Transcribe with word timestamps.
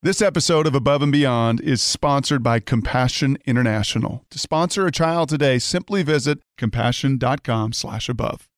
This 0.00 0.22
episode 0.22 0.68
of 0.68 0.76
Above 0.76 1.02
and 1.02 1.10
Beyond 1.10 1.60
is 1.60 1.82
sponsored 1.82 2.40
by 2.40 2.60
Compassion 2.60 3.36
International. 3.46 4.24
To 4.30 4.38
sponsor 4.38 4.86
a 4.86 4.92
child 4.92 5.28
today, 5.28 5.58
simply 5.58 6.04
visit 6.04 6.38
compassion.com/above. 6.56 8.48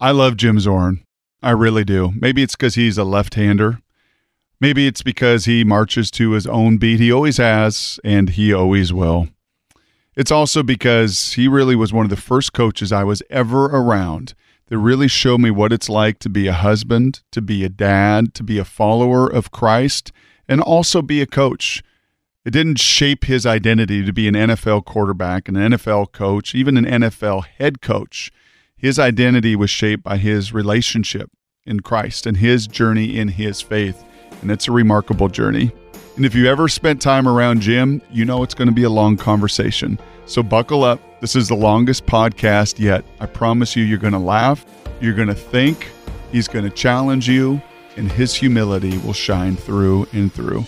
I 0.00 0.10
love 0.10 0.36
Jim 0.36 0.58
Zorn. 0.58 1.04
I 1.44 1.50
really 1.50 1.84
do. 1.84 2.12
Maybe 2.16 2.42
it's 2.42 2.56
because 2.56 2.74
he's 2.74 2.98
a 2.98 3.04
left-hander. 3.04 3.82
Maybe 4.60 4.88
it's 4.88 5.02
because 5.02 5.44
he 5.44 5.62
marches 5.62 6.10
to 6.10 6.32
his 6.32 6.48
own 6.48 6.76
beat. 6.76 6.98
He 6.98 7.12
always 7.12 7.36
has, 7.36 8.00
and 8.02 8.30
he 8.30 8.52
always 8.52 8.92
will. 8.92 9.28
It's 10.16 10.32
also 10.32 10.64
because 10.64 11.34
he 11.34 11.46
really 11.46 11.76
was 11.76 11.92
one 11.92 12.04
of 12.04 12.10
the 12.10 12.16
first 12.16 12.52
coaches 12.52 12.90
I 12.90 13.04
was 13.04 13.22
ever 13.30 13.66
around 13.66 14.34
that 14.66 14.78
really 14.78 15.06
showed 15.06 15.38
me 15.40 15.52
what 15.52 15.72
it's 15.72 15.88
like 15.88 16.18
to 16.18 16.28
be 16.28 16.48
a 16.48 16.52
husband, 16.52 17.22
to 17.30 17.40
be 17.40 17.62
a 17.62 17.68
dad, 17.68 18.34
to 18.34 18.42
be 18.42 18.58
a 18.58 18.64
follower 18.64 19.28
of 19.28 19.52
Christ 19.52 20.10
and 20.48 20.60
also 20.60 21.02
be 21.02 21.20
a 21.20 21.26
coach. 21.26 21.82
It 22.44 22.50
didn't 22.50 22.80
shape 22.80 23.24
his 23.24 23.46
identity 23.46 24.04
to 24.04 24.12
be 24.12 24.26
an 24.26 24.34
NFL 24.34 24.84
quarterback, 24.84 25.48
an 25.48 25.54
NFL 25.54 26.12
coach, 26.12 26.54
even 26.54 26.76
an 26.76 26.84
NFL 26.84 27.46
head 27.46 27.80
coach. 27.80 28.32
His 28.76 28.98
identity 28.98 29.54
was 29.54 29.70
shaped 29.70 30.02
by 30.02 30.16
his 30.16 30.52
relationship 30.52 31.30
in 31.64 31.80
Christ 31.80 32.26
and 32.26 32.36
his 32.36 32.66
journey 32.66 33.16
in 33.16 33.28
his 33.28 33.60
faith. 33.60 34.04
And 34.40 34.50
it's 34.50 34.66
a 34.66 34.72
remarkable 34.72 35.28
journey. 35.28 35.70
And 36.16 36.26
if 36.26 36.34
you 36.34 36.46
ever 36.46 36.68
spent 36.68 37.00
time 37.00 37.28
around 37.28 37.60
Jim, 37.60 38.02
you 38.10 38.24
know 38.24 38.42
it's 38.42 38.54
going 38.54 38.68
to 38.68 38.74
be 38.74 38.82
a 38.82 38.90
long 38.90 39.16
conversation. 39.16 39.98
So 40.26 40.42
buckle 40.42 40.82
up. 40.82 41.00
This 41.20 41.36
is 41.36 41.48
the 41.48 41.54
longest 41.54 42.06
podcast 42.06 42.80
yet. 42.80 43.04
I 43.20 43.26
promise 43.26 43.76
you, 43.76 43.84
you're 43.84 43.98
going 43.98 44.12
to 44.12 44.18
laugh, 44.18 44.66
you're 45.00 45.14
going 45.14 45.28
to 45.28 45.34
think, 45.34 45.88
he's 46.32 46.48
going 46.48 46.64
to 46.64 46.70
challenge 46.70 47.28
you, 47.28 47.62
and 47.96 48.10
his 48.10 48.34
humility 48.34 48.98
will 48.98 49.12
shine 49.12 49.56
through 49.56 50.06
and 50.12 50.32
through. 50.32 50.64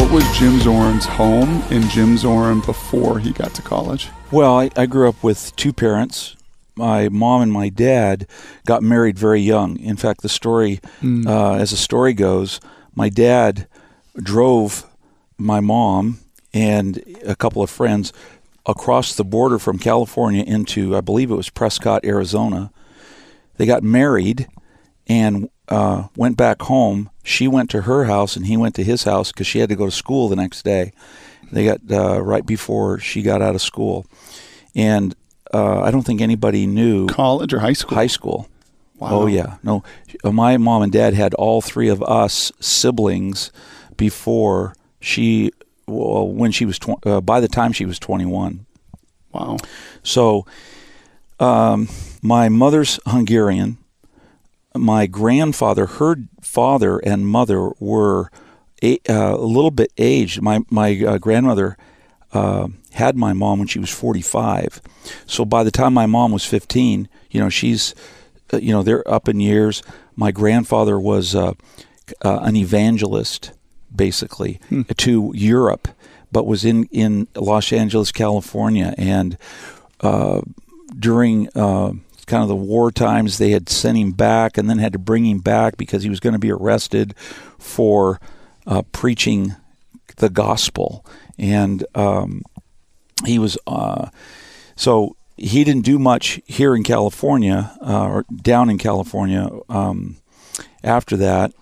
What 0.00 0.10
was 0.10 0.38
Jim 0.38 0.58
Zorn's 0.58 1.04
home 1.04 1.62
in 1.70 1.88
Jim 1.90 2.16
Zorn 2.16 2.60
before 2.60 3.18
he 3.18 3.32
got 3.32 3.54
to 3.54 3.62
college? 3.62 4.08
Well, 4.30 4.58
I, 4.58 4.70
I 4.74 4.86
grew 4.86 5.08
up 5.08 5.22
with 5.22 5.54
two 5.56 5.72
parents. 5.72 6.34
My 6.74 7.10
mom 7.10 7.42
and 7.42 7.52
my 7.52 7.68
dad 7.68 8.26
got 8.64 8.82
married 8.82 9.18
very 9.18 9.40
young. 9.40 9.78
In 9.78 9.96
fact, 9.96 10.22
the 10.22 10.30
story, 10.30 10.80
mm. 11.02 11.26
uh, 11.26 11.54
as 11.54 11.70
the 11.70 11.76
story 11.76 12.14
goes, 12.14 12.58
my 12.94 13.10
dad 13.10 13.68
drove 14.16 14.86
my 15.36 15.60
mom 15.60 16.20
and 16.54 17.02
a 17.24 17.36
couple 17.36 17.62
of 17.62 17.70
friends 17.70 18.12
across 18.66 19.14
the 19.14 19.24
border 19.24 19.58
from 19.58 19.78
California 19.78 20.42
into, 20.44 20.96
I 20.96 21.00
believe 21.00 21.30
it 21.30 21.36
was 21.36 21.50
Prescott, 21.50 22.04
Arizona. 22.04 22.71
They 23.62 23.66
got 23.66 23.84
married 23.84 24.48
and 25.06 25.48
uh, 25.68 26.08
went 26.16 26.36
back 26.36 26.62
home. 26.62 27.10
She 27.22 27.46
went 27.46 27.70
to 27.70 27.82
her 27.82 28.06
house 28.06 28.34
and 28.34 28.44
he 28.44 28.56
went 28.56 28.74
to 28.74 28.82
his 28.82 29.04
house 29.04 29.30
because 29.30 29.46
she 29.46 29.60
had 29.60 29.68
to 29.68 29.76
go 29.76 29.84
to 29.84 29.92
school 29.92 30.28
the 30.28 30.34
next 30.34 30.64
day. 30.64 30.92
They 31.52 31.66
got 31.66 31.78
uh, 31.88 32.20
right 32.20 32.44
before 32.44 32.98
she 32.98 33.22
got 33.22 33.40
out 33.40 33.54
of 33.54 33.62
school. 33.62 34.04
And 34.74 35.14
uh, 35.54 35.80
I 35.80 35.92
don't 35.92 36.02
think 36.02 36.20
anybody 36.20 36.66
knew. 36.66 37.06
College 37.06 37.54
or 37.54 37.60
high 37.60 37.74
school? 37.74 37.94
High 37.94 38.08
school. 38.08 38.48
Wow. 38.98 39.10
Oh, 39.12 39.26
yeah. 39.26 39.58
No, 39.62 39.84
my 40.24 40.56
mom 40.56 40.82
and 40.82 40.90
dad 40.90 41.14
had 41.14 41.32
all 41.34 41.60
three 41.60 41.88
of 41.88 42.02
us 42.02 42.50
siblings 42.58 43.52
before 43.96 44.74
she 44.98 45.52
well, 45.86 46.26
when 46.26 46.50
she 46.50 46.64
was 46.64 46.80
tw- 46.80 47.06
uh, 47.06 47.20
by 47.20 47.38
the 47.38 47.46
time 47.46 47.72
she 47.72 47.86
was 47.86 48.00
21. 48.00 48.66
Wow. 49.30 49.58
So, 50.02 50.46
um, 51.42 51.88
my 52.22 52.48
mother's 52.48 53.00
Hungarian. 53.06 53.78
My 54.74 55.06
grandfather, 55.06 55.84
her 55.84 56.16
father 56.40 56.98
and 56.98 57.26
mother 57.26 57.70
were 57.78 58.30
a, 58.82 58.98
uh, 59.08 59.34
a 59.34 59.36
little 59.36 59.70
bit 59.70 59.92
aged. 59.98 60.40
My 60.40 60.60
my 60.70 60.98
uh, 61.06 61.18
grandmother 61.18 61.76
uh, 62.32 62.68
had 62.92 63.16
my 63.16 63.32
mom 63.32 63.58
when 63.58 63.68
she 63.68 63.78
was 63.78 63.90
45. 63.90 64.80
So 65.26 65.44
by 65.44 65.64
the 65.64 65.70
time 65.70 65.92
my 65.92 66.06
mom 66.06 66.32
was 66.32 66.46
15, 66.46 67.08
you 67.30 67.40
know, 67.40 67.50
she's, 67.50 67.94
uh, 68.52 68.56
you 68.56 68.72
know, 68.72 68.82
they're 68.82 69.06
up 69.08 69.28
in 69.28 69.40
years. 69.40 69.82
My 70.16 70.30
grandfather 70.30 70.98
was 70.98 71.34
uh, 71.34 71.52
uh, 72.24 72.38
an 72.42 72.56
evangelist 72.56 73.52
basically 73.94 74.60
hmm. 74.70 74.82
to 74.96 75.32
Europe, 75.34 75.88
but 76.30 76.46
was 76.46 76.64
in 76.64 76.84
in 76.84 77.28
Los 77.34 77.72
Angeles, 77.72 78.12
California, 78.12 78.94
and 78.96 79.36
uh, 80.00 80.40
during 80.98 81.48
uh, 81.54 81.92
kind 82.26 82.42
of 82.42 82.48
the 82.48 82.56
war 82.56 82.90
times, 82.90 83.38
they 83.38 83.50
had 83.50 83.68
sent 83.68 83.98
him 83.98 84.12
back 84.12 84.56
and 84.56 84.68
then 84.68 84.78
had 84.78 84.92
to 84.92 84.98
bring 84.98 85.26
him 85.26 85.38
back 85.38 85.76
because 85.76 86.02
he 86.02 86.10
was 86.10 86.20
going 86.20 86.32
to 86.32 86.38
be 86.38 86.50
arrested 86.50 87.14
for 87.58 88.20
uh, 88.66 88.82
preaching 88.92 89.54
the 90.16 90.30
gospel, 90.30 91.04
and 91.38 91.84
um, 91.94 92.42
he 93.24 93.38
was 93.38 93.58
uh, 93.66 94.08
so 94.76 95.16
he 95.36 95.64
didn't 95.64 95.84
do 95.84 95.98
much 95.98 96.40
here 96.46 96.76
in 96.76 96.82
California 96.82 97.76
uh, 97.80 98.06
or 98.06 98.24
down 98.42 98.70
in 98.70 98.78
California 98.78 99.48
um, 99.68 100.16
after 100.84 101.16
that. 101.16 101.52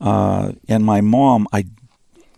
Uh, 0.00 0.52
and 0.68 0.84
my 0.84 1.00
mom, 1.00 1.46
I 1.52 1.64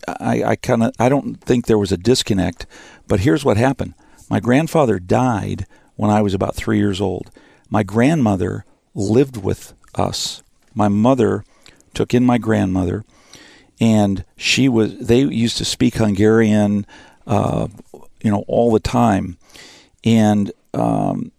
I, 0.07 0.43
I 0.45 0.57
kind 0.57 0.83
of 0.83 0.93
I 0.99 1.09
don't 1.09 1.41
think 1.41 1.67
there 1.67 1.79
was 1.79 1.93
a 1.93 1.97
disconnect, 1.97 2.67
but 3.07 3.21
here's 3.21 3.45
what 3.45 3.57
happened. 3.57 3.95
My 4.31 4.41
grandfather 4.41 4.99
died 4.99 5.67
when 5.99 6.11
I 6.11 6.23
was 6.23 6.33
about 6.33 6.55
three 6.55 6.79
years 6.79 7.01
old. 7.01 7.31
My 7.69 7.83
grandmother 7.83 8.65
lived 8.95 9.37
with 9.37 9.75
us. 9.97 10.43
My 10.75 10.89
mother 10.89 11.45
took 11.93 12.15
in 12.15 12.25
my 12.25 12.39
grandmother, 12.39 13.05
and 13.81 14.25
she 14.37 14.69
was. 14.69 14.97
They 14.99 15.21
used 15.21 15.59
to 15.59 15.65
speak 15.65 15.97
Hungarian, 15.97 16.87
uh, 17.27 17.67
you 18.23 18.31
know, 18.31 18.45
all 18.47 18.71
the 18.71 18.81
time, 18.81 19.39
and 20.05 20.53
um, 20.73 21.33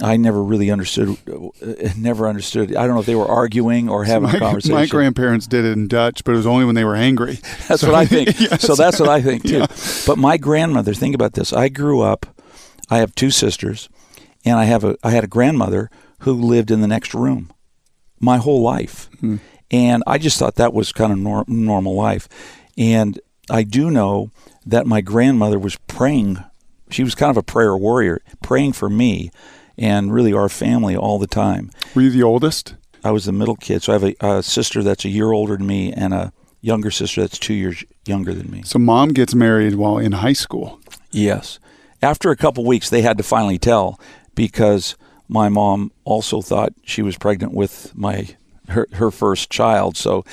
I 0.00 0.16
never 0.16 0.42
really 0.42 0.70
understood. 0.70 1.18
Uh, 1.30 1.50
never 1.98 2.28
understood. 2.28 2.74
I 2.74 2.86
don't 2.86 2.94
know 2.94 3.00
if 3.00 3.06
they 3.06 3.14
were 3.14 3.28
arguing 3.28 3.90
or 3.90 4.04
having 4.04 4.30
so 4.30 4.32
my, 4.32 4.38
a 4.38 4.40
conversation. 4.40 4.74
My 4.74 4.86
grandparents 4.86 5.46
did 5.46 5.66
it 5.66 5.72
in 5.72 5.86
Dutch, 5.86 6.24
but 6.24 6.32
it 6.32 6.36
was 6.36 6.46
only 6.46 6.64
when 6.64 6.74
they 6.74 6.84
were 6.84 6.96
angry. 6.96 7.34
That's 7.68 7.82
so, 7.82 7.88
what 7.88 7.94
I 7.94 8.06
think. 8.14 8.40
yes. 8.40 8.62
So 8.62 8.74
that's 8.74 8.98
what 8.98 9.10
I 9.10 9.20
think 9.20 9.42
too. 9.42 9.58
Yeah. 9.58 9.66
But 10.06 10.16
my 10.16 10.38
grandmother. 10.38 10.94
Think 10.94 11.14
about 11.14 11.34
this. 11.34 11.52
I 11.52 11.68
grew 11.68 12.00
up. 12.00 12.26
I 12.90 12.98
have 12.98 13.14
two 13.14 13.30
sisters, 13.30 13.90
and 14.44 14.58
I 14.58 14.64
have 14.64 14.84
a. 14.84 14.96
I 15.02 15.10
had 15.10 15.24
a 15.24 15.28
grandmother 15.28 15.90
who 16.20 16.32
lived 16.32 16.70
in 16.70 16.80
the 16.80 16.88
next 16.88 17.14
room, 17.14 17.52
my 18.20 18.38
whole 18.38 18.62
life, 18.62 19.08
hmm. 19.20 19.36
and 19.70 20.02
I 20.06 20.18
just 20.18 20.38
thought 20.38 20.56
that 20.56 20.74
was 20.74 20.92
kind 20.92 21.12
of 21.12 21.18
nor- 21.18 21.44
normal 21.46 21.94
life. 21.94 22.28
And 22.76 23.18
I 23.50 23.62
do 23.62 23.90
know 23.90 24.30
that 24.66 24.86
my 24.86 25.00
grandmother 25.00 25.58
was 25.58 25.76
praying. 25.86 26.38
She 26.90 27.02
was 27.04 27.14
kind 27.14 27.30
of 27.30 27.36
a 27.36 27.42
prayer 27.42 27.76
warrior, 27.76 28.20
praying 28.42 28.72
for 28.74 28.88
me 28.88 29.30
and 29.76 30.12
really 30.12 30.32
our 30.32 30.48
family 30.48 30.96
all 30.96 31.18
the 31.18 31.26
time. 31.26 31.70
Were 31.94 32.02
you 32.02 32.10
the 32.10 32.22
oldest? 32.22 32.74
I 33.04 33.12
was 33.12 33.26
the 33.26 33.32
middle 33.32 33.56
kid. 33.56 33.82
So 33.82 33.92
I 33.92 33.98
have 33.98 34.04
a, 34.04 34.26
a 34.26 34.42
sister 34.42 34.82
that's 34.82 35.04
a 35.04 35.08
year 35.08 35.30
older 35.32 35.56
than 35.56 35.66
me 35.66 35.92
and 35.92 36.12
a 36.12 36.32
younger 36.60 36.90
sister 36.90 37.20
that's 37.20 37.38
two 37.38 37.54
years 37.54 37.84
younger 38.06 38.34
than 38.34 38.50
me. 38.50 38.62
So 38.64 38.78
mom 38.78 39.10
gets 39.10 39.34
married 39.34 39.76
while 39.76 39.98
in 39.98 40.12
high 40.12 40.32
school. 40.32 40.80
Yes. 41.12 41.58
After 42.02 42.30
a 42.30 42.36
couple 42.36 42.64
weeks, 42.64 42.90
they 42.90 43.02
had 43.02 43.16
to 43.18 43.24
finally 43.24 43.58
tell 43.58 44.00
because 44.38 44.96
my 45.28 45.48
mom 45.48 45.90
also 46.04 46.40
thought 46.40 46.72
she 46.84 47.02
was 47.02 47.18
pregnant 47.18 47.52
with 47.52 47.92
my 47.96 48.28
her, 48.68 48.86
her 48.92 49.10
first 49.10 49.50
child. 49.50 49.96
So 49.96 50.24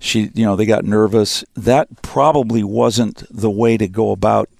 she, 0.00 0.30
you 0.34 0.44
know, 0.44 0.54
they 0.54 0.66
got 0.66 0.84
nervous. 0.84 1.44
That 1.54 2.02
probably 2.02 2.62
wasn't 2.62 3.24
the 3.30 3.50
way 3.50 3.76
to 3.76 3.88
go 3.88 4.10
about 4.10 4.50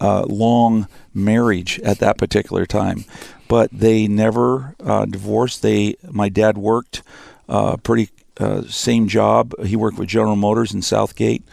uh, 0.00 0.24
long 0.24 0.88
marriage 1.12 1.78
at 1.80 1.98
that 1.98 2.18
particular 2.18 2.66
time 2.66 3.04
but 3.48 3.70
they 3.70 4.06
never 4.06 4.74
uh, 4.84 5.04
divorced. 5.04 5.62
They, 5.62 5.96
my 6.10 6.28
dad 6.28 6.58
worked 6.58 7.02
uh, 7.48 7.76
pretty 7.76 8.10
uh, 8.38 8.62
same 8.62 9.06
job. 9.06 9.54
He 9.64 9.76
worked 9.76 9.98
with 9.98 10.08
General 10.08 10.36
Motors 10.36 10.74
in 10.74 10.82
South 10.82 11.14
Gate, 11.14 11.44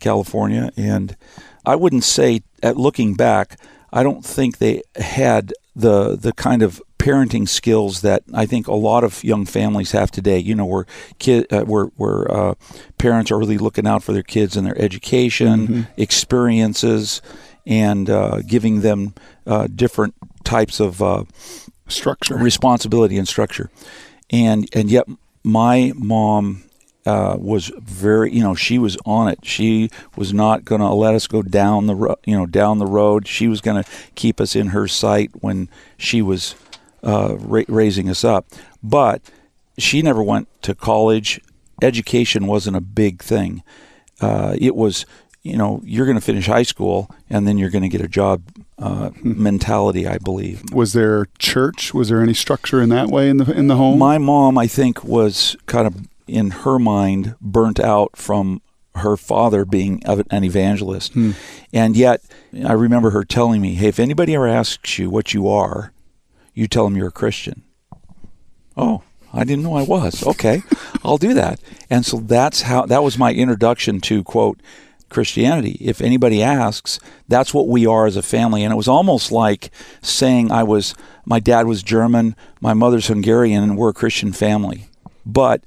California, 0.00 0.72
and 0.76 1.16
I 1.64 1.76
wouldn't 1.76 2.04
say, 2.04 2.42
at 2.62 2.76
looking 2.76 3.14
back, 3.14 3.58
I 3.92 4.02
don't 4.02 4.24
think 4.24 4.58
they 4.58 4.82
had 4.96 5.52
the 5.76 6.16
the 6.16 6.32
kind 6.32 6.62
of 6.62 6.80
parenting 6.98 7.46
skills 7.48 8.00
that 8.00 8.22
I 8.32 8.46
think 8.46 8.66
a 8.66 8.74
lot 8.74 9.04
of 9.04 9.22
young 9.22 9.44
families 9.44 9.92
have 9.92 10.10
today. 10.10 10.38
You 10.38 10.54
know, 10.54 10.66
where 10.66 10.86
kid, 11.18 11.52
uh, 11.52 11.64
where 11.64 11.86
where 11.96 12.30
uh, 12.30 12.54
parents 12.98 13.30
are 13.30 13.38
really 13.38 13.58
looking 13.58 13.86
out 13.86 14.02
for 14.02 14.12
their 14.12 14.22
kids 14.22 14.56
and 14.56 14.66
their 14.66 14.80
education, 14.80 15.68
mm-hmm. 15.68 16.00
experiences, 16.00 17.20
and 17.66 18.08
uh, 18.08 18.40
giving 18.46 18.80
them 18.80 19.14
uh, 19.46 19.66
different 19.74 20.14
types 20.44 20.80
of 20.80 21.02
uh, 21.02 21.24
structure, 21.88 22.36
responsibility, 22.36 23.18
and 23.18 23.28
structure. 23.28 23.70
And 24.30 24.68
and 24.72 24.90
yet, 24.90 25.06
my 25.42 25.92
mom 25.96 26.64
uh, 27.06 27.36
was 27.38 27.70
very, 27.78 28.32
you 28.32 28.42
know, 28.42 28.54
she 28.54 28.78
was 28.78 28.96
on 29.04 29.28
it. 29.28 29.44
She 29.44 29.90
was 30.16 30.32
not 30.32 30.64
going 30.64 30.80
to 30.80 30.92
let 30.92 31.14
us 31.14 31.26
go 31.26 31.42
down 31.42 31.86
the, 31.86 31.94
ro- 31.94 32.18
you 32.24 32.36
know, 32.36 32.46
down 32.46 32.78
the 32.78 32.86
road. 32.86 33.28
She 33.28 33.46
was 33.46 33.60
going 33.60 33.82
to 33.82 33.90
keep 34.14 34.40
us 34.40 34.56
in 34.56 34.68
her 34.68 34.88
sight 34.88 35.30
when 35.40 35.68
she 35.98 36.22
was 36.22 36.54
uh, 37.02 37.36
ra- 37.38 37.64
raising 37.68 38.08
us 38.08 38.24
up. 38.24 38.46
But 38.82 39.20
she 39.76 40.02
never 40.02 40.22
went 40.22 40.48
to 40.62 40.74
college. 40.74 41.40
Education 41.82 42.46
wasn't 42.46 42.76
a 42.76 42.80
big 42.80 43.22
thing. 43.22 43.62
Uh, 44.20 44.56
it 44.58 44.74
was, 44.74 45.04
you 45.42 45.56
know, 45.56 45.82
you're 45.84 46.06
going 46.06 46.16
to 46.16 46.24
finish 46.24 46.46
high 46.46 46.62
school 46.62 47.10
and 47.28 47.46
then 47.46 47.58
you're 47.58 47.70
going 47.70 47.82
to 47.82 47.88
get 47.88 48.00
a 48.00 48.08
job 48.08 48.42
uh, 48.78 49.10
mentality, 49.22 50.06
I 50.06 50.18
believe. 50.18 50.62
Was 50.72 50.94
there 50.94 51.26
church? 51.38 51.92
Was 51.92 52.08
there 52.08 52.22
any 52.22 52.34
structure 52.34 52.80
in 52.80 52.88
that 52.88 53.08
way 53.08 53.28
in 53.28 53.36
the 53.36 53.52
in 53.52 53.66
the 53.68 53.76
home? 53.76 53.98
My 53.98 54.18
mom, 54.18 54.56
I 54.56 54.66
think, 54.66 55.04
was 55.04 55.56
kind 55.66 55.86
of 55.86 56.08
in 56.26 56.50
her 56.50 56.78
mind 56.78 57.34
burnt 57.40 57.80
out 57.80 58.16
from 58.16 58.62
her 58.96 59.16
father 59.16 59.64
being 59.64 60.02
an 60.04 60.44
evangelist. 60.44 61.14
Hmm. 61.14 61.32
And 61.72 61.96
yet, 61.96 62.22
I 62.64 62.72
remember 62.72 63.10
her 63.10 63.24
telling 63.24 63.60
me, 63.60 63.74
hey, 63.74 63.88
if 63.88 63.98
anybody 63.98 64.34
ever 64.34 64.46
asks 64.46 64.98
you 64.98 65.10
what 65.10 65.34
you 65.34 65.48
are, 65.48 65.92
you 66.54 66.68
tell 66.68 66.84
them 66.84 66.96
you're 66.96 67.08
a 67.08 67.12
Christian. 67.12 67.64
Oh, 68.76 69.02
I 69.32 69.42
didn't 69.44 69.64
know 69.64 69.74
I 69.74 69.82
was. 69.82 70.24
Okay, 70.24 70.62
I'll 71.04 71.18
do 71.18 71.34
that. 71.34 71.60
And 71.90 72.06
so 72.06 72.18
that's 72.18 72.62
how, 72.62 72.86
that 72.86 73.02
was 73.02 73.18
my 73.18 73.32
introduction 73.32 74.00
to, 74.02 74.22
quote, 74.22 74.60
Christianity. 75.08 75.76
If 75.80 76.00
anybody 76.00 76.42
asks, 76.42 76.98
that's 77.28 77.52
what 77.52 77.68
we 77.68 77.86
are 77.86 78.06
as 78.06 78.16
a 78.16 78.22
family. 78.22 78.62
And 78.62 78.72
it 78.72 78.76
was 78.76 78.88
almost 78.88 79.30
like 79.30 79.70
saying 80.02 80.50
I 80.50 80.62
was, 80.62 80.94
my 81.24 81.40
dad 81.40 81.66
was 81.66 81.82
German, 81.82 82.36
my 82.60 82.74
mother's 82.74 83.08
Hungarian, 83.08 83.62
and 83.62 83.76
we're 83.76 83.90
a 83.90 83.94
Christian 83.94 84.32
family. 84.32 84.86
But 85.26 85.64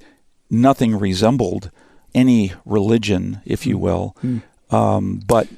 nothing 0.50 0.98
resembled 0.98 1.70
any 2.14 2.52
religion, 2.64 3.40
if 3.44 3.66
you 3.66 3.78
will. 3.78 4.16
Mm. 4.22 4.42
Um, 4.70 5.22
but 5.26 5.48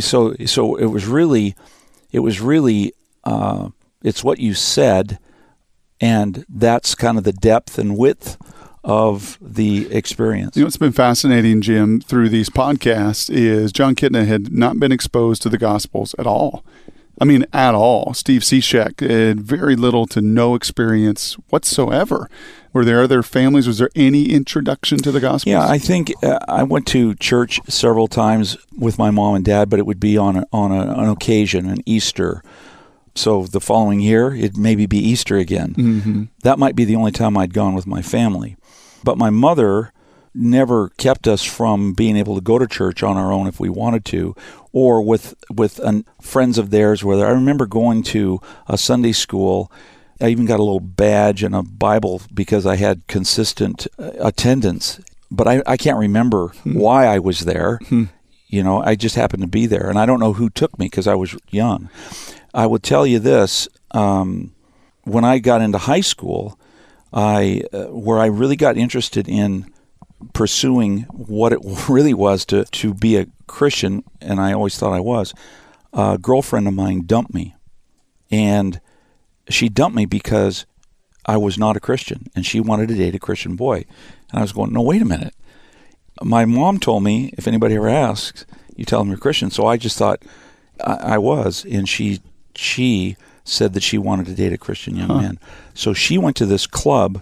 so 0.00 0.34
so 0.46 0.76
it 0.76 0.86
was 0.86 1.06
really 1.06 1.54
it 2.12 2.20
was 2.20 2.40
really 2.40 2.92
uh, 3.24 3.70
it's 4.02 4.22
what 4.22 4.38
you 4.38 4.54
said, 4.54 5.18
and 6.00 6.44
that's 6.48 6.94
kind 6.94 7.18
of 7.18 7.24
the 7.24 7.32
depth 7.32 7.78
and 7.78 7.96
width 7.96 8.36
of 8.84 9.38
the 9.40 9.90
experience. 9.90 10.56
You 10.56 10.62
know 10.62 10.66
what's 10.66 10.76
been 10.76 10.92
fascinating, 10.92 11.62
Jim, 11.62 12.00
through 12.00 12.28
these 12.28 12.50
podcasts 12.50 13.34
is 13.34 13.72
Jon 13.72 13.94
Kitna 13.94 14.26
had 14.26 14.52
not 14.52 14.78
been 14.78 14.92
exposed 14.92 15.40
to 15.42 15.48
the 15.48 15.56
Gospels 15.58 16.14
at 16.18 16.26
all. 16.26 16.62
I 17.20 17.24
mean, 17.24 17.46
at 17.52 17.74
all. 17.74 18.12
Steve 18.12 18.42
Cishek 18.42 19.00
had 19.00 19.40
very 19.40 19.76
little 19.76 20.06
to 20.08 20.20
no 20.20 20.54
experience 20.54 21.34
whatsoever. 21.48 22.28
Were 22.74 22.84
there 22.84 23.02
other 23.02 23.22
families? 23.22 23.68
Was 23.68 23.78
there 23.78 23.90
any 23.94 24.30
introduction 24.30 24.98
to 24.98 25.12
the 25.12 25.20
gospel? 25.20 25.52
Yeah, 25.52 25.66
I 25.66 25.78
think 25.78 26.12
uh, 26.24 26.40
I 26.48 26.64
went 26.64 26.88
to 26.88 27.14
church 27.14 27.60
several 27.68 28.08
times 28.08 28.56
with 28.76 28.98
my 28.98 29.12
mom 29.12 29.36
and 29.36 29.44
dad, 29.44 29.70
but 29.70 29.78
it 29.78 29.86
would 29.86 30.00
be 30.00 30.18
on 30.18 30.36
a, 30.36 30.46
on 30.52 30.72
a, 30.72 30.92
an 31.00 31.08
occasion, 31.08 31.70
an 31.70 31.78
Easter. 31.86 32.42
So 33.14 33.44
the 33.44 33.60
following 33.60 34.00
year, 34.00 34.34
it 34.34 34.56
maybe 34.56 34.86
be 34.86 34.98
Easter 34.98 35.36
again. 35.36 35.74
Mm-hmm. 35.74 36.24
That 36.42 36.58
might 36.58 36.74
be 36.74 36.84
the 36.84 36.96
only 36.96 37.12
time 37.12 37.36
I'd 37.36 37.54
gone 37.54 37.76
with 37.76 37.86
my 37.86 38.02
family. 38.02 38.56
But 39.04 39.18
my 39.18 39.30
mother 39.30 39.92
never 40.34 40.88
kept 40.98 41.28
us 41.28 41.44
from 41.44 41.92
being 41.92 42.16
able 42.16 42.34
to 42.34 42.40
go 42.40 42.58
to 42.58 42.66
church 42.66 43.04
on 43.04 43.16
our 43.16 43.32
own 43.32 43.46
if 43.46 43.60
we 43.60 43.68
wanted 43.68 44.04
to, 44.06 44.34
or 44.72 45.00
with 45.00 45.36
with 45.48 45.78
an, 45.78 46.04
friends 46.20 46.58
of 46.58 46.70
theirs. 46.70 47.04
Where 47.04 47.24
I 47.24 47.30
remember 47.30 47.66
going 47.66 48.02
to 48.04 48.40
a 48.66 48.76
Sunday 48.76 49.12
school. 49.12 49.70
I 50.20 50.28
even 50.28 50.46
got 50.46 50.60
a 50.60 50.62
little 50.62 50.80
badge 50.80 51.42
and 51.42 51.54
a 51.54 51.62
Bible 51.62 52.22
because 52.32 52.66
I 52.66 52.76
had 52.76 53.06
consistent 53.08 53.86
uh, 53.98 54.10
attendance. 54.20 55.00
But 55.30 55.48
I, 55.48 55.62
I 55.66 55.76
can't 55.76 55.98
remember 55.98 56.48
Hmm. 56.62 56.74
why 56.78 57.06
I 57.06 57.18
was 57.18 57.40
there. 57.40 57.78
Hmm. 57.88 58.04
You 58.48 58.62
know, 58.62 58.80
I 58.82 58.94
just 58.94 59.16
happened 59.16 59.42
to 59.42 59.48
be 59.48 59.66
there, 59.66 59.88
and 59.90 59.98
I 59.98 60.06
don't 60.06 60.20
know 60.20 60.34
who 60.34 60.48
took 60.48 60.78
me 60.78 60.86
because 60.86 61.08
I 61.08 61.14
was 61.16 61.34
young. 61.50 61.88
I 62.52 62.66
will 62.66 62.78
tell 62.78 63.04
you 63.04 63.18
this: 63.18 63.68
um, 63.90 64.52
when 65.02 65.24
I 65.24 65.38
got 65.40 65.60
into 65.60 65.78
high 65.78 66.02
school, 66.02 66.56
I 67.12 67.62
uh, 67.72 67.86
where 67.86 68.20
I 68.20 68.26
really 68.26 68.54
got 68.56 68.76
interested 68.76 69.28
in 69.28 69.72
pursuing 70.34 71.00
what 71.10 71.52
it 71.52 71.58
really 71.88 72.14
was 72.14 72.44
to 72.46 72.64
to 72.64 72.94
be 72.94 73.16
a 73.16 73.26
Christian, 73.48 74.04
and 74.20 74.40
I 74.40 74.52
always 74.52 74.78
thought 74.78 74.92
I 74.92 75.00
was. 75.00 75.34
A 75.92 76.18
girlfriend 76.18 76.68
of 76.68 76.74
mine 76.74 77.02
dumped 77.06 77.34
me, 77.34 77.56
and 78.30 78.80
she 79.48 79.68
dumped 79.68 79.96
me 79.96 80.06
because 80.06 80.66
I 81.26 81.36
was 81.36 81.56
not 81.58 81.76
a 81.76 81.80
Christian, 81.80 82.28
and 82.34 82.44
she 82.44 82.60
wanted 82.60 82.88
to 82.88 82.94
date 82.94 83.14
a 83.14 83.18
Christian 83.18 83.56
boy. 83.56 83.84
And 84.30 84.38
I 84.38 84.42
was 84.42 84.52
going, 84.52 84.72
no, 84.72 84.82
wait 84.82 85.02
a 85.02 85.06
minute. 85.06 85.34
My 86.22 86.44
mom 86.44 86.78
told 86.78 87.02
me 87.02 87.32
if 87.36 87.48
anybody 87.48 87.74
ever 87.74 87.88
asks, 87.88 88.46
you 88.76 88.84
tell 88.84 89.00
them 89.00 89.08
you're 89.08 89.18
Christian. 89.18 89.50
So 89.50 89.66
I 89.66 89.76
just 89.76 89.98
thought 89.98 90.22
I, 90.84 91.14
I 91.14 91.18
was, 91.18 91.64
and 91.64 91.88
she 91.88 92.20
she 92.54 93.16
said 93.44 93.74
that 93.74 93.82
she 93.82 93.98
wanted 93.98 94.26
to 94.26 94.34
date 94.34 94.52
a 94.52 94.58
Christian 94.58 94.96
young 94.96 95.08
Huh. 95.08 95.20
man. 95.20 95.38
So 95.74 95.92
she 95.92 96.16
went 96.18 96.36
to 96.36 96.46
this 96.46 96.66
club 96.66 97.20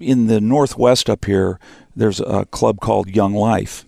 in 0.00 0.26
the 0.28 0.40
northwest 0.40 1.10
up 1.10 1.24
here. 1.24 1.58
There's 1.96 2.20
a 2.20 2.44
club 2.46 2.80
called 2.80 3.08
Young 3.08 3.34
Life, 3.34 3.84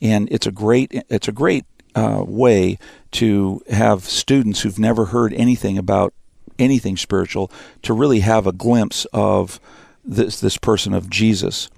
and 0.00 0.28
it's 0.32 0.46
a 0.46 0.50
great 0.52 0.92
it's 1.10 1.28
a 1.28 1.32
great 1.32 1.64
uh, 1.94 2.24
way 2.26 2.78
to 3.12 3.60
have 3.70 4.04
students 4.04 4.62
who've 4.62 4.78
never 4.78 5.06
heard 5.06 5.32
anything 5.34 5.76
about 5.76 6.14
anything 6.60 6.96
spiritual 6.96 7.50
to 7.82 7.92
really 7.92 8.20
have 8.20 8.46
a 8.46 8.52
glimpse 8.52 9.06
of 9.12 9.58
this 10.04 10.40
this 10.40 10.56
person 10.56 10.94
of 10.94 11.10
Jesus 11.10 11.68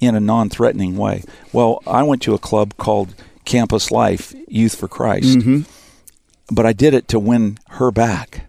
in 0.00 0.14
a 0.14 0.20
non-threatening 0.20 0.96
way. 0.96 1.22
Well, 1.52 1.82
I 1.86 2.02
went 2.02 2.22
to 2.22 2.34
a 2.34 2.38
club 2.38 2.76
called 2.76 3.14
Campus 3.44 3.90
Life 3.90 4.34
Youth 4.48 4.74
for 4.76 4.88
Christ, 4.88 5.38
Mhm. 5.38 5.64
but 6.50 6.64
I 6.66 6.72
did 6.72 6.94
it 6.94 7.06
to 7.08 7.18
win 7.18 7.58
her 7.70 7.90
back, 7.90 8.46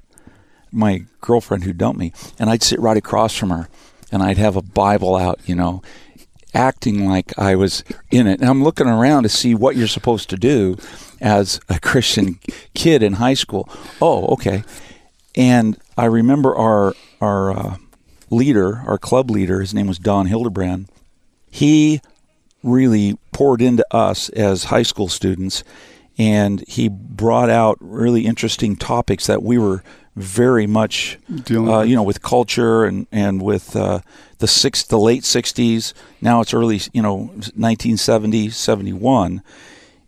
my 0.72 1.04
girlfriend 1.20 1.64
who 1.66 1.74
dumped 1.74 2.00
me, 2.00 2.14
and 2.40 2.50
I'd 2.50 2.64
sit 2.64 2.80
right 2.80 2.98
across 2.98 3.36
from 3.36 3.50
her, 3.50 3.68
and 4.12 4.24
I'd 4.24 4.38
have 4.38 4.56
a 4.56 4.62
Bible 4.62 5.16
out, 5.16 5.40
you 5.46 5.56
know, 5.56 5.82
acting 6.54 7.08
like 7.08 7.38
I 7.38 7.56
was 7.56 7.84
in 8.12 8.28
it. 8.28 8.42
And 8.42 8.50
I'm 8.50 8.64
looking 8.64 8.88
around 8.88 9.24
to 9.24 9.30
see 9.30 9.56
what 9.56 9.76
you're 9.78 9.88
supposed 9.88 10.30
to 10.32 10.38
do 10.38 10.78
as 11.22 11.60
a 11.70 11.80
Christian 11.80 12.40
kid 12.74 13.02
in 13.04 13.14
high 13.14 13.36
school. 13.36 13.70
Oh, 14.02 14.26
okay. 14.34 14.64
And 15.36 15.78
I 15.98 16.06
remember 16.06 16.56
our 16.56 16.94
our 17.20 17.52
uh, 17.52 17.78
leader, 18.30 18.84
our 18.88 18.98
club 18.98 19.30
leader, 19.30 19.60
his 19.62 19.74
name 19.74 19.88
was 19.88 20.00
Don 20.00 20.26
Hildebrand. 20.28 20.88
He 21.50 22.02
really 22.64 23.18
poured 23.34 23.62
into 23.62 23.86
us 23.92 24.30
as 24.30 24.66
high 24.66 24.84
school 24.84 25.10
students, 25.10 25.64
and 26.18 26.64
he 26.68 26.88
brought 26.90 27.50
out 27.50 27.78
really 27.82 28.26
interesting 28.26 28.76
topics 28.76 29.28
that 29.28 29.44
we 29.44 29.58
were 29.58 29.84
very 30.16 30.68
much, 30.68 31.18
Dealing 31.44 31.70
uh, 31.70 31.80
with- 31.80 31.90
you 31.90 31.96
know, 31.96 32.04
with 32.04 32.22
culture 32.22 32.84
and 32.86 33.08
and 33.12 33.42
with 33.42 33.76
uh, 33.76 34.00
the 34.40 34.48
six, 34.48 34.84
the 34.84 35.00
late 35.00 35.24
'60s. 35.24 35.94
Now 36.22 36.42
it's 36.42 36.54
early, 36.54 36.82
you 36.94 37.02
know, 37.02 37.16
1970, 37.16 38.50
71, 38.50 39.42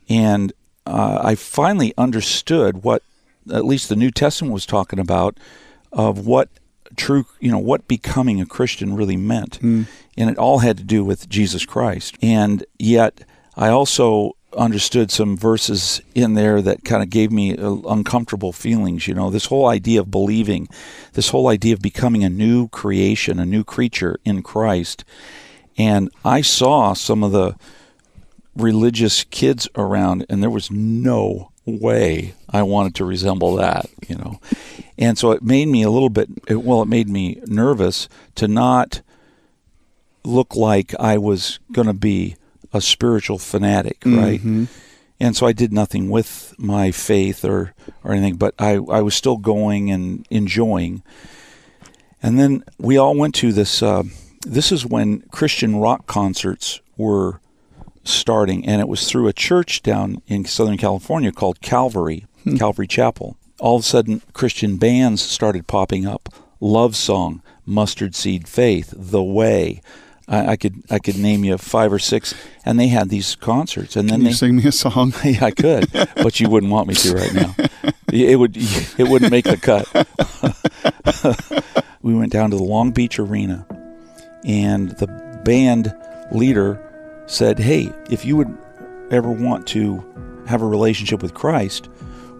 and 0.09 0.53
uh, 0.85 1.21
I 1.23 1.35
finally 1.35 1.93
understood 1.97 2.83
what 2.83 3.03
at 3.51 3.65
least 3.65 3.89
the 3.89 3.95
New 3.95 4.11
Testament 4.11 4.53
was 4.53 4.65
talking 4.65 4.99
about 4.99 5.37
of 5.93 6.25
what 6.25 6.49
true, 6.95 7.25
you 7.39 7.51
know, 7.51 7.59
what 7.59 7.87
becoming 7.87 8.41
a 8.41 8.45
Christian 8.45 8.95
really 8.95 9.17
meant. 9.17 9.59
Mm. 9.61 9.87
And 10.17 10.29
it 10.29 10.37
all 10.37 10.59
had 10.59 10.77
to 10.77 10.83
do 10.83 11.03
with 11.03 11.29
Jesus 11.29 11.65
Christ. 11.65 12.17
And 12.21 12.65
yet, 12.77 13.23
I 13.55 13.69
also 13.69 14.35
understood 14.55 15.09
some 15.09 15.35
verses 15.35 16.01
in 16.13 16.35
there 16.35 16.61
that 16.61 16.83
kind 16.83 17.01
of 17.01 17.09
gave 17.09 17.31
me 17.31 17.57
uh, 17.57 17.75
uncomfortable 17.87 18.51
feelings. 18.51 19.07
You 19.07 19.15
know, 19.15 19.29
this 19.29 19.47
whole 19.47 19.67
idea 19.67 20.01
of 20.01 20.11
believing, 20.11 20.67
this 21.13 21.29
whole 21.29 21.47
idea 21.47 21.73
of 21.73 21.81
becoming 21.81 22.23
a 22.23 22.29
new 22.29 22.67
creation, 22.69 23.39
a 23.39 23.45
new 23.45 23.63
creature 23.63 24.19
in 24.23 24.43
Christ. 24.43 25.03
And 25.77 26.11
I 26.23 26.41
saw 26.41 26.93
some 26.93 27.23
of 27.23 27.31
the 27.31 27.55
religious 28.55 29.23
kids 29.23 29.67
around, 29.75 30.25
and 30.29 30.43
there 30.43 30.49
was 30.49 30.69
no 30.69 31.51
way 31.65 32.35
I 32.53 32.61
wanted 32.63 32.95
to 32.95 33.05
resemble 33.05 33.55
that, 33.55 33.87
you 34.07 34.15
know. 34.15 34.39
And 34.97 35.17
so 35.17 35.31
it 35.31 35.41
made 35.41 35.67
me 35.67 35.81
a 35.83 35.89
little 35.89 36.09
bit, 36.09 36.29
it, 36.47 36.61
well, 36.63 36.81
it 36.83 36.87
made 36.87 37.09
me 37.09 37.41
nervous 37.47 38.07
to 38.35 38.47
not 38.47 39.01
look 40.23 40.55
like 40.55 40.93
I 40.99 41.17
was 41.17 41.59
going 41.71 41.87
to 41.87 41.93
be 41.93 42.35
a 42.71 42.79
spiritual 42.79 43.39
fanatic, 43.39 43.97
right? 44.05 44.39
Mhm. 44.41 44.67
And 45.19 45.35
so 45.35 45.47
I 45.47 45.53
did 45.53 45.71
nothing 45.73 46.09
with 46.09 46.53
my 46.57 46.91
faith 46.91 47.43
or, 47.45 47.73
or 48.03 48.11
anything, 48.13 48.35
but 48.35 48.53
I, 48.59 48.73
I 48.73 49.01
was 49.01 49.15
still 49.15 49.37
going 49.37 49.89
and 49.91 50.25
enjoying. 50.29 51.01
And 52.21 52.39
then 52.39 52.63
we 52.77 52.97
all 52.97 53.15
went 53.15 53.35
to 53.35 53.51
this. 53.51 53.81
Uh, 53.83 54.03
this 54.45 54.71
is 54.71 54.85
when 54.85 55.21
Christian 55.31 55.77
rock 55.77 56.07
concerts 56.07 56.81
were 56.97 57.39
starting, 58.03 58.65
and 58.65 58.81
it 58.81 58.87
was 58.87 59.07
through 59.09 59.27
a 59.27 59.33
church 59.33 59.81
down 59.81 60.21
in 60.27 60.45
Southern 60.45 60.77
California 60.77 61.31
called 61.31 61.61
Calvary, 61.61 62.25
Hmm. 62.43 62.57
Calvary 62.57 62.87
Chapel. 62.87 63.37
All 63.59 63.77
of 63.77 63.81
a 63.81 63.85
sudden, 63.85 64.21
Christian 64.33 64.77
bands 64.77 65.21
started 65.21 65.67
popping 65.67 66.05
up. 66.05 66.29
Love 66.59 66.95
Song, 66.95 67.41
Mustard 67.65 68.15
Seed 68.15 68.47
Faith, 68.47 68.93
The 68.95 69.23
Way. 69.23 69.81
I, 70.27 70.51
I 70.51 70.55
could 70.55 70.83
I 70.89 70.99
could 70.99 71.17
name 71.17 71.43
you 71.43 71.57
five 71.57 71.91
or 71.91 71.99
six, 71.99 72.33
and 72.65 72.79
they 72.79 72.87
had 72.87 73.09
these 73.09 73.35
concerts, 73.35 73.95
and 73.95 74.09
then 74.09 74.19
Can 74.19 74.25
you 74.25 74.31
they 74.31 74.35
sing 74.35 74.55
me 74.55 74.65
a 74.65 74.71
song? 74.71 75.13
yeah, 75.23 75.45
I 75.45 75.51
could, 75.51 75.91
but 75.91 76.39
you 76.39 76.49
wouldn't 76.49 76.71
want 76.71 76.87
me 76.87 76.95
to 76.95 77.13
right 77.15 77.33
now. 77.33 77.55
It 78.11 78.37
would 78.37 78.55
it 78.55 79.09
wouldn't 79.09 79.31
make 79.31 79.45
the 79.45 79.57
cut. 79.57 79.87
we 82.03 82.13
went 82.13 82.31
down 82.31 82.51
to 82.51 82.57
the 82.57 82.63
Long 82.63 82.91
Beach 82.91 83.17
Arena, 83.17 83.65
and 84.45 84.91
the 84.91 85.07
band 85.43 85.91
leader 86.31 86.79
said, 87.25 87.57
Hey, 87.57 87.91
if 88.11 88.23
you 88.23 88.37
would 88.37 88.55
ever 89.09 89.31
want 89.31 89.65
to 89.67 90.03
have 90.47 90.61
a 90.61 90.67
relationship 90.67 91.23
with 91.23 91.33
Christ, 91.33 91.89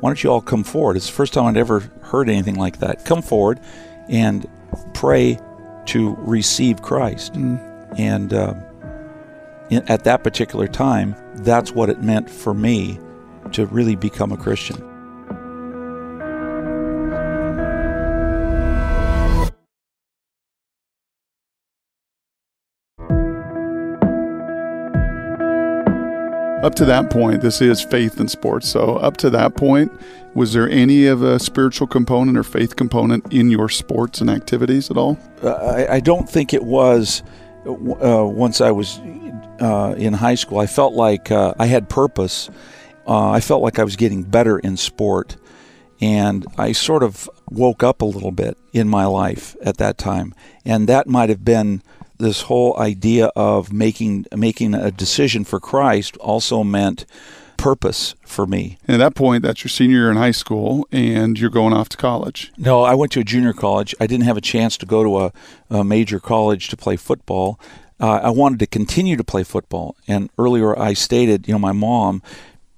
why 0.03 0.10
don't 0.10 0.22
you 0.22 0.29
all 0.29 0.41
come 0.41 0.65
forward? 0.65 0.98
It's 0.98 1.05
the 1.05 1.13
first 1.13 1.31
time 1.31 1.45
I'd 1.45 1.55
ever 1.55 1.79
heard 2.01 2.27
anything 2.27 2.55
like 2.55 2.79
that. 2.79 3.05
Come 3.05 3.22
forward 3.22 3.62
and 4.10 4.45
pray 4.93 5.39
to 5.86 6.15
receive 6.19 6.81
Christ. 6.81 7.36
Mm. 7.36 7.98
And 7.98 8.33
uh, 8.33 8.53
in, 9.69 9.81
at 9.89 10.03
that 10.03 10.22
particular 10.22 10.67
time, 10.67 11.15
that's 11.36 11.72
what 11.72 11.89
it 11.89 12.01
meant 12.01 12.29
for 12.29 12.53
me 12.53 13.00
to 13.53 13.65
really 13.67 13.95
become 13.95 14.33
a 14.33 14.38
Christian. 14.38 14.75
Up 26.63 26.75
to 26.75 26.86
that 26.86 27.10
point, 27.10 27.41
this 27.41 27.62
is 27.62 27.82
faith 27.82 28.22
in 28.22 28.29
sports. 28.29 28.70
So, 28.70 28.96
up 28.96 29.17
to 29.17 29.29
that 29.32 29.58
point, 29.58 29.91
was 30.34 30.53
there 30.53 30.70
any 30.70 31.08
of 31.08 31.22
a 31.22 31.38
spiritual 31.38 31.88
component 31.88 32.38
or 32.38 32.43
faith 32.43 32.77
component 32.77 33.34
in 33.34 33.51
your 33.51 33.67
sports 33.67 34.22
and 34.22 34.29
activities 34.29 34.89
at 34.89 34.96
all? 34.96 35.20
Uh, 35.43 35.50
I, 35.50 35.96
I, 35.96 36.00
don't 36.00 36.29
think 36.29 36.53
it 36.53 36.63
was 36.63 37.22
uh, 37.67 38.25
once 38.25 38.62
I 38.62 38.72
was 38.72 38.98
uh, 39.60 39.93
in 39.98 40.13
high 40.13 40.36
school. 40.36 40.60
I 40.60 40.67
felt 40.67 40.93
like 40.93 41.32
uh, 41.32 41.53
I 41.60 41.65
had 41.65 41.89
purpose. 41.89 42.50
Uh, 43.05 43.32
I 43.32 43.41
felt 43.41 43.62
like 43.62 43.77
I 43.77 43.84
was 43.84 43.98
getting 43.98 44.24
better 44.24 44.58
in 44.58 44.77
sport. 44.77 45.36
And 46.00 46.46
I 46.58 46.72
sort 46.72 47.03
of 47.03 47.29
woke 47.50 47.84
up 47.84 48.01
a 48.01 48.05
little 48.05 48.32
bit 48.32 48.58
in 48.72 48.88
my 48.88 49.05
life 49.05 49.58
at 49.62 49.77
that 49.79 49.98
time. 49.98 50.34
And 50.63 50.88
that 50.88 51.08
might 51.08 51.27
have 51.27 51.43
been 51.43 51.84
this 52.17 52.41
whole 52.41 52.77
idea 52.79 53.27
of 53.36 53.74
making 53.74 54.25
making 54.36 54.74
a 54.74 54.91
decision 54.91 55.43
for 55.43 55.60
Christ 55.60 56.17
also 56.17 56.63
meant 56.63 57.05
purpose 57.58 58.15
for 58.25 58.46
me. 58.46 58.77
And 58.88 58.96
at 58.96 58.98
that 59.05 59.15
point, 59.15 59.43
that's 59.43 59.63
your 59.63 59.70
senior 59.70 59.98
year 59.98 60.12
in 60.12 60.17
high 60.17 60.32
school, 60.32 60.88
and 60.91 61.39
you're 61.39 61.50
going 61.50 61.74
off 61.74 61.89
to 61.89 61.98
college. 61.98 62.51
No, 62.58 62.84
I 62.84 62.93
went 62.93 63.12
to 63.13 63.22
a 63.22 63.24
junior 63.24 63.53
college. 63.53 63.96
I 64.00 64.08
didn't 64.08 64.25
have 64.25 64.38
a 64.38 64.41
chance 64.41 64.75
to 64.77 64.86
go 64.86 65.03
to 65.03 65.20
a, 65.20 65.34
a 65.79 65.84
major 65.84 66.20
college 66.20 66.67
to 66.70 66.77
play 66.77 66.98
football. 66.98 67.60
Uh, 68.00 68.20
I 68.24 68.32
wanted 68.32 68.60
to 68.60 68.67
continue 68.67 69.15
to 69.15 69.24
play 69.24 69.43
football, 69.43 69.96
and 70.08 70.29
earlier 70.38 70.77
I 70.77 70.93
stated, 70.93 71.48
you 71.48 71.53
know, 71.53 71.60
my 71.60 71.72
mom, 71.72 72.22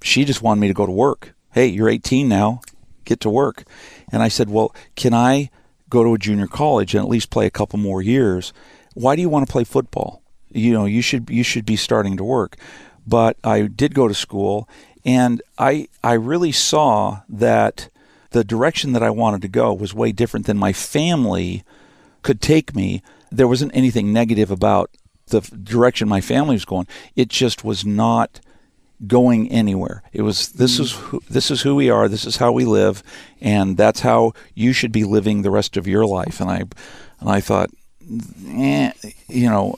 she 0.01 0.23
just 0.23 0.43
wanted 0.43 0.61
me 0.61 0.67
to 0.67 0.73
go 0.73 0.85
to 0.85 0.91
work. 0.91 1.33
Hey, 1.51 1.67
you're 1.67 1.89
18 1.89 2.29
now, 2.29 2.61
get 3.05 3.19
to 3.21 3.29
work. 3.29 3.63
And 4.11 4.21
I 4.21 4.27
said, 4.27 4.49
well, 4.49 4.75
can 4.95 5.13
I 5.13 5.49
go 5.89 6.03
to 6.03 6.13
a 6.13 6.19
junior 6.19 6.47
college 6.47 6.93
and 6.93 7.03
at 7.03 7.09
least 7.09 7.31
play 7.31 7.47
a 7.47 7.51
couple 7.51 7.79
more 7.79 8.01
years? 8.03 8.53
Why 8.95 9.15
do 9.15 9.21
you 9.21 9.29
want 9.29 9.45
to 9.45 9.51
play 9.51 9.63
football? 9.63 10.23
You 10.49 10.73
know, 10.73 10.85
you 10.85 11.01
should 11.01 11.29
you 11.29 11.43
should 11.43 11.65
be 11.65 11.75
starting 11.75 12.17
to 12.17 12.23
work. 12.23 12.57
But 13.05 13.37
I 13.43 13.63
did 13.63 13.93
go 13.93 14.07
to 14.07 14.15
school, 14.15 14.67
and 15.05 15.41
I 15.59 15.87
I 16.03 16.13
really 16.13 16.51
saw 16.51 17.21
that 17.29 17.89
the 18.31 18.43
direction 18.43 18.93
that 18.93 19.03
I 19.03 19.11
wanted 19.11 19.41
to 19.43 19.47
go 19.47 19.73
was 19.73 19.93
way 19.93 20.11
different 20.11 20.47
than 20.47 20.57
my 20.57 20.73
family 20.73 21.63
could 22.23 22.41
take 22.41 22.75
me. 22.75 23.03
There 23.31 23.47
wasn't 23.47 23.75
anything 23.75 24.11
negative 24.11 24.49
about 24.49 24.89
the 25.27 25.41
direction 25.41 26.07
my 26.07 26.21
family 26.21 26.55
was 26.55 26.65
going. 26.65 26.87
It 27.15 27.29
just 27.29 27.63
was 27.63 27.85
not 27.85 28.39
going 29.05 29.51
anywhere. 29.51 30.03
It 30.13 30.21
was 30.21 30.49
this 30.49 30.77
mm. 30.77 30.81
is 30.81 30.91
who, 30.93 31.21
this 31.29 31.51
is 31.51 31.61
who 31.61 31.75
we 31.75 31.89
are. 31.89 32.07
This 32.07 32.25
is 32.25 32.37
how 32.37 32.51
we 32.51 32.65
live, 32.65 33.03
and 33.41 33.77
that's 33.77 33.99
how 34.01 34.33
you 34.53 34.73
should 34.73 34.91
be 34.91 35.03
living 35.03 35.41
the 35.41 35.51
rest 35.51 35.77
of 35.77 35.87
your 35.87 36.05
life. 36.05 36.39
And 36.39 36.49
I 36.49 36.63
and 37.19 37.29
I 37.29 37.41
thought, 37.41 37.69
eh, 38.47 38.91
you 39.27 39.49
know, 39.49 39.77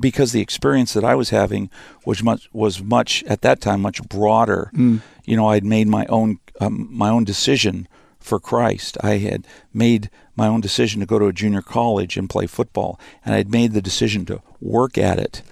because 0.00 0.32
the 0.32 0.40
experience 0.40 0.92
that 0.94 1.04
I 1.04 1.14
was 1.14 1.30
having 1.30 1.70
was 2.04 2.22
much 2.22 2.48
was 2.52 2.82
much 2.82 3.22
at 3.24 3.42
that 3.42 3.60
time 3.60 3.80
much 3.80 4.02
broader. 4.08 4.70
Mm. 4.74 5.02
You 5.24 5.36
know, 5.36 5.48
I'd 5.48 5.64
made 5.64 5.88
my 5.88 6.06
own 6.06 6.38
um, 6.60 6.88
my 6.90 7.08
own 7.08 7.24
decision 7.24 7.86
for 8.18 8.40
Christ. 8.40 8.96
I 9.02 9.18
had 9.18 9.46
made 9.72 10.10
my 10.36 10.46
own 10.46 10.60
decision 10.60 11.00
to 11.00 11.06
go 11.06 11.18
to 11.18 11.26
a 11.26 11.32
junior 11.32 11.62
college 11.62 12.16
and 12.16 12.30
play 12.30 12.46
football, 12.46 12.98
and 13.24 13.34
I'd 13.34 13.50
made 13.50 13.72
the 13.72 13.82
decision 13.82 14.24
to 14.26 14.42
work 14.60 14.96
at 14.96 15.18
it. 15.18 15.42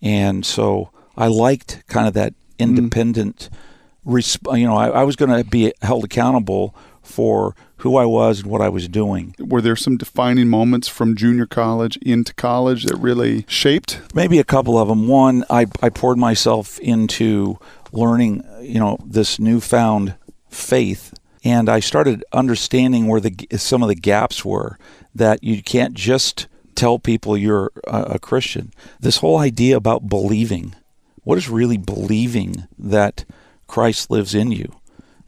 And 0.00 0.44
so 0.44 0.90
I 1.16 1.28
liked 1.28 1.82
kind 1.86 2.06
of 2.08 2.14
that 2.14 2.32
mm. 2.32 2.36
independent. 2.58 3.48
Mm. 3.52 3.58
Resp- 4.04 4.58
you 4.58 4.66
know, 4.66 4.76
I, 4.76 4.88
I 4.88 5.04
was 5.04 5.14
going 5.14 5.30
to 5.30 5.48
be 5.48 5.72
held 5.80 6.04
accountable 6.04 6.74
for 7.02 7.54
who 7.82 7.96
I 7.96 8.04
was 8.04 8.40
and 8.40 8.50
what 8.50 8.60
I 8.60 8.68
was 8.68 8.86
doing. 8.86 9.34
Were 9.40 9.60
there 9.60 9.74
some 9.74 9.96
defining 9.96 10.48
moments 10.48 10.86
from 10.86 11.16
junior 11.16 11.46
college 11.46 11.96
into 11.96 12.32
college 12.34 12.84
that 12.84 12.96
really 12.96 13.44
shaped? 13.48 14.00
Maybe 14.14 14.38
a 14.38 14.44
couple 14.44 14.78
of 14.78 14.86
them. 14.86 15.08
One, 15.08 15.44
I, 15.50 15.66
I 15.82 15.88
poured 15.88 16.16
myself 16.16 16.78
into 16.78 17.58
learning, 17.90 18.44
you 18.60 18.78
know, 18.78 18.98
this 19.04 19.40
newfound 19.40 20.14
faith, 20.48 21.12
and 21.42 21.68
I 21.68 21.80
started 21.80 22.24
understanding 22.32 23.08
where 23.08 23.20
the 23.20 23.34
some 23.56 23.82
of 23.82 23.88
the 23.88 23.96
gaps 23.96 24.44
were. 24.44 24.78
That 25.12 25.42
you 25.42 25.60
can't 25.60 25.94
just 25.94 26.46
tell 26.76 27.00
people 27.00 27.36
you're 27.36 27.72
a, 27.88 28.02
a 28.02 28.18
Christian. 28.20 28.72
This 29.00 29.18
whole 29.18 29.38
idea 29.38 29.76
about 29.76 30.08
believing. 30.08 30.76
What 31.24 31.36
is 31.36 31.48
really 31.48 31.78
believing 31.78 32.68
that 32.78 33.24
Christ 33.66 34.08
lives 34.08 34.34
in 34.34 34.52
you? 34.52 34.72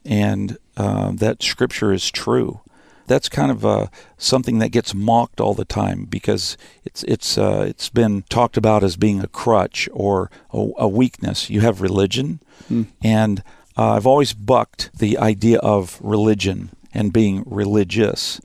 And 0.05 0.59
uh, 0.77 1.13
that 1.13 1.43
Scripture 1.43 1.93
is 1.93 2.11
true. 2.11 2.61
That's 3.07 3.29
kind 3.29 3.51
of 3.51 3.67
uh, 3.67 3.87
something 4.17 4.59
that 4.61 4.71
gets 4.71 4.95
mocked 4.95 5.41
all 5.41 5.53
the 5.53 5.67
time 5.67 6.07
because 6.07 6.57
it's 6.85 7.03
it's 7.05 7.37
uh, 7.37 7.67
it's 7.69 7.91
been 7.91 8.23
talked 8.31 8.57
about 8.57 8.83
as 8.83 8.97
being 8.97 9.21
a 9.21 9.29
crutch 9.29 9.89
or 9.93 10.31
a, 10.53 10.71
a 10.79 10.89
weakness. 10.89 11.51
You 11.51 11.61
have 11.61 11.83
religion, 11.83 12.41
mm. 12.71 12.87
and 13.03 13.43
uh, 13.77 13.93
I've 13.93 14.07
always 14.07 14.33
bucked 14.33 14.91
the 14.99 15.19
idea 15.19 15.59
of 15.59 15.99
religion 16.01 16.71
and 16.95 17.13
being 17.13 17.45
religious. 17.47 18.41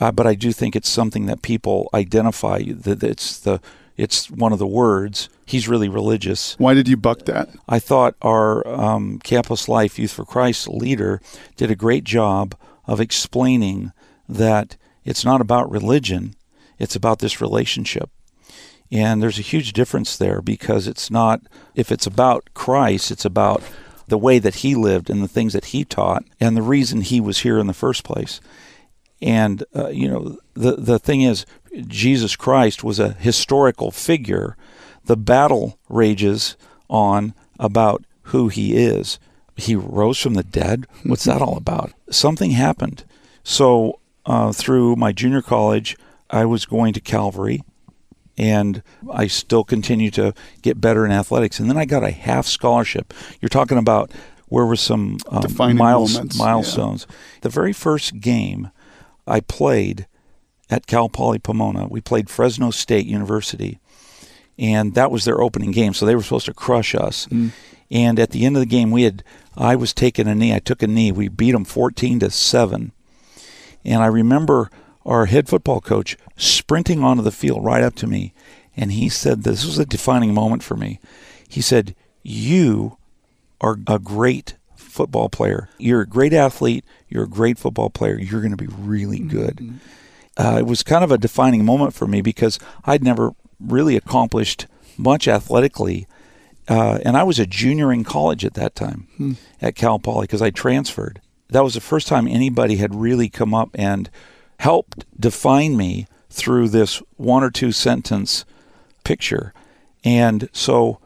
Uh, 0.00 0.10
but 0.10 0.26
I 0.26 0.34
do 0.34 0.50
think 0.50 0.74
it's 0.74 0.88
something 0.88 1.26
that 1.26 1.42
people 1.42 1.90
identify 1.92 2.62
that 2.62 3.02
it's 3.02 3.38
the 3.38 3.60
it's 3.96 4.30
one 4.30 4.52
of 4.52 4.58
the 4.58 4.66
words. 4.66 5.28
He's 5.44 5.68
really 5.68 5.88
religious. 5.88 6.54
Why 6.58 6.74
did 6.74 6.88
you 6.88 6.96
buck 6.96 7.24
that? 7.26 7.50
I 7.68 7.78
thought 7.78 8.14
our 8.22 8.66
um, 8.66 9.18
Campus 9.18 9.68
Life 9.68 9.98
Youth 9.98 10.12
for 10.12 10.24
Christ 10.24 10.68
leader 10.68 11.20
did 11.56 11.70
a 11.70 11.76
great 11.76 12.04
job 12.04 12.54
of 12.86 13.00
explaining 13.00 13.92
that 14.28 14.76
it's 15.04 15.24
not 15.24 15.40
about 15.40 15.70
religion, 15.70 16.34
it's 16.78 16.96
about 16.96 17.18
this 17.18 17.40
relationship. 17.40 18.10
And 18.92 19.22
there's 19.22 19.38
a 19.38 19.42
huge 19.42 19.72
difference 19.72 20.16
there 20.16 20.40
because 20.40 20.88
it's 20.88 21.10
not, 21.10 21.42
if 21.74 21.92
it's 21.92 22.06
about 22.06 22.50
Christ, 22.54 23.10
it's 23.10 23.24
about 23.24 23.62
the 24.08 24.18
way 24.18 24.38
that 24.40 24.56
he 24.56 24.74
lived 24.74 25.08
and 25.08 25.22
the 25.22 25.28
things 25.28 25.52
that 25.52 25.66
he 25.66 25.84
taught 25.84 26.24
and 26.40 26.56
the 26.56 26.62
reason 26.62 27.00
he 27.00 27.20
was 27.20 27.40
here 27.40 27.58
in 27.58 27.68
the 27.68 27.72
first 27.72 28.02
place. 28.02 28.40
And, 29.22 29.62
uh, 29.76 29.88
you 29.88 30.08
know, 30.08 30.38
the, 30.54 30.76
the 30.76 30.98
thing 30.98 31.22
is, 31.22 31.46
Jesus 31.86 32.36
Christ 32.36 32.82
was 32.82 32.98
a 32.98 33.12
historical 33.12 33.90
figure, 33.90 34.56
the 35.04 35.16
battle 35.16 35.78
rages 35.88 36.56
on 36.88 37.34
about 37.58 38.04
who 38.24 38.48
he 38.48 38.76
is. 38.76 39.18
He 39.56 39.76
rose 39.76 40.18
from 40.18 40.34
the 40.34 40.42
dead. 40.42 40.86
What's 41.04 41.24
that 41.24 41.42
all 41.42 41.56
about? 41.56 41.92
Something 42.10 42.52
happened. 42.52 43.04
So, 43.42 44.00
uh, 44.26 44.52
through 44.52 44.96
my 44.96 45.12
junior 45.12 45.42
college, 45.42 45.96
I 46.30 46.44
was 46.44 46.64
going 46.64 46.92
to 46.94 47.00
Calvary, 47.00 47.62
and 48.38 48.82
I 49.12 49.26
still 49.26 49.64
continue 49.64 50.10
to 50.12 50.32
get 50.62 50.80
better 50.80 51.04
in 51.04 51.12
athletics. 51.12 51.60
And 51.60 51.68
then 51.68 51.76
I 51.76 51.84
got 51.84 52.04
a 52.04 52.10
half 52.10 52.46
scholarship. 52.46 53.12
You're 53.40 53.48
talking 53.48 53.78
about 53.78 54.12
where 54.48 54.66
were 54.66 54.76
some 54.76 55.18
um, 55.28 55.76
miles, 55.76 56.36
milestones. 56.38 57.06
Yeah. 57.08 57.16
The 57.42 57.48
very 57.48 57.72
first 57.72 58.20
game 58.20 58.70
I 59.26 59.40
played 59.40 60.06
at 60.70 60.86
Cal 60.86 61.08
Poly 61.08 61.38
Pomona. 61.38 61.88
We 61.88 62.00
played 62.00 62.30
Fresno 62.30 62.70
State 62.70 63.06
University, 63.06 63.80
and 64.58 64.94
that 64.94 65.10
was 65.10 65.24
their 65.24 65.40
opening 65.40 65.72
game. 65.72 65.92
So 65.92 66.06
they 66.06 66.14
were 66.14 66.22
supposed 66.22 66.46
to 66.46 66.54
crush 66.54 66.94
us. 66.94 67.26
Mm. 67.26 67.50
And 67.90 68.20
at 68.20 68.30
the 68.30 68.46
end 68.46 68.56
of 68.56 68.60
the 68.60 68.66
game, 68.66 68.92
we 68.92 69.02
had 69.02 69.24
I 69.56 69.74
was 69.74 69.92
taking 69.92 70.28
a 70.28 70.34
knee. 70.34 70.54
I 70.54 70.60
took 70.60 70.82
a 70.82 70.86
knee. 70.86 71.10
We 71.10 71.28
beat 71.28 71.52
them 71.52 71.64
fourteen 71.64 72.20
to 72.20 72.30
seven. 72.30 72.92
And 73.84 74.02
I 74.02 74.06
remember 74.06 74.70
our 75.04 75.26
head 75.26 75.48
football 75.48 75.80
coach 75.80 76.16
sprinting 76.36 77.02
onto 77.02 77.22
the 77.22 77.32
field 77.32 77.64
right 77.64 77.82
up 77.82 77.96
to 77.96 78.06
me, 78.06 78.32
and 78.76 78.92
he 78.92 79.08
said, 79.08 79.42
"This 79.42 79.64
was 79.64 79.78
a 79.78 79.86
defining 79.86 80.32
moment 80.32 80.62
for 80.62 80.76
me." 80.76 81.00
He 81.48 81.60
said, 81.60 81.96
"You 82.22 82.96
are 83.60 83.78
a 83.88 83.98
great 83.98 84.54
football 84.76 85.28
player. 85.28 85.68
You're 85.78 86.02
a 86.02 86.06
great 86.06 86.32
athlete. 86.32 86.84
You're 87.08 87.24
a 87.24 87.28
great 87.28 87.58
football 87.58 87.90
player. 87.90 88.18
You're 88.18 88.40
going 88.40 88.56
to 88.56 88.56
be 88.56 88.68
really 88.68 89.18
good." 89.18 89.56
Mm-hmm 89.56 89.76
uh, 90.36 90.56
it 90.58 90.66
was 90.66 90.82
kind 90.82 91.04
of 91.04 91.10
a 91.10 91.18
defining 91.18 91.64
moment 91.64 91.94
for 91.94 92.06
me 92.06 92.22
because 92.22 92.58
I'd 92.84 93.04
never 93.04 93.32
really 93.58 93.96
accomplished 93.96 94.66
much 94.96 95.28
athletically. 95.28 96.06
Uh, 96.68 96.98
and 97.04 97.16
I 97.16 97.22
was 97.24 97.38
a 97.38 97.46
junior 97.46 97.92
in 97.92 98.04
college 98.04 98.44
at 98.44 98.54
that 98.54 98.74
time 98.74 99.08
hmm. 99.16 99.32
at 99.60 99.74
Cal 99.74 99.98
Poly 99.98 100.24
because 100.24 100.42
I 100.42 100.50
transferred. 100.50 101.20
That 101.48 101.64
was 101.64 101.74
the 101.74 101.80
first 101.80 102.06
time 102.06 102.28
anybody 102.28 102.76
had 102.76 102.94
really 102.94 103.28
come 103.28 103.54
up 103.54 103.70
and 103.74 104.08
helped 104.60 105.04
define 105.18 105.76
me 105.76 106.06
through 106.28 106.68
this 106.68 107.02
one 107.16 107.42
or 107.42 107.50
two 107.50 107.72
sentence 107.72 108.44
picture. 109.04 109.52
And 110.04 110.48
so 110.52 111.00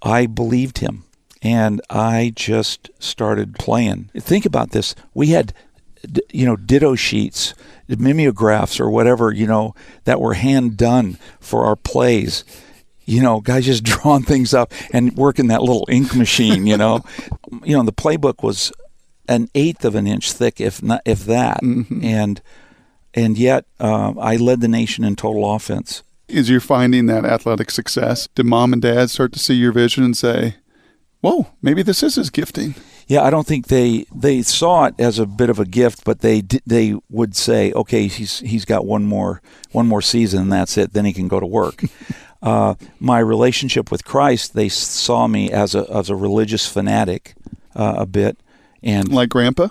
I 0.00 0.26
believed 0.26 0.78
him 0.78 1.04
and 1.42 1.80
I 1.90 2.32
just 2.34 2.90
started 2.98 3.54
playing. 3.58 4.10
Think 4.16 4.46
about 4.46 4.70
this. 4.70 4.94
We 5.14 5.28
had, 5.28 5.52
you 6.30 6.46
know, 6.46 6.56
ditto 6.56 6.94
sheets, 6.94 7.54
mimeographs, 7.98 8.78
or 8.78 8.90
whatever, 8.90 9.32
you 9.32 9.46
know, 9.46 9.74
that 10.04 10.20
were 10.20 10.34
hand 10.34 10.76
done 10.76 11.18
for 11.40 11.64
our 11.64 11.76
plays. 11.76 12.44
You 13.04 13.22
know, 13.22 13.40
guys 13.40 13.66
just 13.66 13.84
drawing 13.84 14.22
things 14.22 14.54
up 14.54 14.72
and 14.92 15.16
working 15.16 15.48
that 15.48 15.62
little 15.62 15.86
ink 15.90 16.14
machine. 16.14 16.66
You 16.66 16.76
know, 16.76 17.00
you 17.64 17.76
know, 17.76 17.82
the 17.82 17.92
playbook 17.92 18.42
was 18.42 18.72
an 19.28 19.48
eighth 19.54 19.84
of 19.84 19.94
an 19.94 20.06
inch 20.06 20.32
thick, 20.32 20.60
if 20.60 20.82
not 20.82 21.02
if 21.04 21.24
that, 21.24 21.62
mm-hmm. 21.62 22.04
and 22.04 22.40
and 23.14 23.38
yet 23.38 23.64
uh, 23.78 24.12
I 24.18 24.36
led 24.36 24.60
the 24.60 24.68
nation 24.68 25.04
in 25.04 25.16
total 25.16 25.52
offense. 25.54 26.02
Is 26.28 26.48
you're 26.48 26.60
finding 26.60 27.06
that 27.06 27.24
athletic 27.24 27.70
success, 27.70 28.28
did 28.34 28.46
mom 28.46 28.72
and 28.72 28.80
dad 28.80 29.10
start 29.10 29.32
to 29.32 29.40
see 29.40 29.54
your 29.54 29.72
vision 29.72 30.04
and 30.04 30.16
say, 30.16 30.56
whoa, 31.20 31.48
maybe 31.60 31.82
this 31.82 32.02
is 32.02 32.14
his 32.14 32.30
gifting. 32.30 32.74
Yeah, 33.10 33.24
I 33.24 33.30
don't 33.30 33.44
think 33.44 33.66
they 33.66 34.04
they 34.14 34.40
saw 34.42 34.84
it 34.84 34.94
as 35.00 35.18
a 35.18 35.26
bit 35.26 35.50
of 35.50 35.58
a 35.58 35.64
gift, 35.64 36.04
but 36.04 36.20
they 36.20 36.42
they 36.64 36.94
would 37.08 37.34
say, 37.34 37.72
okay, 37.72 38.06
he's 38.06 38.38
he's 38.38 38.64
got 38.64 38.86
one 38.86 39.04
more 39.04 39.42
one 39.72 39.88
more 39.88 40.00
season, 40.00 40.42
and 40.42 40.52
that's 40.52 40.78
it. 40.78 40.92
Then 40.92 41.06
he 41.06 41.12
can 41.12 41.26
go 41.26 41.40
to 41.40 41.46
work. 41.46 41.82
uh, 42.42 42.76
my 43.00 43.18
relationship 43.18 43.90
with 43.90 44.04
Christ, 44.04 44.54
they 44.54 44.68
saw 44.68 45.26
me 45.26 45.50
as 45.50 45.74
a 45.74 45.92
as 45.92 46.08
a 46.08 46.14
religious 46.14 46.68
fanatic, 46.68 47.34
uh, 47.74 47.94
a 47.98 48.06
bit, 48.06 48.38
and 48.80 49.08
like 49.08 49.30
Grandpa. 49.30 49.70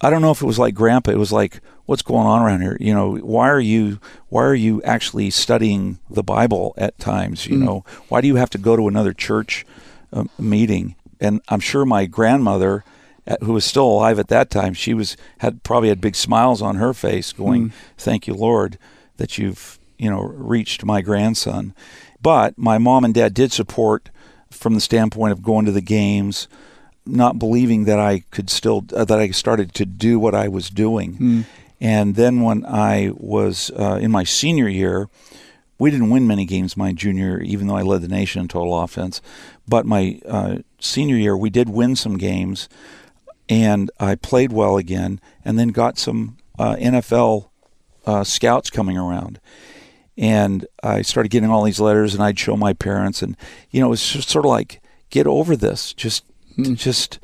I 0.00 0.10
don't 0.10 0.22
know 0.22 0.30
if 0.30 0.40
it 0.40 0.46
was 0.46 0.60
like 0.60 0.76
Grandpa. 0.76 1.10
It 1.10 1.18
was 1.18 1.32
like, 1.32 1.60
what's 1.86 2.02
going 2.02 2.28
on 2.28 2.42
around 2.42 2.60
here? 2.60 2.76
You 2.78 2.94
know, 2.94 3.16
why 3.16 3.50
are 3.50 3.60
you 3.60 3.98
why 4.28 4.44
are 4.44 4.54
you 4.54 4.80
actually 4.84 5.30
studying 5.30 5.98
the 6.08 6.22
Bible 6.22 6.74
at 6.78 6.96
times? 7.00 7.44
You 7.44 7.56
mm. 7.56 7.64
know, 7.64 7.84
why 8.08 8.20
do 8.20 8.28
you 8.28 8.36
have 8.36 8.50
to 8.50 8.58
go 8.58 8.76
to 8.76 8.86
another 8.86 9.12
church? 9.12 9.66
uh, 10.12 10.24
meeting, 10.38 10.94
and 11.22 11.40
I'm 11.48 11.60
sure 11.60 11.84
my 11.84 12.04
grandmother, 12.06 12.84
uh, 13.26 13.36
who 13.42 13.52
was 13.52 13.64
still 13.64 13.86
alive 13.86 14.18
at 14.18 14.28
that 14.28 14.50
time, 14.50 14.74
she 14.74 14.92
was 14.92 15.16
had 15.38 15.62
probably 15.62 15.88
had 15.88 16.00
big 16.00 16.16
smiles 16.16 16.60
on 16.60 16.76
her 16.76 16.92
face, 16.92 17.32
going, 17.32 17.70
mm. 17.70 17.72
"Thank 17.96 18.26
you, 18.26 18.34
Lord, 18.34 18.76
that 19.16 19.38
you've 19.38 19.78
you 19.98 20.10
know 20.10 20.20
reached 20.20 20.84
my 20.84 21.00
grandson." 21.00 21.74
But 22.20 22.58
my 22.58 22.78
mom 22.78 23.04
and 23.04 23.14
dad 23.14 23.34
did 23.34 23.52
support 23.52 24.10
from 24.50 24.74
the 24.74 24.80
standpoint 24.80 25.32
of 25.32 25.42
going 25.42 25.64
to 25.64 25.72
the 25.72 25.80
games, 25.80 26.48
not 27.06 27.38
believing 27.38 27.84
that 27.84 27.98
I 27.98 28.24
could 28.30 28.50
still 28.50 28.84
uh, 28.94 29.04
that 29.04 29.20
I 29.20 29.30
started 29.30 29.74
to 29.74 29.86
do 29.86 30.18
what 30.18 30.34
I 30.34 30.48
was 30.48 30.68
doing. 30.70 31.14
Mm. 31.14 31.44
And 31.80 32.14
then 32.14 32.42
when 32.42 32.64
I 32.64 33.10
was 33.14 33.70
uh, 33.76 33.98
in 34.00 34.12
my 34.12 34.22
senior 34.22 34.68
year, 34.68 35.08
we 35.78 35.90
didn't 35.90 36.10
win 36.10 36.28
many 36.28 36.44
games 36.44 36.76
my 36.76 36.92
junior 36.92 37.38
year, 37.38 37.42
even 37.42 37.66
though 37.66 37.76
I 37.76 37.82
led 37.82 38.02
the 38.02 38.08
nation 38.08 38.40
in 38.40 38.48
total 38.48 38.80
offense. 38.80 39.20
But 39.66 39.84
my 39.84 40.20
uh, 40.24 40.58
senior 40.82 41.16
year, 41.16 41.36
we 41.36 41.50
did 41.50 41.68
win 41.68 41.96
some 41.96 42.18
games, 42.18 42.68
and 43.48 43.90
I 43.98 44.14
played 44.14 44.52
well 44.52 44.76
again, 44.76 45.20
and 45.44 45.58
then 45.58 45.68
got 45.68 45.98
some 45.98 46.36
uh, 46.58 46.76
NFL 46.76 47.48
uh, 48.06 48.24
scouts 48.24 48.70
coming 48.70 48.96
around. 48.96 49.40
And 50.18 50.66
I 50.82 51.02
started 51.02 51.30
getting 51.30 51.50
all 51.50 51.64
these 51.64 51.80
letters, 51.80 52.14
and 52.14 52.22
I'd 52.22 52.38
show 52.38 52.56
my 52.56 52.72
parents, 52.72 53.22
and 53.22 53.36
you 53.70 53.80
know, 53.80 53.86
it 53.86 53.90
was 53.90 54.06
just 54.06 54.28
sort 54.28 54.44
of 54.44 54.50
like, 54.50 54.82
get 55.10 55.26
over 55.26 55.56
this. 55.56 55.94
Just, 55.94 56.24
mm. 56.56 56.76
just 56.76 57.18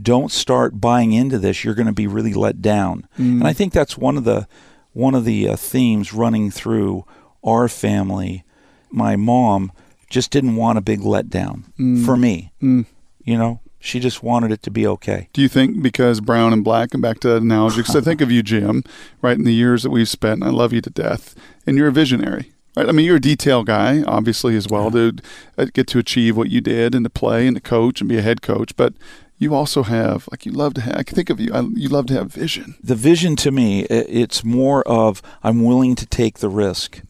don't 0.00 0.30
start 0.30 0.80
buying 0.80 1.12
into 1.12 1.38
this. 1.38 1.64
You're 1.64 1.74
going 1.74 1.86
to 1.86 1.92
be 1.92 2.06
really 2.06 2.34
let 2.34 2.62
down. 2.62 3.08
Mm. 3.18 3.40
And 3.40 3.44
I 3.46 3.52
think 3.52 3.72
that's 3.72 3.98
one 3.98 4.16
of 4.16 4.24
the 4.24 4.46
one 4.92 5.14
of 5.14 5.24
the 5.24 5.48
uh, 5.48 5.56
themes 5.56 6.12
running 6.12 6.50
through 6.50 7.04
our 7.44 7.68
family, 7.68 8.44
my 8.90 9.14
mom 9.16 9.70
just 10.10 10.30
didn't 10.30 10.56
want 10.56 10.76
a 10.76 10.82
big 10.82 11.00
letdown 11.00 11.72
mm. 11.78 12.04
for 12.04 12.16
me. 12.16 12.52
Mm. 12.60 12.84
You 13.24 13.38
know, 13.38 13.60
she 13.78 13.98
just 14.00 14.22
wanted 14.22 14.52
it 14.52 14.62
to 14.64 14.70
be 14.70 14.86
okay. 14.86 15.28
Do 15.32 15.40
you 15.40 15.48
think 15.48 15.82
because 15.82 16.20
brown 16.20 16.52
and 16.52 16.62
black, 16.62 16.92
and 16.92 17.02
back 17.02 17.20
to 17.20 17.28
that 17.28 17.42
analogy, 17.42 17.78
because 17.78 17.96
I 17.96 18.02
think 18.02 18.20
of 18.20 18.30
you, 18.30 18.42
Jim, 18.42 18.84
right, 19.22 19.36
in 19.36 19.44
the 19.44 19.54
years 19.54 19.82
that 19.84 19.90
we've 19.90 20.08
spent, 20.08 20.42
and 20.42 20.44
I 20.44 20.50
love 20.50 20.72
you 20.72 20.82
to 20.82 20.90
death, 20.90 21.34
and 21.66 21.76
you're 21.76 21.88
a 21.88 21.92
visionary. 21.92 22.52
Right? 22.76 22.88
I 22.88 22.92
mean, 22.92 23.06
you're 23.06 23.16
a 23.16 23.20
detail 23.20 23.64
guy, 23.64 24.02
obviously, 24.02 24.56
as 24.56 24.68
well, 24.68 24.84
yeah. 24.84 24.90
to 24.90 25.12
uh, 25.58 25.66
get 25.72 25.86
to 25.88 25.98
achieve 25.98 26.36
what 26.36 26.50
you 26.50 26.60
did 26.60 26.94
and 26.94 27.04
to 27.04 27.10
play 27.10 27.46
and 27.46 27.56
to 27.56 27.60
coach 27.60 28.00
and 28.00 28.08
be 28.08 28.18
a 28.18 28.22
head 28.22 28.42
coach. 28.42 28.76
But 28.76 28.94
you 29.38 29.54
also 29.54 29.82
have 29.82 30.28
like 30.30 30.44
you 30.44 30.52
love 30.52 30.74
to 30.74 30.82
have. 30.82 30.96
I 30.96 31.02
can 31.02 31.16
think 31.16 31.30
of 31.30 31.40
you. 31.40 31.52
I, 31.52 31.62
you 31.74 31.88
love 31.88 32.06
to 32.06 32.14
have 32.14 32.32
vision. 32.32 32.76
The 32.82 32.94
vision 32.94 33.36
to 33.36 33.50
me, 33.50 33.84
it's 33.84 34.44
more 34.44 34.86
of 34.86 35.22
I'm 35.42 35.64
willing 35.64 35.96
to 35.96 36.06
take 36.06 36.38
the 36.38 36.48
risk 36.48 37.00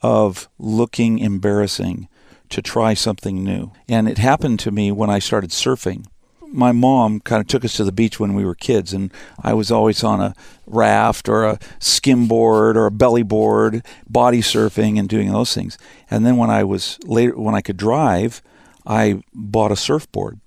of 0.00 0.48
looking 0.58 1.18
embarrassing 1.18 2.08
to 2.52 2.62
try 2.62 2.94
something 2.94 3.42
new. 3.42 3.72
And 3.88 4.08
it 4.08 4.18
happened 4.18 4.60
to 4.60 4.70
me 4.70 4.92
when 4.92 5.10
I 5.10 5.18
started 5.18 5.50
surfing. 5.50 6.06
My 6.46 6.70
mom 6.70 7.20
kind 7.20 7.40
of 7.40 7.46
took 7.46 7.64
us 7.64 7.76
to 7.76 7.84
the 7.84 7.92
beach 7.92 8.20
when 8.20 8.34
we 8.34 8.44
were 8.44 8.54
kids, 8.54 8.92
and 8.92 9.10
I 9.42 9.54
was 9.54 9.70
always 9.70 10.04
on 10.04 10.20
a 10.20 10.34
raft 10.66 11.28
or 11.28 11.44
a 11.44 11.58
skimboard 11.80 12.76
or 12.76 12.86
a 12.86 12.90
belly 12.90 13.22
board, 13.22 13.84
body 14.08 14.40
surfing 14.40 14.98
and 14.98 15.08
doing 15.08 15.32
those 15.32 15.54
things. 15.54 15.78
And 16.10 16.26
then 16.26 16.36
when 16.36 16.50
I 16.50 16.62
was 16.62 16.98
later, 17.04 17.38
when 17.38 17.54
I 17.54 17.62
could 17.62 17.78
drive, 17.78 18.42
I 18.86 19.22
bought 19.32 19.72
a 19.72 19.76
surfboard. 19.76 20.40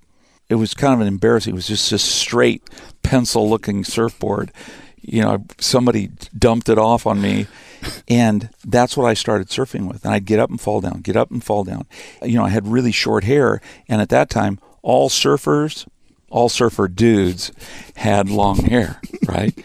It 0.48 0.54
was 0.54 0.74
kind 0.74 0.94
of 0.94 1.00
an 1.00 1.08
embarrassing. 1.08 1.54
It 1.54 1.56
was 1.56 1.66
just 1.66 1.90
a 1.90 1.98
straight 1.98 2.62
pencil-looking 3.02 3.82
surfboard. 3.82 4.52
You 5.06 5.22
know, 5.22 5.44
somebody 5.58 6.10
dumped 6.36 6.68
it 6.68 6.78
off 6.78 7.06
on 7.06 7.20
me 7.20 7.46
and 8.08 8.50
that's 8.64 8.96
what 8.96 9.06
I 9.06 9.14
started 9.14 9.48
surfing 9.48 9.88
with. 9.88 10.04
And 10.04 10.14
I'd 10.14 10.24
get 10.24 10.38
up 10.38 10.50
and 10.50 10.60
fall 10.60 10.80
down, 10.80 11.00
get 11.00 11.16
up 11.16 11.30
and 11.30 11.42
fall 11.42 11.64
down. 11.64 11.86
You 12.22 12.36
know, 12.36 12.44
I 12.44 12.50
had 12.50 12.66
really 12.66 12.92
short 12.92 13.24
hair. 13.24 13.60
And 13.88 14.00
at 14.00 14.08
that 14.10 14.30
time, 14.30 14.58
all 14.82 15.08
surfers, 15.08 15.86
all 16.30 16.48
surfer 16.48 16.88
dudes 16.88 17.52
had 17.96 18.28
long 18.28 18.58
hair, 18.58 19.00
right? 19.28 19.56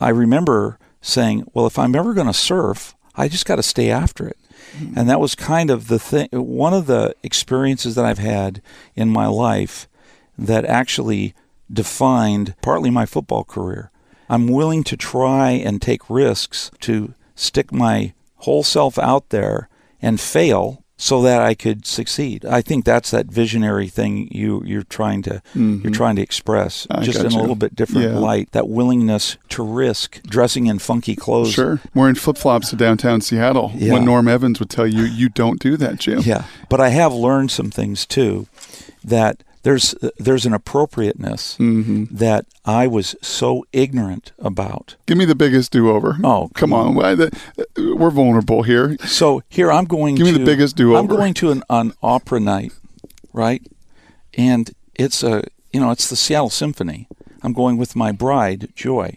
I 0.00 0.10
remember 0.10 0.78
saying, 1.00 1.48
well, 1.54 1.66
if 1.66 1.78
I'm 1.78 1.94
ever 1.94 2.14
going 2.14 2.26
to 2.26 2.34
surf, 2.34 2.94
I 3.14 3.28
just 3.28 3.46
got 3.46 3.56
to 3.56 3.62
stay 3.62 3.90
after 3.90 4.28
it. 4.28 4.38
Mm-hmm. 4.76 4.98
And 4.98 5.08
that 5.08 5.20
was 5.20 5.34
kind 5.34 5.70
of 5.70 5.88
the 5.88 5.98
thing, 5.98 6.28
one 6.32 6.74
of 6.74 6.86
the 6.86 7.14
experiences 7.22 7.94
that 7.94 8.04
I've 8.04 8.18
had 8.18 8.60
in 8.94 9.08
my 9.08 9.26
life 9.26 9.88
that 10.36 10.64
actually 10.64 11.34
defined 11.72 12.54
partly 12.60 12.90
my 12.90 13.06
football 13.06 13.44
career. 13.44 13.90
I'm 14.28 14.48
willing 14.48 14.84
to 14.84 14.96
try 14.96 15.50
and 15.50 15.80
take 15.80 16.08
risks 16.10 16.70
to 16.80 17.14
stick 17.34 17.72
my 17.72 18.12
whole 18.36 18.62
self 18.62 18.98
out 18.98 19.30
there 19.30 19.68
and 20.02 20.20
fail 20.20 20.82
so 20.98 21.20
that 21.22 21.42
I 21.42 21.54
could 21.54 21.84
succeed. 21.84 22.44
I 22.44 22.62
think 22.62 22.84
that's 22.84 23.10
that 23.10 23.26
visionary 23.26 23.88
thing 23.88 24.28
you 24.30 24.62
you're 24.64 24.82
trying 24.82 25.22
to 25.22 25.42
mm-hmm. 25.54 25.80
you're 25.82 25.92
trying 25.92 26.16
to 26.16 26.22
express 26.22 26.86
I 26.90 27.02
just 27.02 27.22
in 27.22 27.30
you. 27.30 27.38
a 27.38 27.40
little 27.40 27.54
bit 27.54 27.76
different 27.76 28.12
yeah. 28.12 28.18
light. 28.18 28.50
That 28.52 28.68
willingness 28.68 29.36
to 29.50 29.62
risk 29.62 30.22
dressing 30.22 30.66
in 30.66 30.78
funky 30.78 31.14
clothes. 31.14 31.52
Sure, 31.52 31.80
wearing 31.94 32.14
flip 32.14 32.38
flops 32.38 32.70
to 32.70 32.76
downtown 32.76 33.20
Seattle. 33.20 33.72
Yeah. 33.74 33.92
When 33.92 34.04
Norm 34.04 34.26
Evans 34.26 34.58
would 34.58 34.70
tell 34.70 34.86
you 34.86 35.02
you 35.02 35.28
don't 35.28 35.60
do 35.60 35.76
that, 35.76 35.98
Jim. 35.98 36.20
Yeah, 36.20 36.44
but 36.70 36.80
I 36.80 36.88
have 36.88 37.12
learned 37.12 37.50
some 37.50 37.70
things 37.70 38.06
too 38.06 38.46
that 39.04 39.42
there's 39.66 39.96
there's 40.16 40.46
an 40.46 40.54
appropriateness 40.54 41.56
mm-hmm. 41.58 42.04
that 42.08 42.46
I 42.64 42.86
was 42.86 43.16
so 43.20 43.66
ignorant 43.72 44.30
about. 44.38 44.94
Give 45.06 45.18
me 45.18 45.24
the 45.24 45.34
biggest 45.34 45.72
do-over. 45.72 46.18
Oh, 46.22 46.50
come 46.54 46.72
on, 46.72 46.94
we're 46.94 48.10
vulnerable 48.10 48.62
here. 48.62 48.96
So 48.98 49.42
here 49.48 49.72
I'm 49.72 49.86
going. 49.86 50.14
Give 50.14 50.28
to, 50.28 50.32
me 50.34 50.38
the 50.38 50.44
biggest 50.44 50.76
do-over. 50.76 50.96
I'm 50.96 51.08
going 51.08 51.34
to 51.34 51.50
an, 51.50 51.64
an 51.68 51.94
opera 52.00 52.38
night, 52.38 52.74
right? 53.32 53.60
And 54.34 54.70
it's 54.94 55.24
a 55.24 55.42
you 55.72 55.80
know 55.80 55.90
it's 55.90 56.08
the 56.08 56.14
Seattle 56.14 56.48
Symphony. 56.48 57.08
I'm 57.42 57.52
going 57.52 57.76
with 57.76 57.96
my 57.96 58.12
bride 58.12 58.68
Joy, 58.76 59.16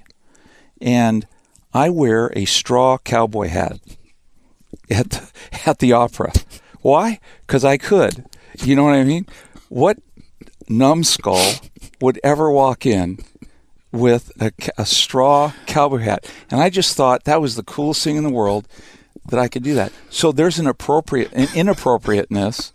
and 0.82 1.28
I 1.76 1.92
wear 1.92 2.32
a 2.36 2.46
straw 2.46 2.98
cowboy 2.98 3.50
hat 3.50 3.80
at 4.90 5.12
the, 5.12 5.30
at 5.68 5.78
the 5.78 5.94
opera. 5.94 6.34
Why? 6.82 7.20
Because 7.42 7.64
I 7.64 7.78
could. 7.78 8.26
You 8.64 8.76
know 8.76 8.86
what 8.86 8.96
I 8.96 9.04
mean? 9.04 9.28
What 9.70 10.00
numbskull 10.70 11.56
would 12.00 12.20
ever 12.24 12.52
walk 12.52 12.86
in 12.86 13.20
with 13.92 14.32
a, 14.40 14.52
a, 14.78 14.86
straw 14.86 15.52
cowboy 15.66 15.98
hat. 15.98 16.32
And 16.52 16.62
I 16.62 16.70
just 16.70 16.96
thought 16.96 17.24
that 17.24 17.42
was 17.42 17.56
the 17.56 17.64
coolest 17.64 18.04
thing 18.04 18.18
in 18.18 18.24
the 18.24 18.30
world 18.30 18.68
that 19.30 19.40
I 19.40 19.48
could 19.48 19.64
do 19.64 19.74
that. 19.76 19.92
So 20.10 20.32
there's 20.32 20.60
an 20.60 20.68
appropriate, 20.68 21.34
an 21.34 21.48
inappropriateness. 21.56 22.72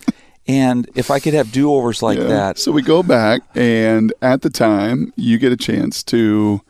And 0.47 0.91
if 0.95 1.11
I 1.11 1.21
could 1.21 1.35
have 1.35 1.53
do 1.53 1.73
overs 1.73 2.03
like 2.03 2.19
yeah. 2.19 2.25
that. 2.25 2.59
So 2.59 2.71
we 2.73 2.83
go 2.83 3.03
back, 3.03 3.41
and 3.55 4.13
at 4.21 4.43
the 4.43 4.51
time, 4.51 5.13
you 5.17 5.39
get 5.39 5.53
a 5.53 5.57
chance 5.57 6.03
to 6.05 6.61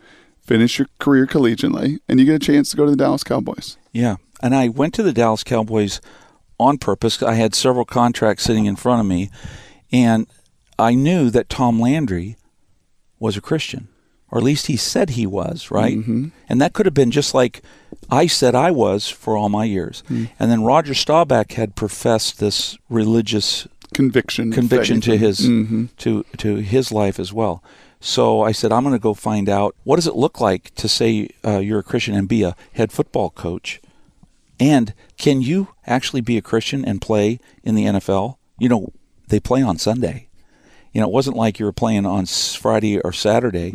finish 0.42 0.78
your 0.78 0.88
career 1.00 1.26
collegiately, 1.26 1.98
and 2.08 2.20
you 2.20 2.26
get 2.26 2.36
a 2.36 2.38
chance 2.38 2.70
to 2.70 2.76
go 2.76 2.84
to 2.84 2.90
the 2.90 2.96
Dallas 2.96 3.24
Cowboys. 3.24 3.76
Yeah. 3.92 4.16
And 4.40 4.54
I 4.54 4.68
went 4.68 4.94
to 4.94 5.02
the 5.02 5.12
Dallas 5.12 5.42
Cowboys 5.42 6.00
on 6.60 6.78
purpose. 6.78 7.22
I 7.22 7.34
had 7.34 7.54
several 7.54 7.84
contracts 7.84 8.44
sitting 8.44 8.66
in 8.66 8.76
front 8.76 9.00
of 9.00 9.06
me. 9.06 9.30
And 9.90 10.28
I 10.78 10.94
knew 10.94 11.30
that 11.30 11.48
Tom 11.48 11.80
Landry 11.80 12.36
was 13.18 13.36
a 13.36 13.40
Christian 13.40 13.88
or 14.34 14.38
at 14.38 14.44
least 14.44 14.66
he 14.66 14.76
said 14.76 15.10
he 15.10 15.26
was, 15.26 15.70
right? 15.70 15.96
Mhm. 15.96 16.32
And 16.48 16.60
that 16.60 16.72
could 16.72 16.86
have 16.86 16.94
been 16.94 17.12
just 17.12 17.34
like 17.34 17.62
I 18.10 18.26
said 18.26 18.54
I 18.54 18.72
was 18.72 19.08
for 19.08 19.36
all 19.36 19.48
my 19.48 19.64
years. 19.64 20.02
Hmm. 20.08 20.24
And 20.40 20.50
then 20.50 20.64
Roger 20.64 20.92
Staubach 20.92 21.52
had 21.52 21.76
professed 21.76 22.40
this 22.40 22.76
religious 22.90 23.68
Conviction. 23.94 24.50
conviction 24.50 25.00
to 25.02 25.16
his 25.16 25.38
hmm 25.46 25.84
to 25.98 26.24
to 26.38 26.56
his 26.56 26.90
life 26.90 27.20
as 27.20 27.32
well. 27.32 27.62
So 28.00 28.42
I 28.42 28.50
said, 28.52 28.72
I'm 28.72 28.82
going 28.82 28.92
to 28.94 28.98
go 28.98 29.14
find 29.14 29.48
out 29.48 29.76
what 29.84 29.96
does 29.96 30.06
it 30.08 30.16
look 30.16 30.40
like 30.40 30.74
to 30.74 30.88
say 30.88 31.28
uh, 31.46 31.58
you're 31.58 31.78
a 31.78 31.82
Christian 31.84 32.14
and 32.14 32.28
be 32.28 32.42
a 32.42 32.56
head 32.72 32.90
football 32.92 33.30
coach, 33.30 33.80
and 34.60 34.92
can 35.16 35.40
you 35.40 35.68
actually 35.86 36.20
be 36.20 36.36
a 36.36 36.42
Christian 36.42 36.84
and 36.84 37.00
play 37.00 37.38
in 37.62 37.76
the 37.76 37.84
NFL? 37.84 38.36
You 38.58 38.68
know, 38.68 38.92
they 39.28 39.38
play 39.40 39.62
on 39.62 39.78
Sunday. 39.78 40.26
You 40.94 41.00
know, 41.00 41.08
it 41.08 41.12
wasn't 41.12 41.36
like 41.36 41.58
you 41.58 41.66
were 41.66 41.72
playing 41.72 42.06
on 42.06 42.24
Friday 42.24 43.00
or 43.00 43.12
Saturday 43.12 43.70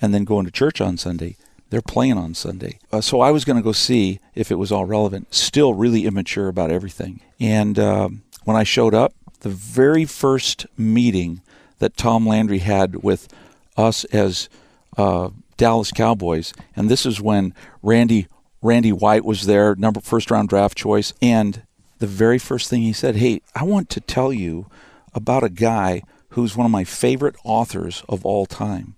and 0.00 0.12
then 0.14 0.24
going 0.24 0.46
to 0.46 0.50
church 0.50 0.80
on 0.80 0.96
Sunday. 0.96 1.36
They're 1.70 1.80
playing 1.82 2.18
on 2.18 2.34
Sunday. 2.34 2.78
Uh, 2.90 3.00
so 3.00 3.20
I 3.20 3.30
was 3.30 3.44
going 3.44 3.56
to 3.56 3.62
go 3.62 3.72
see 3.72 4.18
if 4.34 4.50
it 4.50 4.56
was 4.56 4.72
all 4.72 4.84
relevant. 4.86 5.32
Still 5.34 5.74
really 5.74 6.06
immature 6.06 6.48
about 6.48 6.70
everything. 6.70 7.20
And 7.38 7.78
um, 7.78 8.22
when 8.44 8.56
I 8.56 8.64
showed 8.64 8.94
up, 8.94 9.14
the 9.40 9.48
very 9.48 10.04
first 10.04 10.66
meeting 10.76 11.42
that 11.78 11.96
Tom 11.96 12.26
Landry 12.26 12.58
had 12.58 13.02
with 13.02 13.28
us 13.76 14.04
as 14.06 14.48
uh, 14.96 15.30
Dallas 15.56 15.90
Cowboys, 15.92 16.52
and 16.76 16.88
this 16.88 17.04
is 17.04 17.20
when 17.20 17.54
Randy 17.82 18.28
Randy 18.60 18.92
White 18.92 19.24
was 19.24 19.46
there, 19.46 19.74
number 19.74 20.00
first 20.00 20.30
round 20.30 20.48
draft 20.48 20.76
choice, 20.78 21.12
and 21.20 21.62
the 21.98 22.06
very 22.06 22.38
first 22.38 22.70
thing 22.70 22.82
he 22.82 22.92
said, 22.92 23.16
"Hey, 23.16 23.40
I 23.54 23.64
want 23.64 23.88
to 23.90 24.00
tell 24.00 24.32
you 24.32 24.66
about 25.14 25.42
a 25.42 25.48
guy 25.48 26.02
who's 26.32 26.56
one 26.56 26.66
of 26.66 26.70
my 26.72 26.84
favorite 26.84 27.36
authors 27.44 28.02
of 28.08 28.24
all 28.26 28.44
time. 28.46 28.96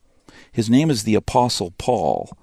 His 0.50 0.68
name 0.70 0.90
is 0.90 1.02
the 1.04 1.14
Apostle 1.14 1.72
Paul." 1.78 2.36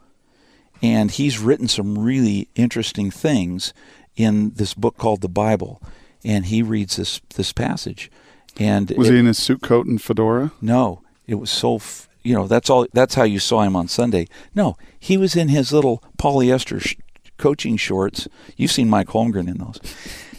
and 0.83 1.11
he's 1.11 1.37
written 1.37 1.67
some 1.67 1.95
really 1.99 2.47
interesting 2.55 3.11
things 3.11 3.71
in 4.15 4.49
this 4.55 4.73
book 4.73 4.97
called 4.97 5.21
the 5.21 5.29
Bible. 5.29 5.79
And 6.25 6.47
he 6.47 6.63
reads 6.63 6.95
this 6.95 7.21
this 7.35 7.53
passage, 7.53 8.09
and 8.57 8.89
Was 8.97 9.07
it- 9.09 9.13
he 9.13 9.19
in 9.19 9.27
his 9.27 9.37
suit 9.37 9.61
coat 9.61 9.85
and 9.85 10.01
fedora? 10.01 10.51
no, 10.59 11.01
it 11.27 11.35
was 11.35 11.51
so 11.51 11.75
f- 11.75 12.09
you 12.23 12.33
know 12.33 12.47
that's 12.47 12.67
all 12.69 12.87
that's 12.93 13.13
how 13.13 13.21
you 13.23 13.37
saw 13.39 13.61
him 13.61 13.75
on 13.75 13.87
Sunday. 13.87 14.27
No, 14.55 14.75
he 14.99 15.17
was 15.17 15.35
in 15.35 15.49
his 15.49 15.71
little 15.71 16.03
polyester 16.17 16.81
sh- 16.81 16.95
coaching 17.37 17.77
shorts. 17.77 18.27
You've 18.57 18.71
seen 18.71 18.89
Mike 18.89 19.09
Holmgren 19.09 19.47
in 19.47 19.57
those. 19.59 19.79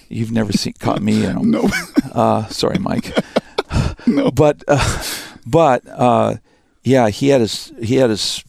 You've 0.08 0.32
never 0.32 0.52
seen 0.52 0.74
caught 0.80 1.02
me 1.02 1.24
in 1.24 1.34
them. 1.36 1.50
No. 1.52 1.68
Uh, 2.12 2.46
sorry, 2.48 2.78
Mike. 2.80 3.12
No. 4.06 4.30
But 4.32 4.64
uh, 4.66 5.02
but 5.46 5.87
uh, 5.88 6.37
yeah, 6.82 7.08
he 7.08 7.28
had 7.28 7.40
his 7.40 7.72
he 7.80 7.96
had 7.96 8.11
his 8.11 8.42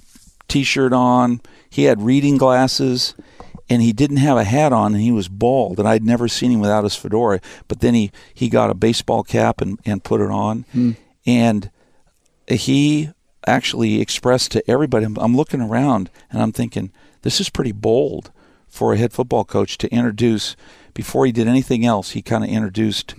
t-shirt 0.47 0.93
on. 0.93 1.41
He 1.69 1.83
had 1.83 2.01
reading 2.01 2.37
glasses, 2.37 3.13
and 3.69 3.81
he 3.81 3.93
didn't 3.93 4.17
have 4.17 4.37
a 4.37 4.43
hat 4.43 4.73
on, 4.73 4.93
and 4.93 5.01
he 5.01 5.11
was 5.11 5.27
bald. 5.27 5.77
And 5.79 5.87
I'd 5.87 6.03
never 6.03 6.27
seen 6.27 6.51
him 6.51 6.59
without 6.59 6.83
his 6.83 6.95
fedora. 6.95 7.39
But 7.67 7.81
then 7.81 7.93
he 7.93 8.11
he 8.33 8.49
got 8.49 8.71
a 8.71 8.73
baseball 8.73 9.23
cap 9.23 9.61
and 9.61 9.79
and 9.85 10.03
put 10.03 10.21
it 10.21 10.31
on, 10.31 10.65
and 11.25 11.69
he 12.47 13.11
actually 13.45 14.01
expressed 14.01 14.51
to 14.53 14.69
everybody. 14.69 15.05
I'm, 15.05 15.17
I'm 15.17 15.35
looking 15.35 15.61
around 15.61 16.09
and 16.31 16.41
I'm 16.41 16.51
thinking 16.51 16.91
this 17.21 17.39
is 17.39 17.49
pretty 17.49 17.71
bold 17.73 18.31
for 18.67 18.93
a 18.93 18.97
head 18.97 19.13
football 19.13 19.43
coach 19.45 19.77
to 19.79 19.91
introduce. 19.93 20.55
Before 20.93 21.25
he 21.25 21.31
did 21.31 21.47
anything 21.47 21.85
else, 21.85 22.11
he 22.11 22.21
kind 22.21 22.43
of 22.43 22.49
introduced 22.49 23.13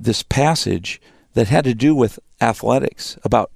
this 0.00 0.22
passage 0.22 1.00
that 1.34 1.48
had 1.48 1.64
to 1.64 1.74
do 1.74 1.94
with 1.94 2.18
athletics 2.40 3.18
about 3.24 3.50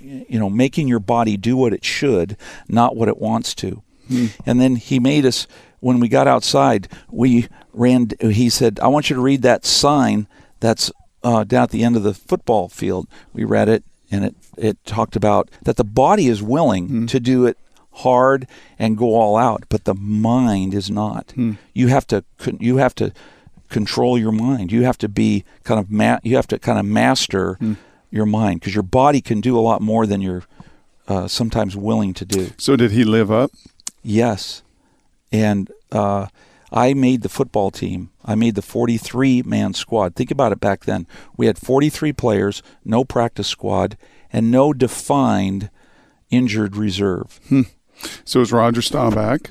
you 0.00 0.38
know 0.38 0.50
making 0.50 0.88
your 0.88 1.00
body 1.00 1.36
do 1.36 1.56
what 1.56 1.72
it 1.72 1.84
should, 1.84 2.36
not 2.68 2.96
what 2.96 3.08
it 3.08 3.18
wants 3.18 3.54
to. 3.56 3.82
Hmm. 4.08 4.26
And 4.46 4.60
then 4.60 4.76
he 4.76 4.98
made 4.98 5.26
us 5.26 5.46
when 5.80 6.00
we 6.00 6.08
got 6.08 6.26
outside. 6.26 6.88
We 7.10 7.48
ran. 7.72 8.10
He 8.20 8.48
said, 8.48 8.80
"I 8.80 8.88
want 8.88 9.10
you 9.10 9.16
to 9.16 9.22
read 9.22 9.42
that 9.42 9.64
sign 9.64 10.26
that's 10.60 10.90
uh, 11.22 11.44
down 11.44 11.64
at 11.64 11.70
the 11.70 11.84
end 11.84 11.96
of 11.96 12.02
the 12.02 12.14
football 12.14 12.68
field." 12.68 13.08
We 13.32 13.44
read 13.44 13.68
it, 13.68 13.84
and 14.10 14.24
it 14.24 14.34
it 14.56 14.84
talked 14.84 15.16
about 15.16 15.50
that 15.62 15.76
the 15.76 15.84
body 15.84 16.28
is 16.28 16.42
willing 16.42 16.88
hmm. 16.88 17.06
to 17.06 17.20
do 17.20 17.46
it 17.46 17.58
hard 17.98 18.46
and 18.78 18.96
go 18.96 19.14
all 19.14 19.36
out, 19.36 19.64
but 19.68 19.84
the 19.84 19.94
mind 19.94 20.72
is 20.72 20.90
not. 20.90 21.32
Hmm. 21.32 21.52
You 21.74 21.88
have 21.88 22.06
to 22.08 22.24
you 22.58 22.76
have 22.76 22.94
to 22.96 23.12
control 23.68 24.18
your 24.18 24.32
mind. 24.32 24.72
You 24.72 24.84
have 24.84 24.98
to 24.98 25.08
be 25.08 25.44
kind 25.64 25.78
of 25.80 25.90
ma- 25.90 26.20
you 26.22 26.36
have 26.36 26.46
to 26.48 26.58
kind 26.58 26.78
of 26.78 26.86
master 26.86 27.58
your 28.10 28.26
mind 28.26 28.60
because 28.60 28.74
your 28.74 28.82
body 28.82 29.20
can 29.20 29.40
do 29.40 29.58
a 29.58 29.60
lot 29.60 29.80
more 29.82 30.06
than 30.06 30.20
you're 30.20 30.44
uh, 31.08 31.28
sometimes 31.28 31.76
willing 31.76 32.14
to 32.14 32.24
do. 32.24 32.50
So 32.58 32.76
did 32.76 32.90
he 32.92 33.04
live 33.04 33.30
up? 33.30 33.50
Yes. 34.02 34.62
And 35.32 35.70
uh, 35.92 36.26
I 36.70 36.94
made 36.94 37.22
the 37.22 37.28
football 37.28 37.70
team. 37.70 38.10
I 38.24 38.34
made 38.34 38.54
the 38.54 38.62
43 38.62 39.42
man 39.42 39.74
squad. 39.74 40.14
Think 40.14 40.30
about 40.30 40.52
it 40.52 40.60
back 40.60 40.84
then. 40.84 41.06
We 41.36 41.46
had 41.46 41.58
43 41.58 42.12
players, 42.12 42.62
no 42.84 43.04
practice 43.04 43.48
squad, 43.48 43.96
and 44.32 44.50
no 44.50 44.72
defined 44.72 45.70
injured 46.30 46.76
reserve. 46.76 47.40
So 48.24 48.38
it 48.38 48.42
was 48.42 48.52
Roger 48.52 48.80
Staubach. 48.82 49.50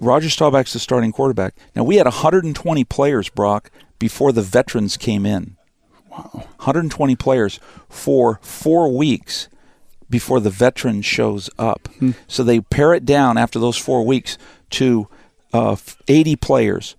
Roger 0.00 0.28
Staubach's 0.30 0.72
the 0.72 0.78
starting 0.78 1.12
quarterback. 1.12 1.54
Now, 1.76 1.84
we 1.84 1.96
had 1.96 2.06
120 2.06 2.84
players, 2.84 3.28
Brock, 3.28 3.70
before 3.98 4.32
the 4.32 4.42
veterans 4.42 4.96
came 4.96 5.26
in. 5.26 5.56
Wow. 6.10 6.30
120 6.56 7.14
players 7.16 7.60
for 7.88 8.40
four 8.42 8.94
weeks 8.94 9.48
before 10.08 10.40
the 10.40 10.50
veteran 10.50 11.02
shows 11.02 11.48
up. 11.58 11.88
So 12.26 12.42
they 12.42 12.60
pare 12.60 12.94
it 12.94 13.04
down 13.04 13.38
after 13.38 13.58
those 13.60 13.76
four 13.76 14.04
weeks 14.04 14.36
to 14.70 15.06
uh, 15.52 15.76
80 16.08 16.36
players. 16.36 16.96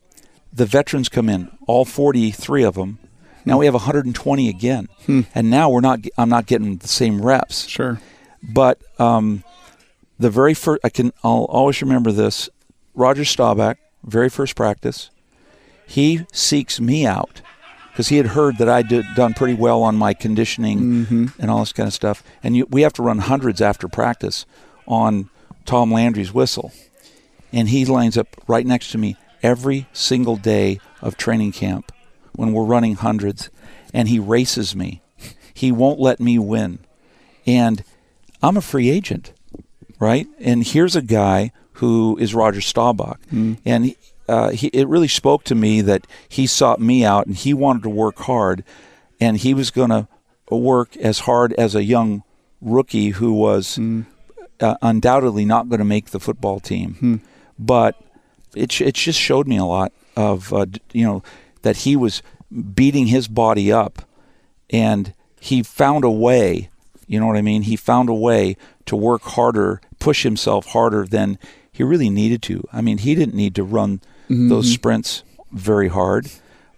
The 0.53 0.65
veterans 0.65 1.09
come 1.09 1.27
in, 1.27 1.51
all 1.67 1.83
43 1.85 2.63
of 2.63 2.75
them. 2.75 2.99
Now 3.45 3.57
we 3.57 3.65
have 3.65 3.73
120 3.73 4.47
again, 4.49 4.87
and 5.33 5.49
now 5.49 5.69
we're 5.69 5.81
not. 5.81 5.99
I'm 6.17 6.29
not 6.29 6.45
getting 6.45 6.77
the 6.77 6.87
same 6.87 7.21
reps. 7.21 7.67
Sure. 7.67 7.99
But 8.43 8.79
um, 8.99 9.43
the 10.19 10.29
very 10.29 10.53
first, 10.53 10.81
I 10.83 10.89
can, 10.89 11.11
I'll 11.23 11.45
always 11.45 11.81
remember 11.81 12.11
this. 12.11 12.49
Roger 12.93 13.25
Staubach, 13.25 13.77
very 14.03 14.29
first 14.29 14.55
practice, 14.55 15.09
he 15.85 16.25
seeks 16.31 16.79
me 16.79 17.05
out 17.05 17.41
because 17.91 18.07
he 18.07 18.17
had 18.17 18.27
heard 18.27 18.57
that 18.57 18.69
I 18.69 18.81
did 18.81 19.05
done 19.15 19.33
pretty 19.33 19.53
well 19.53 19.83
on 19.83 19.95
my 19.95 20.13
conditioning 20.13 20.79
mm-hmm. 20.79 21.25
and 21.39 21.51
all 21.51 21.59
this 21.59 21.73
kind 21.73 21.87
of 21.87 21.93
stuff. 21.93 22.23
And 22.41 22.55
you, 22.55 22.65
we 22.69 22.81
have 22.83 22.93
to 22.93 23.03
run 23.03 23.19
hundreds 23.19 23.61
after 23.61 23.87
practice 23.87 24.45
on 24.87 25.29
Tom 25.65 25.91
Landry's 25.91 26.33
whistle, 26.33 26.71
and 27.51 27.69
he 27.69 27.85
lines 27.85 28.17
up 28.17 28.27
right 28.47 28.65
next 28.65 28.91
to 28.91 28.97
me 28.97 29.17
every 29.43 29.87
single 29.93 30.37
day 30.37 30.79
of 31.01 31.17
training 31.17 31.51
camp 31.51 31.91
when 32.33 32.53
we're 32.53 32.63
running 32.63 32.95
hundreds, 32.95 33.49
and 33.93 34.07
he 34.07 34.19
races 34.19 34.75
me. 34.75 35.01
He 35.53 35.71
won't 35.71 35.99
let 35.99 36.19
me 36.19 36.39
win, 36.39 36.79
and 37.45 37.83
I'm 38.41 38.57
a 38.57 38.61
free 38.61 38.89
agent, 38.89 39.33
right? 40.01 40.27
And 40.39 40.65
here's 40.65 40.95
a 40.97 41.01
guy 41.01 41.51
who 41.73 42.17
is 42.17 42.33
Roger 42.35 42.59
Staubach, 42.59 43.19
and 43.65 43.95
uh, 44.27 44.49
he, 44.49 44.67
it 44.73 44.87
really 44.87 45.07
spoke 45.07 45.43
to 45.45 45.55
me 45.55 45.81
that 45.81 46.05
he 46.27 46.47
sought 46.47 46.79
me 46.81 47.05
out 47.05 47.27
and 47.27 47.35
he 47.35 47.53
wanted 47.53 47.83
to 47.83 47.89
work 47.89 48.17
hard, 48.19 48.63
and 49.19 49.37
he 49.37 49.53
was 49.53 49.69
going 49.71 49.89
to 49.91 50.07
work 50.49 50.97
as 50.97 51.19
hard 51.19 51.53
as 51.53 51.75
a 51.75 51.83
young 51.83 52.23
rookie 52.59 53.09
who 53.11 53.31
was 53.33 53.77
uh, 54.59 54.75
undoubtedly 54.81 55.45
not 55.45 55.69
going 55.69 55.79
to 55.79 55.85
make 55.85 56.09
the 56.09 56.19
football 56.19 56.59
team, 56.59 57.21
but 57.57 57.95
it 58.55 58.81
it 58.81 58.95
just 58.95 59.19
showed 59.19 59.47
me 59.47 59.57
a 59.57 59.65
lot 59.65 59.91
of 60.15 60.51
uh, 60.53 60.65
you 60.93 61.05
know 61.05 61.23
that 61.61 61.77
he 61.77 61.95
was 61.95 62.21
beating 62.73 63.07
his 63.07 63.27
body 63.27 63.71
up, 63.71 64.01
and 64.69 65.13
he 65.39 65.63
found 65.63 66.03
a 66.03 66.11
way. 66.11 66.69
You 67.11 67.19
know 67.19 67.27
what 67.27 67.35
I 67.35 67.41
mean? 67.41 67.63
He 67.63 67.75
found 67.75 68.07
a 68.07 68.13
way 68.13 68.55
to 68.85 68.95
work 68.95 69.21
harder, 69.23 69.81
push 69.99 70.23
himself 70.23 70.67
harder 70.67 71.05
than 71.05 71.37
he 71.69 71.83
really 71.83 72.09
needed 72.09 72.41
to. 72.43 72.63
I 72.71 72.79
mean, 72.81 72.99
he 72.99 73.15
didn't 73.15 73.35
need 73.35 73.53
to 73.55 73.63
run 73.65 73.99
those 74.29 74.71
sprints 74.71 75.23
very 75.51 75.89
hard, 75.89 76.31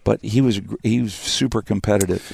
but 0.03 0.19
he 0.23 0.41
was 0.41 0.59
he 0.81 1.01
was 1.03 1.13
super 1.13 1.61
competitive. 1.61 2.33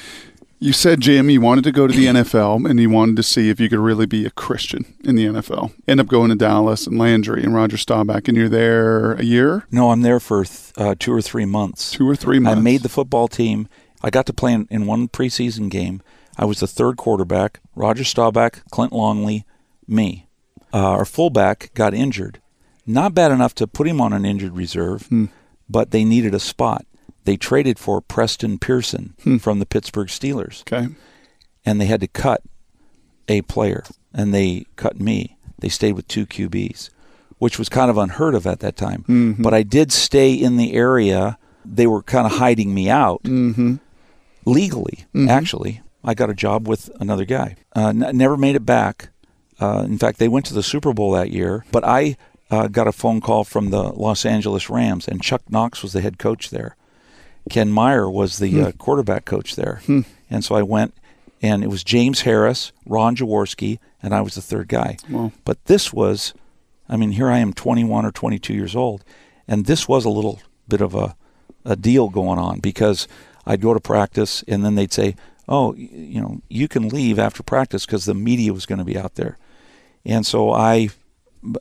You 0.60 0.72
said, 0.72 1.02
Jim, 1.02 1.30
you 1.30 1.42
wanted 1.42 1.66
to 1.66 1.74
go 1.74 1.88
to 1.88 1.94
the 1.94 2.06
NFL 2.06 2.70
and 2.70 2.80
you 2.80 2.90
wanted 2.90 3.18
to 3.18 3.24
see 3.24 3.50
if 3.50 3.60
you 3.60 3.68
could 3.68 3.80
really 3.80 4.06
be 4.06 4.26
a 4.26 4.30
Christian 4.30 4.86
in 5.04 5.16
the 5.16 5.26
NFL. 5.26 5.74
End 5.88 6.00
up 6.00 6.08
going 6.08 6.30
to 6.30 6.36
Dallas 6.38 6.88
and 6.88 6.98
Landry 6.98 7.44
and 7.44 7.54
Roger 7.54 7.76
Staubach, 7.78 8.30
and 8.30 8.38
you're 8.38 8.48
there 8.48 9.14
a 9.16 9.24
year, 9.24 9.66
No, 9.72 9.92
I'm 9.92 10.02
there 10.04 10.22
for 10.22 10.46
th- 10.46 10.72
uh, 10.78 10.96
two 10.98 11.12
or 11.12 11.22
three 11.22 11.46
months. 11.46 11.92
two 11.92 12.08
or 12.10 12.16
three 12.16 12.40
months. 12.40 12.58
I 12.58 12.62
made 12.62 12.82
the 12.84 12.90
football 12.90 13.28
team. 13.28 13.68
I 14.02 14.10
got 14.10 14.26
to 14.28 14.34
play 14.34 14.54
in, 14.54 14.68
in 14.72 14.86
one 14.86 15.10
preseason 15.10 15.70
game. 15.70 16.02
I 16.40 16.46
was 16.46 16.62
the 16.62 16.68
third 16.68 16.96
quarterback. 16.96 17.60
Roger 17.76 18.04
Staubach, 18.06 18.64
Clint 18.72 18.94
Longley, 18.94 19.46
me. 19.88 20.28
Uh, 20.74 20.78
our 20.78 21.04
fullback 21.06 21.72
got 21.74 21.94
injured. 21.94 22.40
Not 22.86 23.14
bad 23.14 23.32
enough 23.32 23.54
to 23.56 23.68
put 23.68 23.88
him 23.88 24.00
on 24.00 24.14
an 24.14 24.26
injured 24.26 24.56
reserve, 24.56 25.10
but 25.70 25.92
they 25.92 26.06
needed 26.06 26.34
a 26.34 26.40
spot. 26.40 26.86
They 27.26 27.36
traded 27.36 27.78
for 27.78 28.00
Preston 28.02 28.58
Pearson 28.58 29.16
from 29.42 29.60
the 29.60 29.66
Pittsburgh 29.66 30.08
Steelers, 30.08 30.62
Okay. 30.62 30.88
and 31.66 31.80
they 31.82 31.86
had 31.88 32.00
to 32.02 32.08
cut 32.08 32.42
a 33.28 33.42
player, 33.44 33.84
and 34.14 34.34
they 34.34 34.66
cut 34.78 35.00
me. 35.00 35.38
They 35.60 35.70
stayed 35.70 35.94
with 35.94 36.08
two 36.08 36.26
QBs, 36.26 36.90
which 37.38 37.60
was 37.60 37.68
kind 37.68 37.92
of 37.92 37.98
unheard 37.98 38.34
of 38.34 38.48
at 38.48 38.62
that 38.62 38.78
time. 38.78 39.04
Mm-hmm. 39.10 39.44
But 39.44 39.54
I 39.54 39.62
did 39.64 39.92
stay 39.92 40.34
in 40.34 40.56
the 40.58 40.74
area. 40.74 41.38
They 41.66 41.86
were 41.86 42.02
kind 42.02 42.26
of 42.26 42.40
hiding 42.40 42.74
me 42.74 42.90
out 42.90 43.24
Mm-hmm. 43.24 43.76
legally. 44.46 45.06
Actually, 45.28 45.82
I 46.04 46.14
got 46.14 46.30
a 46.30 46.34
job 46.34 46.68
with 46.68 46.90
another 47.00 47.26
guy. 47.26 47.56
Uh, 47.76 47.90
n- 47.90 48.18
never 48.18 48.38
made 48.38 48.56
it 48.56 48.66
back. 48.66 49.10
Uh, 49.60 49.84
in 49.86 49.98
fact, 49.98 50.20
they 50.20 50.28
went 50.30 50.46
to 50.46 50.54
the 50.54 50.64
Super 50.64 50.94
Bowl 50.94 51.12
that 51.12 51.32
year. 51.32 51.66
But 51.72 51.84
I 51.84 52.16
uh, 52.50 52.68
got 52.68 52.88
a 52.88 52.92
phone 52.92 53.22
call 53.22 53.44
from 53.44 53.70
the 53.70 53.84
Los 53.84 54.26
Angeles 54.26 54.70
Rams, 54.70 55.08
and 55.08 55.22
Chuck 55.22 55.42
Knox 55.50 55.84
was 55.84 55.94
the 55.94 56.02
head 56.02 56.18
coach 56.18 56.50
there. 56.50 56.76
Ken 57.50 57.72
Meyer 57.72 58.10
was 58.10 58.38
the 58.38 58.62
uh, 58.62 58.72
quarterback 58.74 59.26
coach 59.26 59.56
there, 59.56 59.82
and 60.30 60.44
so 60.44 60.56
I 60.56 60.62
went, 60.62 60.94
and 61.42 61.64
it 61.64 61.68
was 61.70 61.84
James 61.84 62.22
Harris, 62.22 62.72
Ron 62.86 63.16
Jaworski, 63.16 63.80
and 64.04 64.14
I 64.14 64.22
was 64.22 64.36
the 64.36 64.42
third 64.42 64.68
guy. 64.68 64.98
Wow. 65.10 65.32
But 65.46 65.64
this 65.66 65.92
was, 65.92 66.34
I 66.88 66.96
mean, 66.96 67.12
here 67.14 67.30
I 67.30 67.40
am, 67.40 67.54
21 67.54 68.06
or 68.06 68.12
22 68.12 68.54
years 68.54 68.76
old, 68.76 69.04
and 69.48 69.66
this 69.66 69.88
was 69.88 70.06
a 70.06 70.10
little 70.10 70.40
bit 70.68 70.82
of 70.82 70.94
a, 70.94 71.16
a 71.66 71.76
deal 71.76 72.10
going 72.10 72.38
on 72.38 72.60
because 72.60 73.08
I'd 73.48 73.62
go 73.62 73.74
to 73.74 73.80
practice, 73.80 74.44
and 74.48 74.64
then 74.64 74.76
they'd 74.76 74.94
say, 74.94 75.16
"Oh, 75.50 75.74
you 75.76 76.22
know, 76.22 76.42
you 76.50 76.68
can 76.70 76.88
leave 76.88 77.20
after 77.20 77.44
practice 77.44 77.86
because 77.86 78.06
the 78.06 78.14
media 78.14 78.54
was 78.54 78.66
going 78.66 78.80
to 78.80 78.86
be 78.86 78.98
out 78.98 79.16
there," 79.16 79.38
and 80.06 80.26
so 80.26 80.52
I, 80.52 80.90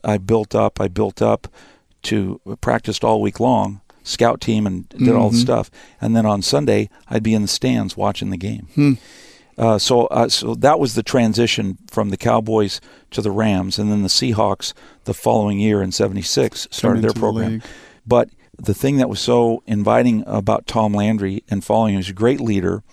I 0.03 0.17
built 0.17 0.55
up, 0.55 0.79
I 0.79 0.87
built 0.87 1.21
up 1.21 1.47
to 2.03 2.39
practiced 2.61 3.03
all 3.03 3.21
week 3.21 3.39
long, 3.41 3.81
scout 4.03 4.39
team, 4.39 4.65
and 4.65 4.87
did 4.89 5.09
all 5.15 5.29
the 5.29 5.37
Mhm. 5.37 5.41
stuff, 5.41 5.69
and 5.99 6.15
then 6.15 6.25
on 6.25 6.41
Sunday 6.41 6.89
I'd 7.09 7.23
be 7.23 7.33
in 7.33 7.41
the 7.41 7.47
stands 7.49 7.97
watching 7.97 8.29
the 8.29 8.37
game. 8.37 8.67
Uh, 9.57 9.77
so, 9.77 10.05
uh, 10.07 10.29
so 10.29 10.55
that 10.55 10.79
was 10.79 10.93
the 10.95 11.03
transition 11.03 11.77
from 11.91 12.11
the 12.11 12.15
Cowboys 12.17 12.79
to 13.11 13.21
the 13.21 13.31
Rams, 13.31 13.77
and 13.77 13.91
then 13.91 14.03
the 14.03 14.07
Seahawks 14.07 14.71
the 15.03 15.13
following 15.13 15.59
year 15.59 15.81
in 15.81 15.91
'76 15.91 16.65
started 16.71 17.01
their 17.03 17.09
into 17.09 17.19
the 17.19 17.19
program. 17.19 17.51
But 18.07 18.29
the 18.57 18.73
thing 18.73 18.95
that 18.97 19.09
was 19.09 19.19
so 19.19 19.61
inviting 19.67 20.23
about 20.25 20.65
Tom 20.65 20.93
Landry 20.93 21.43
and 21.49 21.61
following 21.63 21.93
him, 21.93 21.97
he 21.97 22.05
was 22.05 22.09
a 22.09 22.13
great 22.13 22.39
leader. 22.39 22.83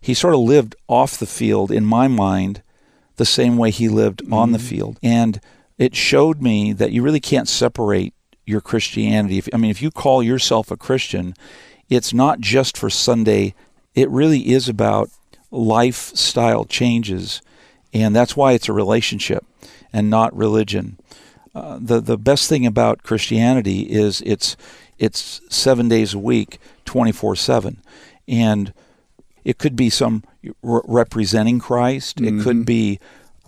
He 0.00 0.14
sort 0.14 0.34
of 0.34 0.40
lived 0.40 0.74
off 0.88 1.18
the 1.18 1.26
field, 1.26 1.70
in 1.70 1.84
my 1.84 2.08
mind, 2.08 2.62
the 3.16 3.26
same 3.26 3.56
way 3.58 3.70
he 3.70 3.88
lived 3.88 4.22
on 4.32 4.52
the 4.52 4.58
field, 4.58 4.98
and 5.02 5.40
it 5.76 5.94
showed 5.94 6.40
me 6.42 6.72
that 6.72 6.92
you 6.92 7.02
really 7.02 7.20
can't 7.20 7.48
separate 7.48 8.14
your 8.46 8.60
Christianity. 8.60 9.38
If, 9.38 9.48
I 9.52 9.56
mean, 9.58 9.70
if 9.70 9.82
you 9.82 9.90
call 9.90 10.22
yourself 10.22 10.70
a 10.70 10.76
Christian, 10.76 11.34
it's 11.88 12.14
not 12.14 12.40
just 12.40 12.76
for 12.76 12.90
Sunday. 12.90 13.54
It 13.94 14.08
really 14.10 14.50
is 14.50 14.68
about 14.68 15.10
lifestyle 15.50 16.64
changes, 16.64 17.42
and 17.92 18.14
that's 18.14 18.36
why 18.36 18.52
it's 18.52 18.68
a 18.68 18.72
relationship 18.72 19.44
and 19.92 20.08
not 20.08 20.36
religion. 20.36 20.98
Uh, 21.54 21.78
the 21.80 22.00
the 22.00 22.16
best 22.16 22.48
thing 22.48 22.64
about 22.64 23.02
Christianity 23.02 23.80
is 23.82 24.22
it's 24.24 24.56
it's 24.98 25.40
seven 25.48 25.88
days 25.88 26.14
a 26.14 26.18
week, 26.18 26.58
twenty 26.84 27.12
four 27.12 27.34
seven, 27.34 27.82
and 28.28 28.72
it 29.44 29.58
could 29.58 29.76
be 29.76 29.90
some 29.90 30.22
re- 30.62 30.80
representing 30.86 31.58
Christ. 31.58 32.20
It 32.20 32.42
could 32.42 32.64
be 32.66 32.98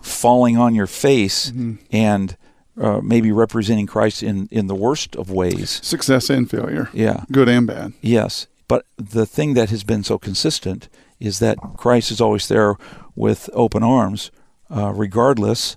falling 0.01 0.57
on 0.57 0.75
your 0.75 0.87
face 0.87 1.51
and 1.91 2.37
uh, 2.79 2.99
maybe 3.01 3.31
representing 3.31 3.85
Christ 3.87 4.23
in 4.23 4.47
in 4.51 4.67
the 4.67 4.75
worst 4.75 5.15
of 5.15 5.29
ways. 5.29 5.79
Success 5.83 6.29
and 6.29 6.49
failure, 6.49 6.89
Yeah. 6.93 7.23
good 7.31 7.47
and 7.49 7.67
bad. 7.67 7.93
Yes, 8.01 8.47
but 8.67 8.85
the 8.97 9.25
thing 9.25 9.53
that 9.53 9.69
has 9.69 9.83
been 9.83 10.03
so 10.03 10.17
consistent 10.17 10.89
is 11.19 11.39
that 11.39 11.57
Christ 11.77 12.11
is 12.11 12.19
always 12.19 12.47
there 12.47 12.75
with 13.15 13.49
open 13.53 13.83
arms, 13.83 14.31
uh, 14.69 14.91
regardless, 14.93 15.75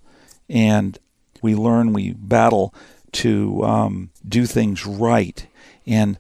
and 0.48 0.98
we 1.42 1.55
learn, 1.55 1.92
we 1.92 2.12
battle 2.14 2.74
to 3.12 3.62
um, 3.62 4.11
do 4.26 4.46
things 4.46 4.87
right. 4.87 5.46
And 5.87 6.18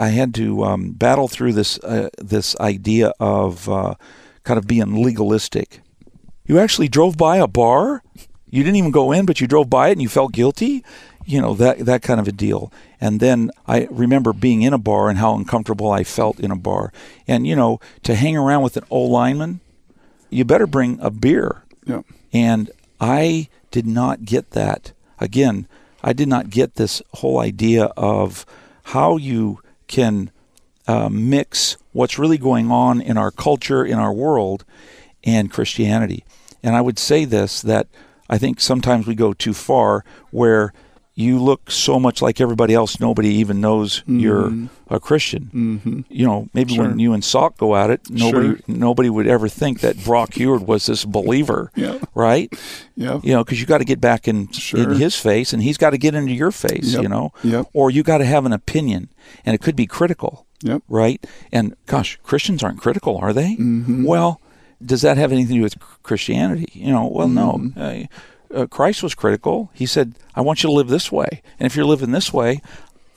I 0.00 0.08
had 0.08 0.34
to 0.36 0.64
um, 0.64 0.92
battle 0.92 1.28
through 1.28 1.52
this 1.52 1.78
uh, 1.80 2.08
this 2.16 2.58
idea 2.58 3.12
of 3.20 3.68
uh, 3.68 3.94
kind 4.44 4.56
of 4.56 4.66
being 4.66 5.02
legalistic. 5.04 5.80
You 6.46 6.58
actually 6.58 6.88
drove 6.88 7.18
by 7.18 7.36
a 7.36 7.46
bar. 7.46 8.02
You 8.46 8.64
didn't 8.64 8.76
even 8.76 8.90
go 8.90 9.12
in, 9.12 9.26
but 9.26 9.40
you 9.40 9.46
drove 9.46 9.68
by 9.68 9.90
it 9.90 9.92
and 9.92 10.02
you 10.02 10.08
felt 10.08 10.32
guilty. 10.32 10.82
You 11.26 11.42
know 11.42 11.52
that 11.54 11.80
that 11.80 12.00
kind 12.00 12.18
of 12.18 12.26
a 12.26 12.32
deal. 12.32 12.72
And 12.98 13.20
then 13.20 13.50
I 13.68 13.88
remember 13.90 14.32
being 14.32 14.62
in 14.62 14.72
a 14.72 14.78
bar 14.78 15.10
and 15.10 15.18
how 15.18 15.34
uncomfortable 15.34 15.92
I 15.92 16.02
felt 16.02 16.40
in 16.40 16.50
a 16.50 16.56
bar. 16.56 16.94
And 17.28 17.46
you 17.46 17.54
know, 17.54 17.78
to 18.04 18.14
hang 18.14 18.38
around 18.38 18.62
with 18.62 18.78
an 18.78 18.84
old 18.88 19.12
lineman, 19.12 19.60
you 20.30 20.46
better 20.46 20.66
bring 20.66 20.98
a 21.00 21.10
beer. 21.10 21.62
Yeah. 21.84 22.02
And 22.32 22.70
I 23.00 23.48
did 23.70 23.86
not 23.86 24.24
get 24.24 24.52
that. 24.52 24.92
Again, 25.18 25.68
I 26.02 26.14
did 26.14 26.26
not 26.26 26.48
get 26.48 26.76
this 26.76 27.02
whole 27.14 27.38
idea 27.38 27.84
of 27.98 28.46
how 28.84 29.18
you 29.18 29.60
can 29.90 30.30
uh, 30.86 31.08
mix 31.10 31.76
what's 31.92 32.18
really 32.18 32.38
going 32.38 32.70
on 32.70 33.00
in 33.00 33.18
our 33.18 33.30
culture, 33.30 33.84
in 33.84 33.98
our 33.98 34.12
world, 34.12 34.64
and 35.24 35.52
Christianity. 35.52 36.24
And 36.62 36.74
I 36.74 36.80
would 36.80 36.98
say 36.98 37.24
this 37.24 37.60
that 37.62 37.88
I 38.28 38.38
think 38.38 38.60
sometimes 38.60 39.06
we 39.06 39.14
go 39.14 39.32
too 39.32 39.52
far 39.52 40.04
where 40.30 40.72
you 41.14 41.38
look 41.42 41.70
so 41.70 41.98
much 42.00 42.22
like 42.22 42.40
everybody 42.40 42.72
else, 42.72 42.98
nobody 43.00 43.28
even 43.34 43.60
knows 43.60 44.02
you're 44.06 44.50
a 44.88 44.98
Christian. 45.00 45.50
Mm-hmm. 45.52 46.00
You 46.08 46.26
know, 46.26 46.48
maybe 46.54 46.74
Sure. 46.74 46.84
when 46.88 46.98
you 46.98 47.12
and 47.12 47.22
Salk 47.22 47.56
go 47.58 47.76
at 47.76 47.90
it, 47.90 48.00
nobody 48.08 48.48
Sure. 48.48 48.58
nobody 48.66 49.10
would 49.10 49.26
ever 49.26 49.48
think 49.48 49.80
that 49.80 50.02
Brock 50.04 50.34
Huard 50.34 50.66
was 50.66 50.86
this 50.86 51.04
believer, 51.04 51.70
Yeah. 51.76 51.98
right? 52.14 52.50
Yeah. 52.96 53.20
You 53.22 53.34
know, 53.34 53.44
because 53.44 53.60
you 53.60 53.66
got 53.66 53.78
to 53.78 53.84
get 53.84 54.00
back 54.00 54.28
in 54.28 54.50
Sure. 54.52 54.80
in 54.92 54.98
his 54.98 55.14
face, 55.16 55.52
and 55.52 55.62
he's 55.62 55.76
got 55.76 55.90
to 55.90 55.98
get 55.98 56.14
into 56.14 56.32
your 56.32 56.52
face. 56.52 56.94
Yep. 56.94 57.02
You 57.02 57.08
know, 57.08 57.32
Yep. 57.42 57.66
or 57.74 57.90
you 57.90 58.02
got 58.02 58.18
to 58.18 58.24
have 58.24 58.46
an 58.46 58.52
opinion, 58.52 59.10
and 59.44 59.54
it 59.54 59.60
could 59.60 59.76
be 59.76 59.86
critical, 59.86 60.46
Yep. 60.62 60.82
right? 60.88 61.24
And 61.52 61.74
gosh, 61.86 62.18
Christians 62.22 62.62
aren't 62.62 62.80
critical, 62.80 63.16
are 63.18 63.32
they? 63.32 63.56
Mhm. 63.56 64.04
Well, 64.04 64.40
does 64.82 65.02
that 65.02 65.18
have 65.18 65.30
anything 65.32 65.56
to 65.56 65.58
do 65.58 65.62
with 65.64 65.74
Christianity? 66.02 66.68
You 66.72 66.92
know, 66.92 67.06
well, 67.06 67.28
Mm-hmm. 67.28 67.78
no. 67.78 67.82
Uh, 67.84 68.04
uh, 68.54 68.66
Christ 68.66 69.02
was 69.02 69.14
critical. 69.14 69.70
He 69.74 69.86
said, 69.86 70.14
"I 70.34 70.40
want 70.40 70.62
you 70.62 70.68
to 70.68 70.72
live 70.72 70.88
this 70.88 71.10
way, 71.12 71.42
and 71.58 71.66
if 71.66 71.76
you're 71.76 71.84
living 71.84 72.12
this 72.12 72.32
way, 72.32 72.60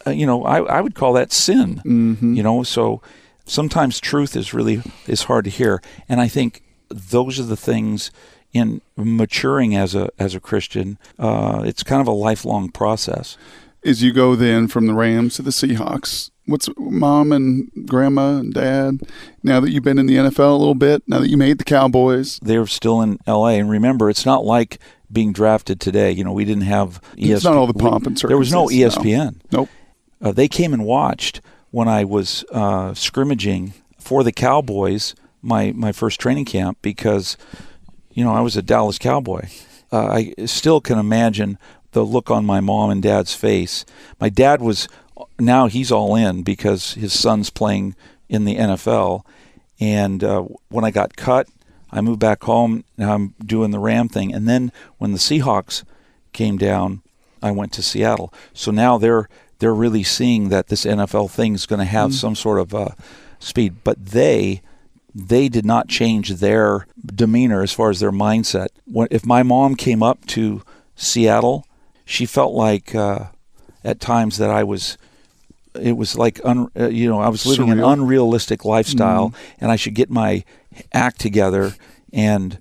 uh, 0.05 0.11
you 0.11 0.25
know, 0.25 0.43
I, 0.43 0.59
I 0.61 0.81
would 0.81 0.95
call 0.95 1.13
that 1.13 1.31
sin." 1.31 1.81
Mhm. 1.85 2.35
You 2.35 2.43
know, 2.43 2.63
so 2.63 3.01
sometimes 3.45 3.99
truth 3.99 4.35
is 4.35 4.53
really 4.53 4.81
is 5.07 5.23
hard 5.23 5.45
to 5.45 5.51
hear, 5.51 5.81
and 6.07 6.21
I 6.21 6.27
think 6.27 6.63
those 6.89 7.39
are 7.39 7.43
the 7.43 7.57
things 7.57 8.11
in 8.53 8.81
maturing 8.95 9.75
as 9.75 9.95
a 9.95 10.09
as 10.19 10.35
a 10.35 10.39
Christian. 10.39 10.97
Uh, 11.17 11.63
it's 11.65 11.83
kind 11.83 12.01
of 12.01 12.07
a 12.07 12.11
lifelong 12.11 12.69
process. 12.69 13.37
As 13.85 14.01
you 14.01 14.13
go 14.13 14.35
then 14.35 14.67
from 14.69 14.87
the 14.87 14.93
Rams 14.93 15.35
to 15.35 15.41
the 15.41 15.49
Seahawks, 15.51 16.31
what's 16.45 16.69
mom 16.77 17.33
and 17.33 17.69
grandma 17.85 18.37
and 18.37 18.53
dad? 18.53 19.01
Now 19.43 19.59
that 19.59 19.71
you've 19.71 19.83
been 19.83 19.99
in 19.99 20.05
the 20.05 20.15
NFL 20.15 20.55
a 20.55 20.57
little 20.57 20.75
bit, 20.75 21.03
now 21.05 21.19
that 21.19 21.29
you 21.29 21.35
made 21.35 21.57
the 21.57 21.65
Cowboys, 21.65 22.39
They're 22.41 22.65
still 22.67 23.01
in 23.01 23.17
L.A. 23.27 23.59
and 23.59 23.69
remember, 23.69 24.09
it's 24.09 24.25
not 24.25 24.45
like 24.45 24.79
being 25.13 25.32
drafted 25.32 25.80
today. 25.80 26.12
You 26.12 26.23
know, 26.23 26.34
we 26.34 26.45
didn't 26.45 26.63
have 26.63 27.02
ESPN. 27.15 27.36
It's 27.36 27.43
not 27.43 27.56
all 27.56 27.67
the 27.67 27.73
pomp 27.73 28.08
and 28.08 28.17
There 28.17 28.38
was 28.38 28.52
no 28.52 28.67
ESPN. 28.67 29.36
nope. 29.52 29.69
Uh, 30.21 30.32
they 30.32 30.47
came 30.47 30.73
and 30.73 30.86
watched 30.86 31.41
when 31.71 31.88
I 31.88 32.06
was 32.06 32.45
uh, 32.52 32.93
scrimmaging 32.93 33.73
for 33.99 34.23
the 34.23 34.32
Cowboys 34.32 35.15
my 35.41 35.73
my 35.76 35.91
first 35.91 36.19
training 36.19 36.45
camp 36.45 36.78
because 36.82 37.36
you 38.13 38.23
know 38.23 38.34
I 38.34 38.39
was 38.41 38.56
a 38.56 38.62
Dallas 38.62 38.97
Cowboy. 38.97 39.47
Uh, 39.91 40.08
I 40.08 40.34
still 40.45 40.82
can 40.82 40.97
imagine 40.97 41.58
the 41.91 42.04
look 42.04 42.32
on 42.32 42.45
my 42.45 42.60
mom 42.62 42.89
and 42.89 43.04
dad's 43.04 43.36
face. 43.36 43.86
My 44.19 44.30
dad 44.30 44.62
was 44.62 44.88
now 45.39 45.67
he's 45.67 45.91
all 45.91 46.15
in 46.15 46.41
because 46.43 46.93
his 46.93 47.17
son's 47.17 47.49
playing 47.49 47.95
in 48.30 48.45
the 48.45 48.56
NFL, 48.56 49.23
and 49.80 50.23
uh, 50.23 50.41
when 50.69 50.86
I 50.86 50.91
got 50.91 51.15
cut, 51.15 51.47
I 51.93 52.01
moved 52.01 52.19
back 52.19 52.43
home. 52.43 52.84
Now 52.97 53.13
I'm 53.13 53.36
doing 53.45 53.71
the 53.71 53.79
Ram 53.79 54.10
thing, 54.10 54.34
and 54.34 54.47
then 54.47 54.71
when 54.97 55.12
the 55.12 55.19
Seahawks 55.19 55.84
came 56.34 56.58
down, 56.58 57.03
I 57.41 57.51
went 57.51 57.71
to 57.73 57.84
Seattle. 57.84 58.34
So 58.53 58.71
now 58.71 58.97
they're 58.97 59.29
they're 59.60 59.73
really 59.73 60.03
seeing 60.03 60.49
that 60.49 60.67
this 60.67 60.86
NFL 60.86 61.29
thing 61.29 61.53
is 61.53 61.65
going 61.65 61.79
to 61.79 61.86
have 61.86 62.13
some 62.13 62.36
sort 62.36 62.60
of 62.60 62.73
uh, 62.73 62.89
speed. 63.39 63.75
But 63.84 64.03
they 64.08 64.62
they 65.13 65.47
did 65.47 65.65
not 65.65 65.88
change 65.88 66.36
their 66.36 66.88
demeanor 67.06 67.62
as 67.62 67.71
far 67.71 67.91
as 67.91 67.99
their 67.99 68.12
mindset. 68.12 68.69
When, 68.86 69.08
if 69.12 69.25
my 69.25 69.43
mom 69.43 69.75
came 69.75 70.01
up 70.01 70.25
to 70.27 70.63
Seattle, 70.95 71.67
she 72.06 72.25
felt 72.25 72.53
like 72.53 72.95
uh, 72.95 73.25
at 73.84 73.99
times 73.99 74.38
that 74.38 74.49
I 74.49 74.63
was. 74.63 74.97
It 75.81 75.97
was 75.97 76.17
like 76.17 76.39
un, 76.43 76.67
uh, 76.79 76.88
you 76.89 77.09
know 77.09 77.19
I 77.19 77.29
was 77.29 77.45
living 77.45 77.69
an 77.71 77.79
unrealistic 77.79 78.63
lifestyle, 78.65 79.33
and 79.59 79.71
I 79.71 79.75
should 79.75 79.95
get 79.95 80.09
my 80.09 80.43
act 80.93 81.19
together 81.19 81.73
and 82.12 82.59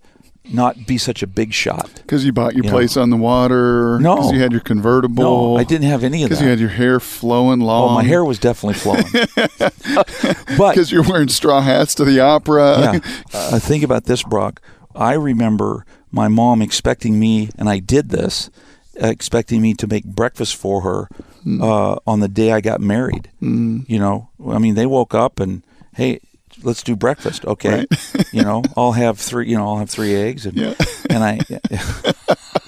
not 0.50 0.86
be 0.86 0.98
such 0.98 1.22
a 1.22 1.26
big 1.26 1.52
shot. 1.52 1.88
Because 1.94 2.24
you 2.24 2.32
bought 2.32 2.54
your 2.54 2.64
You 2.64 2.70
know. 2.70 2.76
place 2.76 2.96
on 2.96 3.10
the 3.10 3.16
water. 3.16 3.98
No. 4.00 4.16
Because 4.16 4.32
you 4.32 4.40
had 4.40 4.50
your 4.50 4.60
convertible. 4.60 5.22
No, 5.22 5.56
I 5.56 5.62
didn't 5.64 5.88
have 5.88 6.02
any 6.02 6.24
of 6.24 6.30
that. 6.30 6.34
Because 6.34 6.42
you 6.42 6.48
had 6.48 6.58
your 6.58 6.68
hair 6.70 6.98
flowing 6.98 7.60
long. 7.60 7.90
Oh, 7.90 7.94
my 7.94 8.02
hair 8.02 8.24
was 8.24 8.38
definitely 8.40 8.74
flowing. 8.74 9.04
but 10.58 10.70
Because 10.74 10.90
you're 10.90 11.04
wearing 11.08 11.28
straw 11.28 11.60
hats 11.60 11.94
to 11.96 12.04
the 12.04 12.20
opera. 12.20 12.76
yeah, 12.80 12.98
uh, 13.32 13.58
think 13.60 13.84
about 13.84 14.04
this, 14.04 14.22
Brock. 14.24 14.60
I 14.94 15.14
remember 15.14 15.86
my 16.10 16.28
mom 16.28 16.60
expecting 16.60 17.18
me, 17.20 17.50
and 17.56 17.68
I 17.68 17.78
did 17.78 18.10
this, 18.10 18.50
expecting 18.96 19.62
me 19.62 19.74
to 19.74 19.86
make 19.86 20.04
breakfast 20.04 20.56
for 20.56 20.82
her 20.82 21.08
Mm. 21.44 21.62
uh, 21.62 21.98
on 22.06 22.20
the 22.20 22.28
day 22.28 22.52
I 22.52 22.60
got 22.60 22.80
married. 22.80 23.30
Mm. 23.42 23.88
You 23.88 23.98
know, 23.98 24.28
I 24.48 24.58
mean, 24.58 24.74
they 24.74 24.86
woke 24.86 25.14
up 25.14 25.40
and 25.40 25.62
hey, 25.94 26.20
let's 26.62 26.82
do 26.82 26.94
breakfast. 26.96 27.44
Okay, 27.44 27.86
Right. 27.90 28.32
you 28.32 28.42
know, 28.42 28.62
I'll 28.76 28.92
have 28.92 29.18
three. 29.18 29.48
You 29.50 29.56
know, 29.56 29.66
I'll 29.66 29.78
have 29.78 29.90
three 29.90 30.14
eggs, 30.14 30.46
and 30.46 30.56
Yeah. 30.56 30.74
and 31.10 31.24
I 31.24 31.38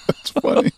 It's 0.09 0.31
funny. 0.31 0.73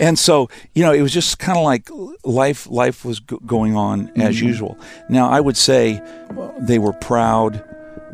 and 0.00 0.18
so 0.18 0.48
you 0.74 0.82
know 0.84 0.92
it 0.92 1.02
was 1.02 1.12
just 1.12 1.38
kind 1.38 1.58
of 1.58 1.64
like 1.64 1.88
life 2.24 2.66
life 2.70 3.04
was 3.04 3.20
go- 3.20 3.40
going 3.44 3.76
on 3.76 4.08
as 4.16 4.36
Mm-hmm. 4.36 4.46
usual 4.46 4.78
now 5.08 5.28
i 5.28 5.40
would 5.40 5.56
say 5.56 6.00
they 6.60 6.78
were 6.78 6.92
proud 6.92 7.62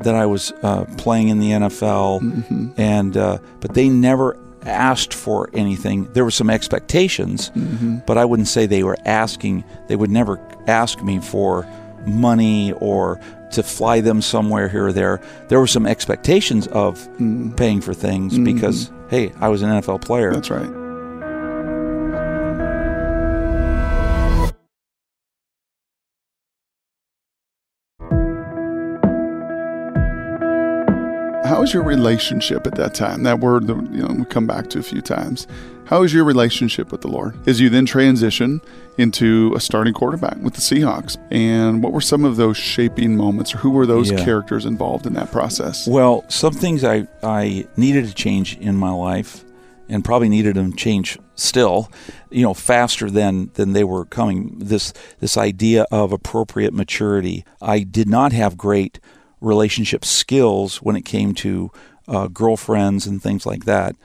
that 0.02 0.14
i 0.14 0.24
was 0.26 0.52
uh, 0.62 0.84
playing 0.96 1.28
in 1.28 1.38
the 1.38 1.50
nfl 1.50 2.20
Mm-hmm. 2.20 2.68
and 2.80 3.16
uh, 3.16 3.38
but 3.60 3.74
they 3.74 3.88
never 3.90 4.38
asked 4.66 5.14
for 5.14 5.48
anything 5.54 6.10
there 6.12 6.24
were 6.24 6.30
some 6.30 6.50
expectations 6.50 7.50
Mm-hmm. 7.50 7.98
but 8.06 8.18
i 8.18 8.24
wouldn't 8.24 8.48
say 8.48 8.66
they 8.66 8.82
were 8.82 8.96
asking 9.04 9.64
they 9.88 9.96
would 9.96 10.10
never 10.10 10.38
ask 10.66 11.02
me 11.02 11.18
for 11.20 11.66
money 12.06 12.72
or 12.74 13.20
to 13.52 13.62
fly 13.62 14.00
them 14.00 14.22
somewhere 14.22 14.68
here 14.68 14.86
or 14.86 14.92
there 14.92 15.20
there 15.48 15.58
were 15.60 15.66
some 15.66 15.86
expectations 15.86 16.66
of 16.68 16.98
Mm. 17.18 17.56
paying 17.56 17.80
for 17.80 17.92
things 17.94 18.38
because 18.38 18.90
hey 19.10 19.32
i 19.40 19.48
was 19.48 19.62
an 19.62 19.70
nfl 19.70 20.00
player 20.00 20.32
That's 20.32 20.50
right. 20.50 20.70
Your 31.72 31.82
relationship 31.84 32.66
at 32.66 32.74
that 32.76 32.94
time? 32.94 33.22
That 33.22 33.38
word 33.40 33.68
that 33.68 33.76
you 33.92 34.02
know 34.02 34.12
we 34.14 34.24
come 34.24 34.46
back 34.46 34.68
to 34.70 34.80
a 34.80 34.82
few 34.82 35.00
times. 35.00 35.46
How 35.84 36.00
was 36.00 36.12
your 36.12 36.24
relationship 36.24 36.90
with 36.90 37.00
the 37.00 37.08
Lord 37.08 37.36
as 37.48 37.60
you 37.60 37.68
then 37.68 37.86
transition 37.86 38.60
into 38.98 39.52
a 39.56 39.60
starting 39.60 39.92
quarterback 39.94 40.36
with 40.38 40.54
the 40.54 40.60
Seahawks? 40.60 41.16
And 41.30 41.82
what 41.82 41.92
were 41.92 42.00
some 42.00 42.24
of 42.24 42.36
those 42.36 42.56
shaping 42.56 43.16
moments, 43.16 43.54
or 43.54 43.58
who 43.58 43.70
were 43.70 43.86
those 43.86 44.10
Yeah. 44.10 44.24
characters 44.24 44.66
involved 44.66 45.06
in 45.06 45.12
that 45.14 45.30
process? 45.30 45.86
Well, 45.86 46.24
some 46.28 46.52
things 46.54 46.82
I, 46.82 47.06
I 47.22 47.66
needed 47.76 48.06
to 48.06 48.14
change 48.14 48.56
in 48.58 48.74
my 48.76 48.90
life 48.90 49.44
and 49.88 50.04
probably 50.04 50.28
needed 50.28 50.54
them 50.56 50.74
change 50.74 51.18
still, 51.34 51.90
you 52.30 52.42
know, 52.42 52.54
faster 52.54 53.10
than, 53.10 53.50
than 53.54 53.72
they 53.74 53.84
were 53.84 54.04
coming. 54.06 54.54
This 54.58 54.92
this 55.20 55.36
idea 55.36 55.86
of 55.92 56.12
appropriate 56.12 56.72
maturity. 56.74 57.44
I 57.62 57.80
did 57.80 58.08
not 58.08 58.32
have 58.32 58.56
great 58.56 58.98
relationship 59.40 60.04
skills 60.04 60.82
when 60.82 60.96
it 60.96 61.04
came 61.04 61.34
to 61.34 61.70
uh, 62.08 62.26
girlfriends 62.28 63.06
and 63.06 63.22
things 63.22 63.46
like 63.46 63.64
that. 63.64 63.96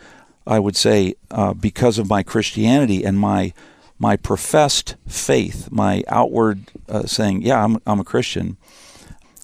I 0.47 0.59
would 0.59 0.75
say 0.75 1.15
uh, 1.31 1.53
because 1.53 1.97
of 1.97 2.09
my 2.09 2.23
Christianity 2.23 3.03
and 3.03 3.19
my 3.19 3.53
my 3.97 4.17
professed 4.17 4.95
faith, 5.07 5.71
my 5.71 6.03
outward 6.07 6.71
uh, 6.87 7.05
saying, 7.05 7.41
"Yeah, 7.41 7.63
I'm 7.63 7.79
I'm 7.85 7.99
a 7.99 8.03
Christian." 8.03 8.57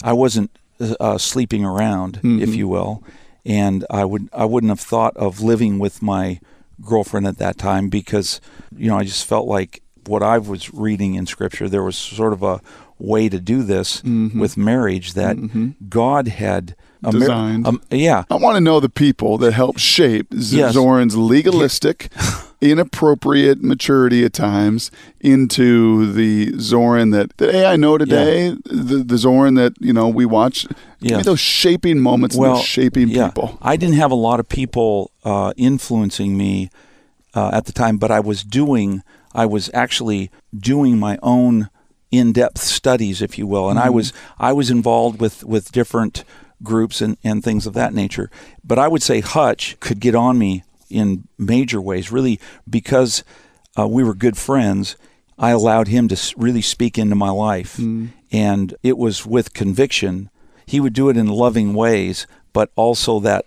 I 0.03 0.13
wasn't 0.13 0.51
uh, 0.99 1.17
sleeping 1.17 1.63
around, 1.63 2.19
if 2.23 2.55
you 2.55 2.67
will, 2.67 3.03
and 3.45 3.85
I 3.89 4.05
would 4.05 4.29
I 4.33 4.45
wouldn't 4.45 4.69
have 4.69 4.79
thought 4.79 5.15
of 5.17 5.41
living 5.41 5.79
with 5.79 6.01
my 6.01 6.39
girlfriend 6.83 7.27
at 7.27 7.37
that 7.37 7.57
time 7.57 7.89
because 7.89 8.41
you 8.75 8.87
know 8.87 8.97
I 8.97 9.03
just 9.03 9.25
felt 9.25 9.47
like 9.47 9.81
what 10.05 10.23
I 10.23 10.37
was 10.37 10.73
reading 10.73 11.15
in 11.15 11.25
Scripture 11.25 11.69
there 11.69 11.83
was 11.83 11.97
sort 11.97 12.33
of 12.33 12.43
a 12.43 12.61
way 13.01 13.27
to 13.29 13.39
do 13.39 13.63
this 13.63 14.03
with 14.03 14.57
marriage 14.57 15.13
that 15.13 15.35
God 15.89 16.27
had 16.27 16.75
a 17.03 17.11
mar- 17.11 17.19
Designed. 17.19 17.65
um, 17.67 17.81
yeah, 17.89 18.25
I 18.29 18.35
want 18.35 18.57
to 18.57 18.61
know 18.61 18.79
the 18.79 18.87
people 18.89 19.39
that 19.39 19.53
helped 19.53 19.79
shape 19.79 20.31
Z- 20.35 20.57
Yes. 20.59 20.73
Zorn's 20.75 21.15
legalistic, 21.17 22.09
inappropriate 22.61 23.63
maturity 23.63 24.23
at 24.23 24.33
times 24.33 24.91
into 25.19 26.13
the 26.13 26.53
Zorn 26.59 27.09
that, 27.09 27.35
that 27.37 27.51
hey, 27.53 27.65
I 27.65 27.75
know 27.75 27.97
today, 27.97 28.55
the, 28.65 28.97
the 29.03 29.17
Zoran 29.17 29.55
that, 29.55 29.73
you 29.79 29.93
know, 29.93 30.07
we 30.09 30.25
watch. 30.25 30.67
Give 30.67 30.77
me 31.01 31.09
Yes. 31.17 31.25
those 31.25 31.39
shaping 31.39 31.99
moments 31.99 32.35
and 32.35 32.45
those 32.45 32.63
shaping 32.63 33.07
yeah. 33.09 33.29
people. 33.29 33.57
I 33.63 33.77
didn't 33.77 33.95
have 33.95 34.11
a 34.11 34.15
lot 34.15 34.39
of 34.39 34.47
people 34.47 35.09
uh, 35.25 35.53
influencing 35.57 36.37
me 36.37 36.69
uh, 37.33 37.49
at 37.51 37.65
the 37.65 37.71
time, 37.71 37.97
but 37.97 38.11
I 38.11 38.19
was 38.19 38.43
doing, 38.43 39.01
I 39.33 39.47
was 39.47 39.71
actually 39.73 40.29
doing 40.55 40.99
my 40.99 41.17
own 41.23 41.69
in-depth 42.11 42.59
studies, 42.59 43.21
if 43.21 43.37
you 43.37 43.47
will, 43.47 43.69
and 43.69 43.79
I 43.79 43.89
was 43.89 44.13
I 44.37 44.53
was 44.53 44.69
involved 44.69 45.21
with 45.21 45.43
with 45.43 45.71
different 45.71 46.23
groups 46.63 47.01
and, 47.01 47.17
and 47.23 47.43
things 47.43 47.65
of 47.65 47.73
that 47.73 47.93
nature. 47.93 48.29
But 48.63 48.77
I 48.77 48.87
would 48.87 49.01
say 49.01 49.21
Hutch 49.21 49.79
could 49.79 49.99
get 49.99 50.15
on 50.15 50.37
me 50.37 50.63
in 50.89 51.27
major 51.37 51.81
ways, 51.81 52.11
really, 52.11 52.39
because 52.69 53.23
uh, 53.79 53.87
we 53.87 54.03
were 54.03 54.13
good 54.13 54.37
friends. 54.37 54.97
I 55.39 55.51
allowed 55.51 55.87
him 55.87 56.07
to 56.09 56.33
really 56.37 56.61
speak 56.61 56.97
into 56.97 57.15
my 57.15 57.31
life, 57.31 57.79
and 58.31 58.75
it 58.83 58.97
was 58.97 59.25
with 59.25 59.53
conviction. 59.53 60.29
He 60.67 60.79
would 60.79 60.93
do 60.93 61.09
it 61.09 61.17
in 61.17 61.27
loving 61.27 61.73
ways, 61.73 62.27
but 62.53 62.69
also 62.75 63.19
that 63.21 63.45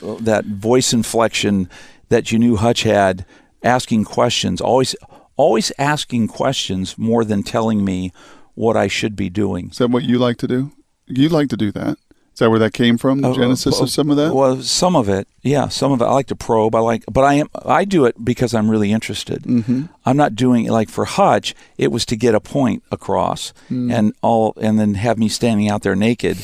that 0.00 0.44
voice 0.44 0.92
inflection 0.92 1.68
that 2.08 2.30
you 2.30 2.38
knew 2.38 2.56
Hutch 2.56 2.84
had, 2.84 3.26
asking 3.64 4.04
questions, 4.04 4.60
always 4.60 4.94
always 5.38 5.72
asking 5.78 6.28
questions 6.28 6.98
more 6.98 7.24
than 7.24 7.42
telling 7.42 7.82
me 7.84 8.12
what 8.54 8.76
I 8.76 8.88
should 8.88 9.16
be 9.16 9.30
doing. 9.30 9.70
Is 9.70 9.78
that 9.78 9.88
what 9.90 10.02
you 10.04 10.18
like 10.18 10.36
to 10.38 10.46
do? 10.46 10.72
You 11.06 11.30
like 11.30 11.48
to 11.48 11.56
do 11.56 11.72
that. 11.72 11.96
Is 12.34 12.40
that 12.40 12.50
where 12.50 12.58
that 12.60 12.72
came 12.72 12.98
from? 12.98 13.20
The 13.22 13.30
Uh, 13.30 13.34
genesis 13.34 13.80
uh, 13.80 13.84
of 13.84 13.90
some 13.90 14.10
of 14.10 14.16
that? 14.16 14.32
Well, 14.32 14.62
some 14.62 14.94
of 14.94 15.08
it, 15.08 15.26
yeah, 15.42 15.66
some 15.68 15.90
of 15.90 16.00
it. 16.00 16.04
I 16.04 16.12
like 16.12 16.28
to 16.28 16.36
probe. 16.36 16.74
I 16.76 16.78
like, 16.80 17.02
but 17.10 17.24
I 17.24 17.34
am 17.34 17.48
I 17.64 17.84
do 17.84 18.04
it 18.04 18.14
because 18.24 18.54
I'm 18.54 18.70
really 18.70 18.92
interested. 18.92 19.42
Mm-hmm. 19.42 19.86
I'm 20.06 20.16
not 20.16 20.36
doing 20.36 20.66
it 20.66 20.70
like 20.70 20.88
for 20.88 21.04
Hutch. 21.04 21.52
It 21.78 21.90
was 21.90 22.06
to 22.06 22.16
get 22.16 22.36
a 22.36 22.40
point 22.40 22.84
across, 22.92 23.52
Mm. 23.70 23.92
and 23.92 24.12
all, 24.22 24.52
and 24.60 24.78
then 24.78 24.94
have 24.94 25.18
me 25.18 25.28
standing 25.28 25.68
out 25.68 25.82
there 25.82 25.96
naked, 25.96 26.38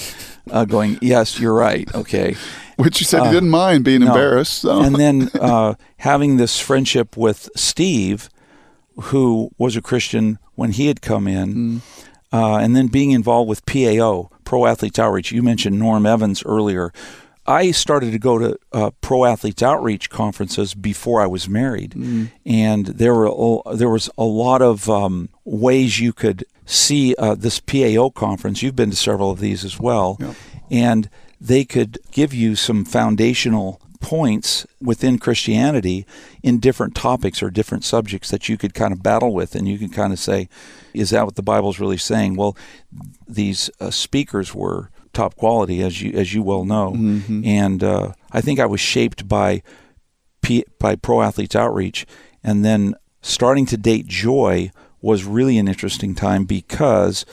uh, 0.50 0.64
going, 0.64 0.98
"Yes, 1.00 1.38
you're 1.38 1.54
right. 1.54 1.88
Okay." 1.94 2.35
Which 2.76 2.98
you 3.00 3.07
said 3.07 3.20
uh, 3.20 3.24
you 3.26 3.30
didn't 3.33 3.50
mind 3.50 3.85
being 3.85 4.00
no. 4.00 4.09
embarrassed. 4.09 4.54
So. 4.62 4.80
and 4.83 4.96
then 4.96 5.30
uh, 5.40 5.74
having 5.98 6.38
this 6.38 6.59
friendship 6.59 7.16
with 7.16 7.48
Steve, 7.54 8.28
who 8.96 9.50
was 9.59 9.76
a 9.76 9.83
Christian 9.83 10.38
when 10.54 10.72
he 10.72 10.87
had 10.87 11.00
come 11.02 11.26
in, 11.26 11.83
uh, 12.33 12.57
and 12.57 12.74
then 12.76 12.87
being 12.88 13.11
involved 13.11 13.48
with 13.48 13.64
PAO, 13.66 14.30
Pro 14.44 14.66
Athletes 14.66 14.98
Outreach. 14.98 15.33
You 15.33 15.42
mentioned 15.42 15.78
Norm 15.78 16.07
Evans 16.07 16.42
earlier. 16.44 16.92
I 17.46 17.72
started 17.72 18.12
to 18.12 18.18
go 18.18 18.38
to 18.38 18.59
uh, 18.72 18.90
Pro 19.02 19.24
Athletes 19.26 19.62
Outreach 19.62 20.09
conferences 20.09 20.72
before 20.74 21.20
I 21.20 21.26
was 21.26 21.48
married, 21.48 21.94
and 22.46 22.87
there 22.87 23.14
were 23.14 23.61
there 23.74 23.90
was 23.90 24.09
a 24.16 24.24
lot 24.24 24.62
of 24.62 24.88
um, 24.88 25.28
ways 25.44 26.00
you 26.00 26.12
could 26.14 26.44
see 26.66 27.14
uh, 27.18 27.35
this 27.35 27.61
PAO 27.61 28.09
conference. 28.14 28.62
You've 28.62 28.76
been 28.76 28.90
to 28.90 28.96
several 28.96 29.30
of 29.30 29.40
these 29.40 29.62
as 29.64 29.78
well, 29.78 30.16
Yep. 30.20 30.35
and 30.70 31.11
they 31.38 31.64
could 31.66 31.98
give 32.12 32.33
you 32.33 32.57
some 32.57 32.87
foundational 32.87 33.78
points 34.05 34.67
within 34.83 35.19
Christianity 35.19 36.05
in 36.43 36.59
different 36.59 36.95
topics 36.95 37.43
or 37.43 37.49
different 37.51 37.85
subjects 37.85 38.31
that 38.31 38.51
you 38.51 38.59
could 38.59 38.75
kind 38.75 38.93
of 38.93 39.03
battle 39.03 39.33
with, 39.33 39.55
and 39.55 39.67
you 39.67 39.79
could 39.79 39.95
kind 39.95 40.12
of 40.12 40.19
say, 40.19 40.47
"Is 40.93 41.09
that 41.09 41.25
what 41.25 41.37
the 41.37 41.43
Bible's 41.43 41.81
really 41.81 41.97
saying?" 41.97 42.37
Well, 42.37 42.55
these 43.27 43.71
uh, 43.81 43.90
speakers 43.90 44.55
were 44.55 44.90
top 45.14 45.37
quality, 45.37 45.81
as 45.81 46.03
you 46.03 46.12
as 46.12 46.35
you 46.35 46.43
well 46.43 46.67
know, 46.67 46.93
and 47.47 47.83
uh, 47.83 48.12
I 48.31 48.43
think 48.43 48.61
I 48.61 48.67
was 48.67 48.81
shaped 48.81 49.27
by 49.27 49.62
P, 50.43 50.67
by 50.79 50.97
Pro 50.97 51.23
Athletes 51.23 51.57
Outreach, 51.57 52.05
and 52.43 52.62
then 52.62 52.97
starting 53.23 53.64
to 53.67 53.79
date 53.79 54.07
Joy 54.07 54.71
was 55.01 55.25
really 55.25 55.57
an 55.57 55.67
interesting 55.67 56.14
time 56.14 56.45
because 56.45 57.25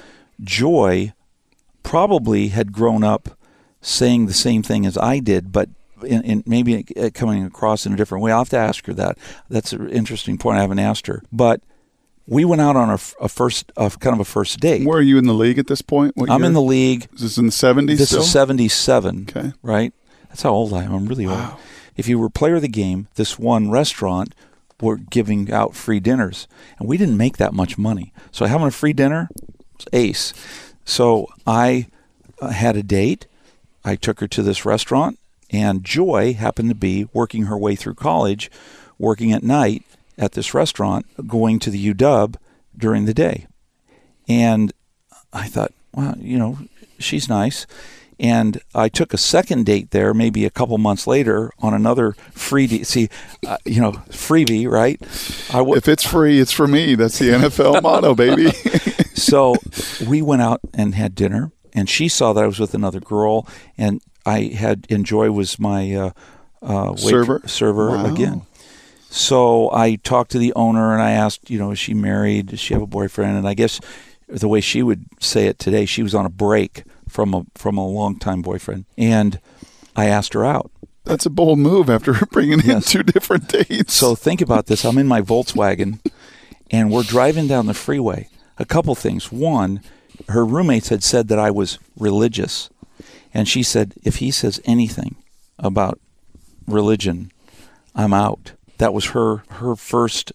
Joy 0.41 1.11
probably 1.83 2.47
had 2.47 2.71
grown 2.71 3.03
up 3.03 3.37
saying 3.81 4.27
the 4.27 4.33
same 4.33 4.63
thing 4.63 4.85
as 4.85 4.97
I 4.97 5.19
did, 5.19 5.51
but 5.51 5.67
maybe 6.45 6.83
coming 7.13 7.45
across 7.45 7.85
in 7.85 7.93
a 7.93 7.95
different 7.97 8.23
way. 8.23 8.31
I'll 8.31 8.39
have 8.39 8.49
to 8.49 8.57
ask 8.57 8.85
her 8.85 8.93
that. 8.93 9.17
That's 9.49 9.73
an 9.73 9.89
interesting 9.89 10.37
point. 10.37 10.57
I 10.57 10.61
haven't 10.61 10.79
asked 10.79 11.07
her, 11.07 11.23
but 11.31 11.61
we 12.27 12.45
went 12.45 12.61
out 12.61 12.75
on 12.75 12.89
a 12.89 12.97
first, 12.97 13.71
a, 13.75 13.89
kind 13.89 14.13
of 14.13 14.19
a 14.19 14.25
first 14.25 14.59
date. 14.59 14.85
Where 14.85 14.99
are 14.99 15.01
you 15.01 15.17
in 15.17 15.25
the 15.25 15.33
league 15.33 15.57
at 15.59 15.67
this 15.67 15.81
point? 15.81 16.15
What 16.15 16.29
I'm 16.29 16.41
year? 16.41 16.47
in 16.47 16.53
the 16.53 16.61
league. 16.61 17.07
Is 17.15 17.21
this 17.21 17.37
in 17.37 17.45
the 17.47 17.51
70s 17.51 17.97
This 17.97 18.09
still? 18.09 18.21
is 18.21 18.31
77 18.31 19.27
Okay. 19.29 19.53
right? 19.61 19.93
That's 20.29 20.43
how 20.43 20.51
old 20.51 20.73
I 20.73 20.83
am. 20.83 20.93
I'm 20.93 21.05
really 21.07 21.25
old. 21.25 21.53
If 21.97 22.07
you 22.07 22.17
were 22.17 22.29
player 22.29 22.55
of 22.55 22.61
the 22.61 22.69
game, 22.69 23.07
this 23.15 23.37
one 23.37 23.69
restaurant 23.69 24.33
were 24.79 24.97
giving 24.97 25.51
out 25.51 25.75
free 25.75 25.99
dinners, 25.99 26.47
and 26.79 26.87
we 26.87 26.97
didn't 26.97 27.17
make 27.17 27.37
that 27.37 27.53
much 27.53 27.77
money. 27.77 28.13
So 28.31 28.45
having 28.45 28.67
a 28.67 28.71
free 28.71 28.93
dinner 28.93 29.29
was 29.75 29.85
ace. 29.91 30.33
So 30.85 31.27
I 31.45 31.87
uh, 32.41 32.49
had 32.49 32.75
a 32.77 32.83
date. 32.83 33.27
I 33.83 33.95
took 33.95 34.19
her 34.21 34.27
to 34.29 34.41
this 34.41 34.65
restaurant, 34.65 35.19
and 35.51 35.83
Joy 35.83 36.33
happened 36.33 36.69
to 36.69 36.75
be 36.75 37.07
working 37.13 37.43
her 37.43 37.57
way 37.57 37.75
through 37.75 37.95
college, 37.95 38.49
working 38.97 39.31
at 39.31 39.43
night 39.43 39.83
at 40.17 40.31
this 40.33 40.53
restaurant, 40.53 41.05
going 41.27 41.59
to 41.59 41.69
the 41.69 41.93
UW 41.93 42.35
during 42.77 43.05
the 43.05 43.13
day. 43.13 43.47
And 44.27 44.71
I 45.33 45.47
thought, 45.47 45.73
well, 45.93 46.15
you 46.17 46.37
know, 46.39 46.57
she's 46.99 47.27
nice. 47.27 47.65
And 48.19 48.61
I 48.75 48.87
took 48.87 49.15
a 49.15 49.17
second 49.17 49.65
date 49.65 49.89
there, 49.91 50.13
maybe 50.13 50.45
a 50.45 50.51
couple 50.51 50.77
months 50.77 51.07
later, 51.07 51.51
on 51.57 51.73
another 51.73 52.11
free. 52.33 52.67
De- 52.67 52.83
see, 52.83 53.09
uh, 53.47 53.57
you 53.65 53.81
know, 53.81 53.93
freebie, 54.09 54.69
right? 54.69 55.01
I 55.49 55.57
w- 55.57 55.75
if 55.75 55.87
it's 55.87 56.05
free, 56.05 56.39
it's 56.39 56.51
for 56.51 56.67
me. 56.67 56.93
That's 56.93 57.17
the 57.17 57.29
NFL 57.29 57.81
motto, 57.83 58.13
baby. 58.13 58.51
so 59.15 59.55
we 60.07 60.21
went 60.21 60.43
out 60.43 60.61
and 60.71 60.93
had 60.93 61.15
dinner, 61.15 61.51
and 61.73 61.89
she 61.89 62.07
saw 62.07 62.31
that 62.33 62.43
I 62.43 62.47
was 62.47 62.59
with 62.59 62.75
another 62.75 62.99
girl, 62.99 63.47
and 63.75 64.01
I 64.25 64.41
had 64.55 64.85
enjoy 64.89 65.31
was 65.31 65.59
my 65.59 65.93
uh, 65.93 66.11
uh, 66.61 66.95
server 66.95 67.41
server 67.45 67.89
wow. 67.89 68.13
again. 68.13 68.41
So 69.09 69.69
I 69.73 69.95
talked 69.95 70.31
to 70.31 70.39
the 70.39 70.53
owner 70.53 70.93
and 70.93 71.01
I 71.01 71.11
asked, 71.11 71.49
you 71.49 71.59
know, 71.59 71.71
is 71.71 71.79
she 71.79 71.93
married? 71.93 72.47
Does 72.47 72.59
she 72.61 72.73
have 72.73 72.83
a 72.83 72.87
boyfriend? 72.87 73.37
And 73.37 73.47
I 73.47 73.53
guess 73.53 73.81
the 74.27 74.47
way 74.47 74.61
she 74.61 74.81
would 74.81 75.05
say 75.19 75.47
it 75.47 75.59
today, 75.59 75.85
she 75.85 76.01
was 76.01 76.15
on 76.15 76.25
a 76.25 76.29
break 76.29 76.83
from 77.09 77.33
a 77.33 77.45
from 77.55 77.77
a 77.77 77.85
longtime 77.85 78.41
boyfriend, 78.41 78.85
and 78.97 79.39
I 79.95 80.05
asked 80.05 80.33
her 80.33 80.45
out. 80.45 80.71
That's 81.03 81.25
a 81.25 81.29
bold 81.29 81.59
move 81.59 81.89
after 81.89 82.13
bringing 82.31 82.61
yes. 82.61 82.93
in 82.95 83.03
two 83.03 83.03
different 83.03 83.47
dates. 83.49 83.93
So 83.93 84.15
think 84.15 84.41
about 84.41 84.67
this: 84.67 84.85
I'm 84.85 84.97
in 84.97 85.07
my 85.07 85.21
Volkswagen, 85.21 85.99
and 86.71 86.91
we're 86.91 87.03
driving 87.03 87.47
down 87.47 87.65
the 87.65 87.73
freeway. 87.73 88.29
A 88.57 88.65
couple 88.65 88.95
things. 88.95 89.31
One, 89.31 89.81
her 90.29 90.45
roommates 90.45 90.89
had 90.89 91.03
said 91.03 91.27
that 91.27 91.39
I 91.39 91.51
was 91.51 91.79
religious, 91.97 92.69
and 93.33 93.47
she 93.47 93.63
said 93.63 93.93
if 94.03 94.17
he 94.17 94.31
says 94.31 94.61
anything 94.65 95.15
about 95.59 95.99
religion, 96.67 97.31
I'm 97.95 98.13
out. 98.13 98.53
That 98.77 98.93
was 98.93 99.07
her 99.07 99.43
her 99.49 99.75
first 99.75 100.31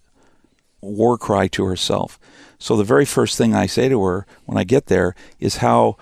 war 0.81 1.17
cry 1.17 1.47
to 1.49 1.65
herself. 1.65 2.19
So 2.59 2.75
the 2.75 2.83
very 2.83 3.05
first 3.05 3.37
thing 3.37 3.53
I 3.53 3.65
say 3.65 3.89
to 3.89 4.03
her 4.03 4.25
when 4.45 4.57
I 4.57 4.63
get 4.63 4.87
there 4.87 5.15
is 5.39 5.57
how 5.57 5.97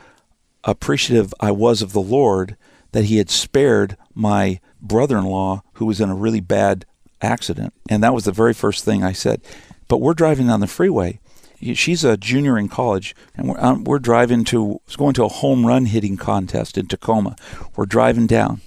appreciative 0.64 1.34
I 1.40 1.52
was 1.52 1.82
of 1.82 1.94
the 1.94 2.02
Lord 2.02 2.56
that 2.92 3.06
He 3.06 3.18
had 3.18 3.30
spared 3.30 3.98
my 4.14 4.60
brother 4.82 5.18
in 5.18 5.26
law 5.26 5.64
who 5.74 5.86
was 5.86 6.00
in 6.00 6.10
a 6.10 6.16
really 6.16 6.40
bad 6.40 6.86
accident. 7.22 7.74
And 7.90 8.04
that 8.04 8.14
was 8.14 8.26
the 8.26 8.32
very 8.32 8.54
first 8.54 8.86
thing 8.86 9.04
I 9.04 9.12
said. 9.12 9.42
But 9.88 9.98
we're 9.98 10.14
driving 10.14 10.48
down 10.48 10.62
the 10.62 10.68
freeway. 10.68 11.20
She's 11.62 12.04
a 12.04 12.18
junior 12.18 12.58
in 12.58 12.70
college, 12.70 13.16
and 13.36 13.50
we're, 13.50 13.60
um, 13.60 13.84
we're 13.84 14.00
driving 14.00 14.44
to, 14.46 14.82
going 14.98 15.14
to 15.14 15.24
a 15.24 15.30
home 15.30 15.66
run 15.66 15.86
hitting 15.86 16.18
contest 16.18 16.78
in 16.78 16.88
Tacoma. 16.88 17.36
We're 17.76 17.86
driving 17.86 18.28
down. 18.28 18.62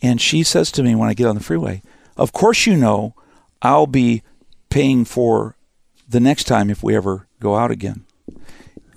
And 0.00 0.20
she 0.20 0.42
says 0.42 0.70
to 0.72 0.82
me 0.82 0.94
when 0.94 1.08
I 1.08 1.14
get 1.14 1.26
on 1.26 1.34
the 1.34 1.42
freeway, 1.42 1.82
Of 2.16 2.32
course, 2.32 2.66
you 2.66 2.76
know, 2.76 3.14
I'll 3.62 3.86
be 3.86 4.22
paying 4.68 5.04
for 5.04 5.56
the 6.08 6.20
next 6.20 6.44
time 6.44 6.70
if 6.70 6.82
we 6.82 6.94
ever 6.94 7.26
go 7.40 7.56
out 7.56 7.70
again. 7.70 8.04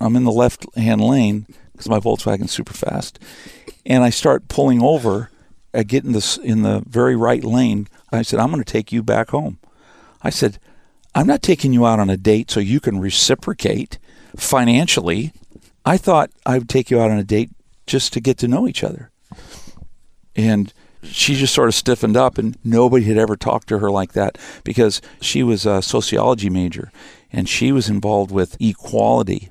I'm 0.00 0.16
in 0.16 0.24
the 0.24 0.32
left 0.32 0.66
hand 0.76 1.00
lane 1.00 1.46
because 1.72 1.88
my 1.88 1.98
Volkswagen's 1.98 2.52
super 2.52 2.74
fast, 2.74 3.18
and 3.84 4.04
I 4.04 4.10
start 4.10 4.48
pulling 4.48 4.82
over. 4.82 5.30
I 5.74 5.82
get 5.82 6.04
in 6.04 6.12
this 6.12 6.36
in 6.36 6.62
the 6.62 6.82
very 6.86 7.16
right 7.16 7.42
lane. 7.42 7.88
I 8.12 8.22
said, 8.22 8.38
"I'm 8.38 8.50
going 8.50 8.62
to 8.62 8.72
take 8.72 8.92
you 8.92 9.02
back 9.02 9.30
home." 9.30 9.58
I 10.22 10.30
said, 10.30 10.58
"I'm 11.14 11.26
not 11.26 11.42
taking 11.42 11.72
you 11.72 11.86
out 11.86 12.00
on 12.00 12.10
a 12.10 12.16
date 12.16 12.50
so 12.50 12.60
you 12.60 12.80
can 12.80 13.00
reciprocate 13.00 13.98
financially. 14.36 15.32
I 15.84 15.96
thought 15.96 16.30
I 16.44 16.58
would 16.58 16.68
take 16.68 16.90
you 16.90 17.00
out 17.00 17.10
on 17.10 17.18
a 17.18 17.24
date 17.24 17.50
just 17.86 18.12
to 18.12 18.20
get 18.20 18.38
to 18.38 18.48
know 18.48 18.68
each 18.68 18.84
other." 18.84 19.10
And 20.36 20.72
she 21.02 21.34
just 21.34 21.54
sort 21.54 21.68
of 21.68 21.74
stiffened 21.74 22.16
up, 22.16 22.38
and 22.38 22.56
nobody 22.64 23.04
had 23.06 23.18
ever 23.18 23.36
talked 23.36 23.68
to 23.68 23.78
her 23.78 23.90
like 23.90 24.12
that 24.12 24.38
because 24.64 25.00
she 25.20 25.42
was 25.42 25.64
a 25.64 25.82
sociology 25.82 26.50
major 26.50 26.90
and 27.32 27.48
she 27.48 27.72
was 27.72 27.88
involved 27.88 28.30
with 28.30 28.60
equality. 28.60 29.50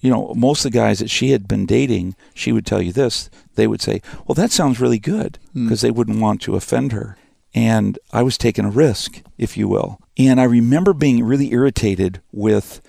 You 0.00 0.10
know, 0.10 0.34
most 0.34 0.64
of 0.64 0.72
the 0.72 0.78
guys 0.78 0.98
that 0.98 1.10
she 1.10 1.30
had 1.30 1.46
been 1.46 1.66
dating, 1.66 2.16
she 2.34 2.50
would 2.52 2.66
tell 2.66 2.82
you 2.82 2.92
this. 2.92 3.30
They 3.54 3.66
would 3.66 3.80
say, 3.80 4.02
Well, 4.26 4.34
that 4.34 4.50
sounds 4.50 4.80
really 4.80 4.98
good 4.98 5.38
because 5.54 5.78
mm. 5.78 5.82
they 5.82 5.90
wouldn't 5.90 6.20
want 6.20 6.42
to 6.42 6.56
offend 6.56 6.92
her. 6.92 7.16
And 7.54 7.98
I 8.12 8.22
was 8.22 8.36
taking 8.36 8.64
a 8.64 8.70
risk, 8.70 9.22
if 9.38 9.56
you 9.56 9.68
will. 9.68 10.00
And 10.18 10.40
I 10.40 10.44
remember 10.44 10.92
being 10.92 11.24
really 11.24 11.52
irritated 11.52 12.20
with 12.32 12.80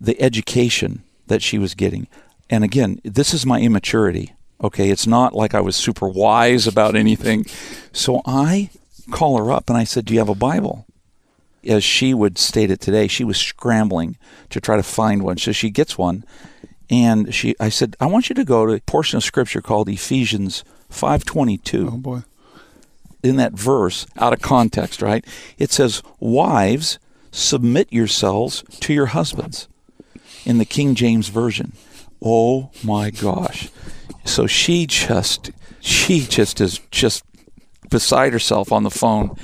the 0.00 0.20
education 0.20 1.02
that 1.26 1.42
she 1.42 1.58
was 1.58 1.74
getting. 1.74 2.06
And 2.50 2.64
again, 2.64 3.00
this 3.02 3.32
is 3.34 3.46
my 3.46 3.60
immaturity. 3.60 4.34
Okay, 4.62 4.90
it's 4.90 5.06
not 5.06 5.34
like 5.34 5.54
I 5.54 5.60
was 5.60 5.76
super 5.76 6.08
wise 6.08 6.66
about 6.66 6.96
anything. 6.96 7.44
So 7.92 8.22
I 8.24 8.70
call 9.10 9.38
her 9.38 9.52
up 9.52 9.68
and 9.68 9.76
I 9.76 9.84
said, 9.84 10.04
Do 10.04 10.14
you 10.14 10.20
have 10.20 10.28
a 10.28 10.34
Bible? 10.34 10.86
As 11.64 11.82
she 11.82 12.14
would 12.14 12.38
state 12.38 12.70
it 12.70 12.80
today, 12.80 13.08
she 13.08 13.24
was 13.24 13.36
scrambling 13.38 14.16
to 14.50 14.60
try 14.60 14.76
to 14.76 14.82
find 14.82 15.22
one. 15.22 15.36
So 15.38 15.52
she 15.52 15.70
gets 15.70 15.98
one. 15.98 16.24
And 16.88 17.34
she 17.34 17.56
I 17.58 17.68
said, 17.68 17.96
I 18.00 18.06
want 18.06 18.28
you 18.28 18.34
to 18.34 18.44
go 18.44 18.66
to 18.66 18.74
a 18.74 18.80
portion 18.80 19.16
of 19.16 19.24
scripture 19.24 19.60
called 19.60 19.88
Ephesians 19.88 20.62
five 20.88 21.24
twenty 21.24 21.58
two. 21.58 21.90
Oh 21.92 21.98
boy. 21.98 22.22
In 23.26 23.36
that 23.36 23.54
verse, 23.54 24.06
out 24.16 24.32
of 24.32 24.40
context, 24.40 25.02
right? 25.02 25.24
It 25.58 25.72
says, 25.72 26.02
Wives, 26.20 27.00
submit 27.32 27.92
yourselves 27.92 28.62
to 28.80 28.94
your 28.94 29.06
husbands 29.06 29.66
in 30.44 30.58
the 30.58 30.64
King 30.64 30.94
James 30.94 31.28
Version. 31.28 31.72
Oh 32.22 32.70
my 32.84 33.10
gosh. 33.10 33.68
So 34.24 34.46
she 34.46 34.86
just 34.86 35.50
she 35.80 36.20
just 36.20 36.60
is 36.60 36.80
just 36.90 37.24
beside 37.90 38.32
herself 38.32 38.70
on 38.70 38.84
the 38.84 38.90
phone. 38.90 39.36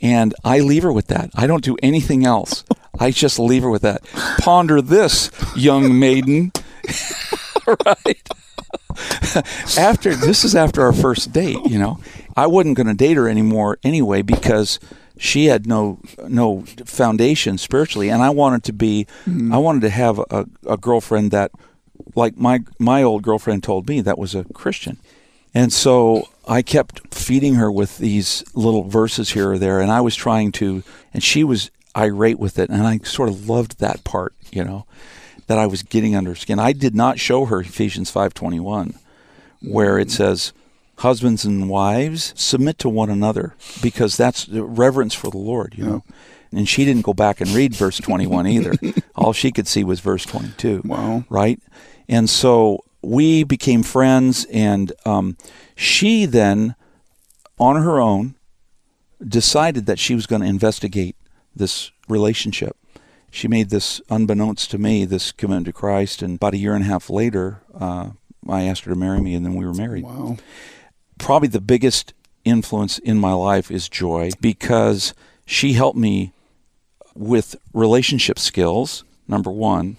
And 0.00 0.34
I 0.44 0.60
leave 0.60 0.84
her 0.84 0.92
with 0.92 1.08
that. 1.08 1.30
I 1.34 1.46
don't 1.46 1.64
do 1.64 1.76
anything 1.82 2.24
else. 2.24 2.64
I 2.98 3.10
just 3.10 3.38
leave 3.38 3.62
her 3.62 3.70
with 3.70 3.82
that. 3.82 4.02
Ponder 4.38 4.80
this, 4.80 5.30
young 5.56 5.98
maiden. 5.98 6.52
right? 7.66 8.28
after 9.78 10.14
this 10.14 10.44
is 10.44 10.54
after 10.54 10.82
our 10.82 10.92
first 10.92 11.32
date, 11.32 11.58
you 11.66 11.78
know. 11.78 12.00
I 12.38 12.46
wasn't 12.46 12.76
going 12.76 12.86
to 12.86 12.94
date 12.94 13.16
her 13.16 13.28
anymore 13.28 13.78
anyway 13.82 14.22
because 14.22 14.78
she 15.18 15.46
had 15.46 15.66
no 15.66 15.98
no 16.28 16.62
foundation 16.84 17.58
spiritually 17.58 18.10
and 18.10 18.22
I 18.22 18.30
wanted 18.30 18.62
to 18.64 18.72
be 18.72 19.08
mm. 19.26 19.52
I 19.52 19.58
wanted 19.58 19.80
to 19.80 19.90
have 19.90 20.20
a, 20.30 20.46
a 20.64 20.76
girlfriend 20.76 21.32
that 21.32 21.50
like 22.14 22.36
my 22.36 22.60
my 22.78 23.02
old 23.02 23.24
girlfriend 23.24 23.64
told 23.64 23.88
me 23.88 24.00
that 24.02 24.18
was 24.18 24.36
a 24.36 24.44
Christian. 24.54 24.98
And 25.52 25.72
so 25.72 26.28
I 26.46 26.62
kept 26.62 27.12
feeding 27.12 27.56
her 27.56 27.72
with 27.72 27.98
these 27.98 28.44
little 28.54 28.84
verses 28.84 29.30
here 29.30 29.50
or 29.50 29.58
there 29.58 29.80
and 29.80 29.90
I 29.90 30.00
was 30.00 30.14
trying 30.14 30.52
to 30.52 30.84
and 31.12 31.24
she 31.24 31.42
was 31.42 31.72
irate 31.96 32.38
with 32.38 32.56
it 32.56 32.70
and 32.70 32.86
I 32.86 32.98
sort 32.98 33.28
of 33.28 33.48
loved 33.48 33.80
that 33.80 34.04
part, 34.04 34.32
you 34.52 34.62
know, 34.62 34.86
that 35.48 35.58
I 35.58 35.66
was 35.66 35.82
getting 35.82 36.14
under 36.14 36.30
her 36.30 36.36
skin. 36.36 36.60
I 36.60 36.72
did 36.72 36.94
not 36.94 37.18
show 37.18 37.46
her 37.46 37.62
Ephesians 37.62 38.12
5:21 38.12 38.94
where 39.60 39.98
it 39.98 40.12
says 40.12 40.52
husbands 40.98 41.44
and 41.44 41.68
wives 41.68 42.32
submit 42.36 42.78
to 42.78 42.88
one 42.88 43.10
another 43.10 43.54
because 43.82 44.16
that's 44.16 44.48
reverence 44.48 45.14
for 45.14 45.30
the 45.30 45.38
Lord, 45.38 45.74
you 45.76 45.84
know. 45.84 46.04
And 46.50 46.68
she 46.68 46.84
didn't 46.84 47.02
go 47.02 47.12
back 47.12 47.40
and 47.40 47.50
read 47.50 47.74
verse 47.74 47.98
21 47.98 48.46
either. 48.46 48.72
All 49.14 49.32
she 49.32 49.52
could 49.52 49.68
see 49.68 49.84
was 49.84 50.00
verse 50.00 50.24
22. 50.24 50.82
Wow. 50.84 51.24
Right? 51.28 51.60
And 52.08 52.28
so 52.30 52.84
we 53.02 53.44
became 53.44 53.82
friends, 53.82 54.46
and 54.50 54.92
um, 55.04 55.36
she 55.76 56.24
then, 56.24 56.74
on 57.58 57.82
her 57.82 58.00
own, 58.00 58.34
decided 59.26 59.86
that 59.86 59.98
she 59.98 60.14
was 60.14 60.26
going 60.26 60.42
to 60.42 60.48
investigate 60.48 61.16
this 61.54 61.90
relationship. 62.08 62.76
She 63.30 63.46
made 63.46 63.68
this, 63.68 64.00
unbeknownst 64.08 64.70
to 64.70 64.78
me, 64.78 65.04
this 65.04 65.32
commitment 65.32 65.66
to 65.66 65.72
Christ, 65.72 66.22
and 66.22 66.36
about 66.36 66.54
a 66.54 66.58
year 66.58 66.74
and 66.74 66.84
a 66.84 66.88
half 66.88 67.10
later, 67.10 67.62
uh, 67.78 68.10
I 68.48 68.62
asked 68.62 68.84
her 68.84 68.92
to 68.92 68.98
marry 68.98 69.20
me, 69.20 69.34
and 69.34 69.44
then 69.44 69.54
we 69.54 69.66
were 69.66 69.74
married. 69.74 70.04
Wow. 70.04 70.38
Probably 71.18 71.48
the 71.48 71.60
biggest 71.60 72.14
influence 72.44 72.98
in 72.98 73.18
my 73.18 73.32
life 73.32 73.70
is 73.70 73.88
Joy 73.88 74.30
because 74.40 75.14
she 75.44 75.74
helped 75.74 75.98
me 75.98 76.32
with 77.14 77.56
relationship 77.72 78.38
skills, 78.38 79.04
number 79.26 79.50
one, 79.50 79.96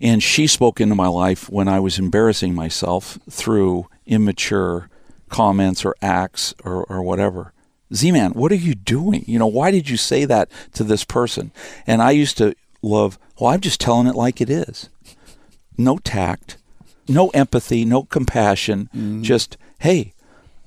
and 0.00 0.22
she 0.22 0.46
spoke 0.46 0.80
into 0.80 0.94
my 0.94 1.06
life 1.06 1.48
when 1.48 1.68
I 1.68 1.80
was 1.80 1.98
embarrassing 1.98 2.54
myself 2.54 3.18
through 3.30 3.86
immature 4.06 4.90
comments 5.28 5.84
or 5.84 5.94
acts 6.02 6.54
or, 6.64 6.84
or 6.84 7.02
whatever. 7.02 7.52
Z 7.94 8.10
Man, 8.10 8.32
what 8.32 8.52
are 8.52 8.56
you 8.56 8.74
doing? 8.74 9.24
You 9.26 9.38
know, 9.38 9.46
why 9.46 9.70
did 9.70 9.88
you 9.88 9.96
say 9.96 10.24
that 10.24 10.50
to 10.74 10.84
this 10.84 11.04
person? 11.04 11.52
And 11.86 12.02
I 12.02 12.10
used 12.10 12.36
to 12.38 12.54
love, 12.82 13.18
well, 13.38 13.50
I'm 13.50 13.60
just 13.60 13.80
telling 13.80 14.06
it 14.06 14.14
like 14.14 14.40
it 14.40 14.50
is. 14.50 14.88
No 15.78 15.98
tact, 15.98 16.56
no 17.08 17.28
empathy, 17.30 17.84
no 17.84 18.04
compassion, 18.04 18.90
mm. 18.94 19.22
just, 19.22 19.56
hey, 19.80 20.12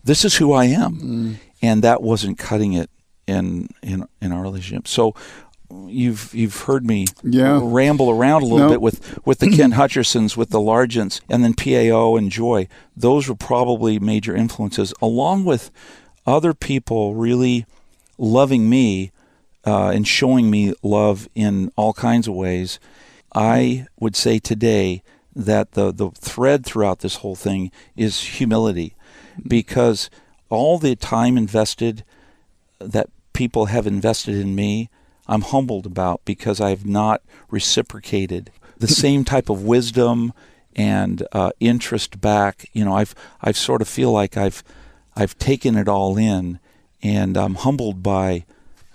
this 0.06 0.24
is 0.24 0.36
who 0.36 0.54
I 0.54 0.66
am. 0.66 0.96
Mm. 0.96 1.36
And 1.62 1.84
that 1.84 2.02
wasn't 2.02 2.38
cutting 2.38 2.74
it 2.74 2.90
in, 3.28 3.70
in, 3.82 4.08
in 4.22 4.32
our 4.32 4.42
relationship. 4.42 4.88
So 4.88 5.16
you've 5.88 6.34
you've 6.34 6.62
heard 6.62 6.86
me 6.86 7.08
yeah. 7.24 7.60
ramble 7.62 8.10
around 8.10 8.44
a 8.44 8.46
little 8.46 8.70
bit 8.70 8.82
with 8.82 9.20
with 9.26 9.40
the 9.40 9.50
Ken 9.50 9.74
Hutchersons, 9.74 10.38
with 10.38 10.50
the 10.50 10.60
Largents, 10.60 11.22
and 11.30 11.44
then 11.44 11.54
PAO 11.54 12.16
and 12.16 12.32
Joy. 12.32 12.68
Those 12.96 13.28
were 13.28 13.36
probably 13.36 14.00
major 14.00 14.36
influences, 14.36 14.94
along 15.02 15.46
with 15.46 15.72
other 16.26 16.54
people 16.54 17.16
really 17.16 17.66
loving 18.18 18.70
me 18.70 19.12
uh, 19.66 19.90
and 19.90 20.08
showing 20.08 20.50
me 20.50 20.74
love 20.84 21.28
in 21.36 21.72
all 21.76 21.94
kinds 21.94 22.28
of 22.28 22.36
ways. 22.36 22.80
I 23.34 23.88
would 24.00 24.16
say 24.16 24.40
today 24.40 25.04
that 25.36 25.72
the 25.72 25.92
the 25.92 26.12
thread 26.12 26.66
throughout 26.66 27.00
this 27.00 27.18
whole 27.18 27.36
thing 27.36 27.72
is 27.96 28.22
humility, 28.22 28.95
because 29.46 30.10
all 30.50 30.78
the 30.78 30.96
time 30.96 31.38
invested 31.38 32.04
that 32.80 33.10
people 33.34 33.66
have 33.66 33.88
invested 33.88 34.36
in 34.36 34.56
me, 34.56 34.90
I'm 35.28 35.42
humbled 35.42 35.86
about 35.86 36.22
because 36.26 36.62
I've 36.62 36.86
not 36.86 37.22
reciprocated 37.50 38.52
the 38.78 38.88
same 39.04 39.24
type 39.24 39.50
of 39.50 39.64
wisdom 39.64 40.34
and 40.76 41.26
uh, 41.32 41.52
interest 41.60 42.22
back. 42.22 42.70
You 42.74 42.86
know, 42.86 42.94
I've 42.96 43.16
I've 43.42 43.58
sort 43.58 43.82
of 43.82 43.88
feel 43.88 44.12
like 44.12 44.38
I've 44.38 44.64
I've 45.16 45.38
taken 45.38 45.78
it 45.78 45.88
all 45.88 46.18
in, 46.18 46.60
and 47.02 47.38
I'm 47.38 47.56
humbled 47.56 48.04
by 48.04 48.46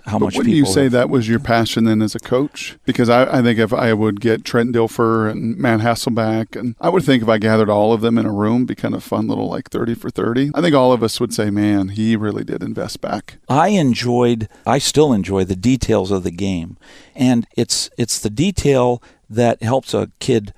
how 0.05 0.19
but 0.19 0.25
much. 0.25 0.37
Wouldn't 0.37 0.55
you 0.55 0.65
say 0.65 0.83
have- 0.83 0.91
that 0.93 1.09
was 1.09 1.27
your 1.27 1.39
passion 1.39 1.83
then 1.83 2.01
as 2.01 2.15
a 2.15 2.19
coach? 2.19 2.77
Because 2.85 3.09
I, 3.09 3.39
I 3.39 3.41
think 3.41 3.59
if 3.59 3.73
I 3.73 3.93
would 3.93 4.19
get 4.21 4.43
Trent 4.43 4.75
Dilfer 4.75 5.29
and 5.29 5.57
Matt 5.57 5.79
Hasselbeck, 5.79 6.59
and 6.59 6.75
I 6.79 6.89
would 6.89 7.03
think 7.03 7.23
if 7.23 7.29
I 7.29 7.37
gathered 7.37 7.69
all 7.69 7.93
of 7.93 8.01
them 8.01 8.17
in 8.17 8.25
a 8.25 8.31
room, 8.31 8.65
be 8.65 8.75
kind 8.75 8.95
of 8.95 9.03
fun 9.03 9.27
little 9.27 9.49
like 9.49 9.69
thirty 9.69 9.93
for 9.93 10.09
thirty. 10.09 10.51
I 10.53 10.61
think 10.61 10.75
all 10.75 10.91
of 10.93 11.03
us 11.03 11.19
would 11.19 11.33
say, 11.33 11.49
man, 11.49 11.89
he 11.89 12.15
really 12.15 12.43
did 12.43 12.63
invest 12.63 13.01
back. 13.01 13.37
I 13.49 13.69
enjoyed 13.69 14.47
I 14.65 14.77
still 14.77 15.13
enjoy 15.13 15.43
the 15.43 15.55
details 15.55 16.11
of 16.11 16.23
the 16.23 16.31
game. 16.31 16.77
And 17.15 17.47
it's 17.55 17.89
it's 17.97 18.19
the 18.19 18.29
detail 18.29 19.01
that 19.29 19.61
helps 19.61 19.93
a 19.93 20.09
kid 20.19 20.53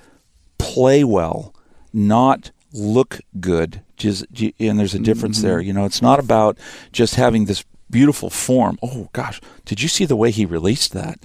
play 0.57 1.03
well, 1.03 1.53
not 1.91 2.51
look 2.71 3.19
good. 3.39 3.81
Just 3.97 4.25
and 4.59 4.79
there's 4.79 4.95
a 4.95 4.99
difference 4.99 5.37
mm-hmm. 5.37 5.47
there. 5.47 5.59
You 5.61 5.73
know, 5.73 5.85
it's 5.85 6.01
not 6.01 6.19
about 6.19 6.57
just 6.91 7.15
having 7.15 7.45
this 7.45 7.63
beautiful 7.93 8.29
form. 8.29 8.77
Oh 8.81 9.09
gosh, 9.13 9.39
did 9.65 9.81
you 9.81 9.87
see 9.87 10.05
the 10.05 10.15
way 10.17 10.31
he 10.31 10.45
released 10.45 10.91
that? 10.93 11.19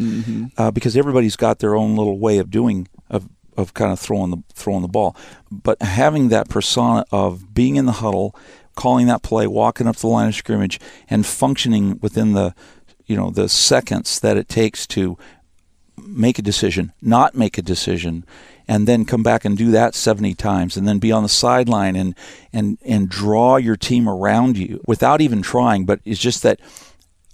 Uh, 0.56 0.70
because 0.70 0.96
everybody's 0.96 1.36
got 1.36 1.58
their 1.58 1.74
own 1.74 1.96
little 1.96 2.18
way 2.18 2.38
of 2.38 2.50
doing 2.50 2.86
of 3.10 3.28
of 3.56 3.74
kind 3.74 3.92
of 3.92 3.98
throwing 3.98 4.30
the 4.30 4.42
throwing 4.54 4.82
the 4.82 4.88
ball. 4.88 5.16
But 5.50 5.82
having 5.82 6.28
that 6.28 6.48
persona 6.48 7.04
of 7.10 7.52
being 7.52 7.76
in 7.76 7.86
the 7.86 7.92
huddle, 7.92 8.36
calling 8.76 9.08
that 9.08 9.22
play, 9.22 9.46
walking 9.48 9.88
up 9.88 9.96
the 9.96 10.06
line 10.06 10.28
of 10.28 10.34
scrimmage, 10.34 10.78
and 11.10 11.26
functioning 11.26 11.98
within 12.00 12.34
the 12.34 12.54
you 13.06 13.16
know 13.16 13.30
the 13.30 13.48
seconds 13.48 14.20
that 14.20 14.36
it 14.36 14.48
takes 14.48 14.86
to 14.88 15.18
make 15.96 16.38
a 16.38 16.42
decision, 16.42 16.92
not 17.02 17.34
make 17.34 17.58
a 17.58 17.62
decision, 17.62 18.24
and 18.68 18.86
then 18.86 19.04
come 19.06 19.22
back 19.22 19.44
and 19.44 19.56
do 19.56 19.70
that 19.70 19.94
70 19.94 20.34
times 20.34 20.76
and 20.76 20.86
then 20.86 20.98
be 20.98 21.10
on 21.10 21.22
the 21.22 21.28
sideline 21.28 21.96
and 21.96 22.14
and 22.52 22.78
and 22.84 23.08
draw 23.08 23.56
your 23.56 23.76
team 23.76 24.08
around 24.08 24.58
you 24.58 24.80
without 24.86 25.20
even 25.20 25.42
trying, 25.42 25.86
but 25.86 26.00
it's 26.04 26.20
just 26.20 26.42
that 26.42 26.60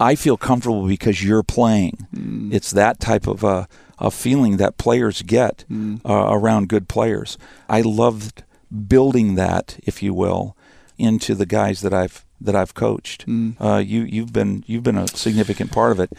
I 0.00 0.14
feel 0.14 0.36
comfortable 0.36 0.86
because 0.86 1.22
you're 1.22 1.42
playing. 1.42 2.06
It's 2.52 2.70
that 2.72 3.00
type 3.00 3.26
of 3.26 3.44
a, 3.44 3.68
a 3.98 4.10
feeling 4.10 4.56
that 4.56 4.76
players 4.76 5.22
get 5.22 5.64
uh, 6.04 6.26
around 6.30 6.68
good 6.68 6.88
players. 6.88 7.38
I 7.68 7.80
loved 7.80 8.42
building 8.88 9.36
that, 9.36 9.78
if 9.84 10.02
you 10.02 10.12
will, 10.12 10.56
into 10.98 11.34
the 11.34 11.46
guys 11.46 11.80
that 11.82 11.94
I've 11.94 12.24
that 12.40 12.56
I've 12.56 12.74
coached. 12.74 13.24
Uh, 13.60 13.78
you 13.78 14.02
you've 14.02 14.32
been 14.32 14.64
you've 14.66 14.82
been 14.82 14.98
a 14.98 15.08
significant 15.08 15.72
part 15.72 15.92
of 15.92 16.00
it, 16.00 16.12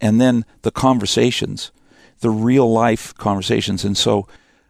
and 0.00 0.20
then 0.20 0.44
the 0.62 0.70
conversations, 0.70 1.72
the 2.20 2.30
real 2.30 2.70
life 2.72 3.12
conversations. 3.14 3.84
And 3.84 3.96
so, 3.96 4.26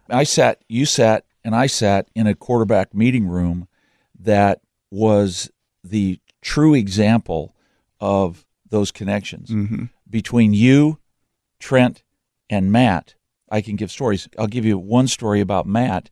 I 0.09 0.23
sat, 0.23 0.63
you 0.67 0.85
sat, 0.85 1.25
and 1.43 1.55
I 1.55 1.67
sat 1.67 2.09
in 2.15 2.27
a 2.27 2.35
quarterback 2.35 2.93
meeting 2.93 3.27
room 3.27 3.67
that 4.19 4.61
was 4.91 5.51
the 5.83 6.19
true 6.41 6.73
example 6.73 7.55
of 7.99 8.45
those 8.69 8.91
connections 8.91 9.49
between 10.09 10.53
you, 10.53 10.99
Trent, 11.59 12.03
and 12.49 12.71
Matt. 12.71 13.15
I 13.49 13.61
can 13.61 13.75
give 13.75 13.91
stories. 13.91 14.27
I'll 14.37 14.47
give 14.47 14.65
you 14.65 14.77
one 14.77 15.07
story 15.07 15.39
about 15.39 15.65
Matt. 15.65 16.09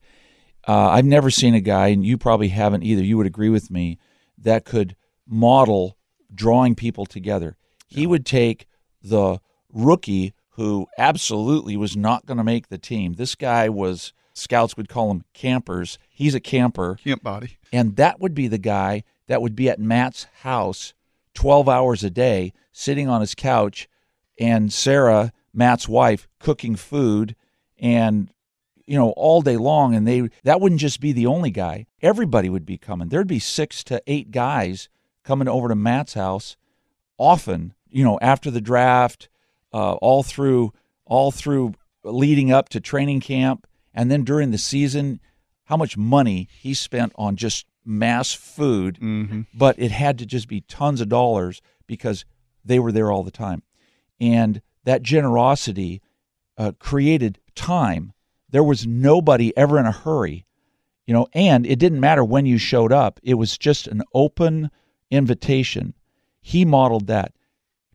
Uh, 0.67 0.87
I've 0.89 1.05
never 1.05 1.29
seen 1.29 1.53
a 1.53 1.59
guy, 1.61 1.87
and 1.87 2.05
you 2.05 2.17
probably 2.17 2.47
haven't 2.47 2.83
either. 2.83 3.03
You 3.03 3.17
would 3.17 3.27
agree 3.27 3.49
with 3.49 3.69
me 3.69 3.99
that 4.37 4.65
could 4.65 4.95
model 5.27 5.97
drawing 6.33 6.75
people 6.75 7.05
together. 7.05 7.57
He 7.87 8.07
would 8.07 8.25
take 8.25 8.67
the 9.01 9.39
rookie 9.71 10.33
who 10.55 10.87
absolutely 10.97 11.75
was 11.75 11.97
not 11.97 12.25
going 12.25 12.37
to 12.37 12.43
make 12.43 12.69
the 12.69 12.77
team. 12.77 13.13
This 13.13 13.35
guy 13.35 13.69
was 13.69 14.13
scouts 14.33 14.77
would 14.77 14.89
call 14.89 15.11
him 15.11 15.23
campers. 15.33 15.97
He's 16.09 16.35
a 16.35 16.39
camper. 16.39 16.97
Camp 17.03 17.23
body. 17.23 17.57
And 17.71 17.95
that 17.97 18.19
would 18.19 18.33
be 18.33 18.47
the 18.47 18.57
guy 18.57 19.03
that 19.27 19.41
would 19.41 19.55
be 19.55 19.69
at 19.69 19.79
Matt's 19.79 20.27
house 20.41 20.93
12 21.33 21.67
hours 21.67 22.03
a 22.03 22.09
day, 22.09 22.53
sitting 22.71 23.09
on 23.09 23.21
his 23.21 23.35
couch, 23.35 23.89
and 24.39 24.71
Sarah, 24.71 25.33
Matt's 25.53 25.89
wife, 25.89 26.27
cooking 26.39 26.75
food 26.75 27.35
and 27.77 28.31
you 28.85 28.97
know 28.97 29.09
all 29.17 29.41
day 29.41 29.57
long 29.57 29.95
and 29.95 30.07
they 30.07 30.29
that 30.43 30.61
wouldn't 30.61 30.79
just 30.79 31.01
be 31.01 31.11
the 31.11 31.25
only 31.25 31.49
guy 31.49 31.85
everybody 32.01 32.49
would 32.49 32.65
be 32.65 32.77
coming 32.77 33.09
there'd 33.09 33.27
be 33.27 33.39
6 33.39 33.83
to 33.83 34.01
8 34.07 34.31
guys 34.31 34.89
coming 35.23 35.47
over 35.47 35.67
to 35.67 35.75
Matt's 35.75 36.13
house 36.13 36.55
often 37.17 37.73
you 37.89 38.03
know 38.03 38.19
after 38.21 38.49
the 38.51 38.61
draft 38.61 39.27
uh, 39.75 39.93
all 39.95 40.23
through 40.23 40.71
all 41.05 41.31
through 41.31 41.73
leading 42.03 42.51
up 42.51 42.69
to 42.69 42.79
training 42.79 43.19
camp 43.19 43.67
and 43.93 44.09
then 44.09 44.23
during 44.23 44.51
the 44.51 44.57
season 44.57 45.19
how 45.65 45.75
much 45.75 45.97
money 45.97 46.47
he 46.61 46.73
spent 46.73 47.11
on 47.15 47.35
just 47.35 47.65
mass 47.83 48.31
food 48.33 48.97
but 49.53 49.77
it 49.77 49.91
had 49.91 50.17
to 50.17 50.25
just 50.25 50.47
be 50.47 50.61
tons 50.61 51.01
of 51.01 51.09
dollars 51.09 51.61
because 51.87 52.23
they 52.63 52.79
were 52.79 52.91
there 52.91 53.11
all 53.11 53.23
the 53.23 53.31
time. 53.31 53.61
And 54.19 54.61
that 54.85 55.03
generosity 55.03 56.01
uh, 56.57 56.71
created 56.79 57.37
time. 57.53 58.13
There 58.49 58.63
was 58.63 58.87
nobody 58.87 59.55
ever 59.57 59.77
in 59.77 59.85
a 59.85 59.91
hurry 59.91 60.45
you 61.05 61.13
know 61.13 61.27
and 61.33 61.67
it 61.67 61.77
didn't 61.79 61.99
matter 61.99 62.23
when 62.23 62.45
you 62.45 62.57
showed 62.57 62.93
up. 62.93 63.19
It 63.23 63.35
was 63.35 63.57
just 63.57 63.87
an 63.87 64.03
open 64.13 64.71
invitation. 65.11 65.93
He 66.41 66.63
modeled 66.65 67.07
that. 67.07 67.33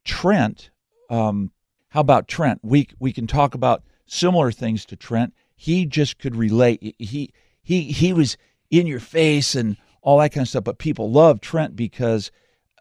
Trent 0.05 0.71
um, 1.09 1.51
how 1.91 2.01
about 2.01 2.27
trent 2.29 2.61
we 2.63 2.89
we 2.99 3.13
can 3.13 3.27
talk 3.27 3.55
about 3.55 3.83
similar 4.07 4.51
things 4.51 4.85
to 4.87 4.97
trent 4.97 5.33
he 5.55 5.87
just 5.87 6.19
could 6.19 6.35
relate 6.35 6.95
he 6.99 7.33
he 7.63 7.83
he 7.93 8.13
was 8.13 8.37
in 8.71 8.87
your 8.87 9.01
face 9.01 9.55
and 9.55 9.77
all 10.03 10.19
that 10.19 10.31
kind 10.33 10.45
of 10.45 10.49
stuff 10.49 10.65
but 10.65 10.79
people 10.79 11.11
loved 11.11 11.43
trent 11.43 11.77
because 11.77 12.31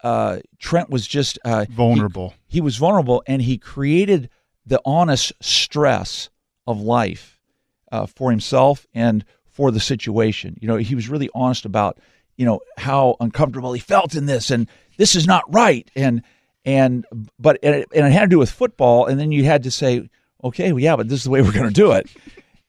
uh, 0.02 0.38
trent 0.58 0.88
was 0.88 1.06
just 1.06 1.38
uh, 1.44 1.66
he- 1.66 1.74
Vulnerable. 1.74 2.32
he 2.48 2.60
was 2.60 2.76
vulnerable 2.78 3.22
and 3.26 3.42
he 3.42 3.58
created 3.58 4.30
the 4.64 4.80
honest 4.84 5.32
stress 5.42 6.30
of 6.66 6.80
life 6.80 7.38
uh, 7.92 8.06
for 8.06 8.30
himself 8.30 8.86
and 8.94 9.24
for 9.46 9.70
the 9.70 9.80
situation. 9.80 10.56
You 10.60 10.68
know, 10.68 10.76
he 10.76 10.94
was 10.94 11.08
really 11.08 11.28
honest 11.34 11.64
about 11.66 11.98
you 12.36 12.46
know 12.46 12.60
how 12.78 13.16
uncomfortable 13.20 13.74
he 13.74 13.80
felt 13.80 14.14
in 14.14 14.24
this 14.24 14.50
and 14.50 14.66
this 14.96 15.14
is 15.14 15.26
not 15.26 15.42
right 15.52 15.90
and 15.94 16.22
and 16.64 17.06
but 17.38 17.58
and 17.62 17.74
it, 17.76 17.88
and 17.94 18.06
it 18.06 18.12
had 18.12 18.22
to 18.22 18.28
do 18.28 18.38
with 18.38 18.50
football 18.50 19.06
and 19.06 19.18
then 19.18 19.32
you 19.32 19.44
had 19.44 19.62
to 19.62 19.70
say 19.70 20.08
okay 20.44 20.72
well 20.72 20.80
yeah 20.80 20.96
but 20.96 21.08
this 21.08 21.18
is 21.18 21.24
the 21.24 21.30
way 21.30 21.42
we're 21.42 21.52
going 21.52 21.68
to 21.68 21.72
do 21.72 21.92
it. 21.92 22.08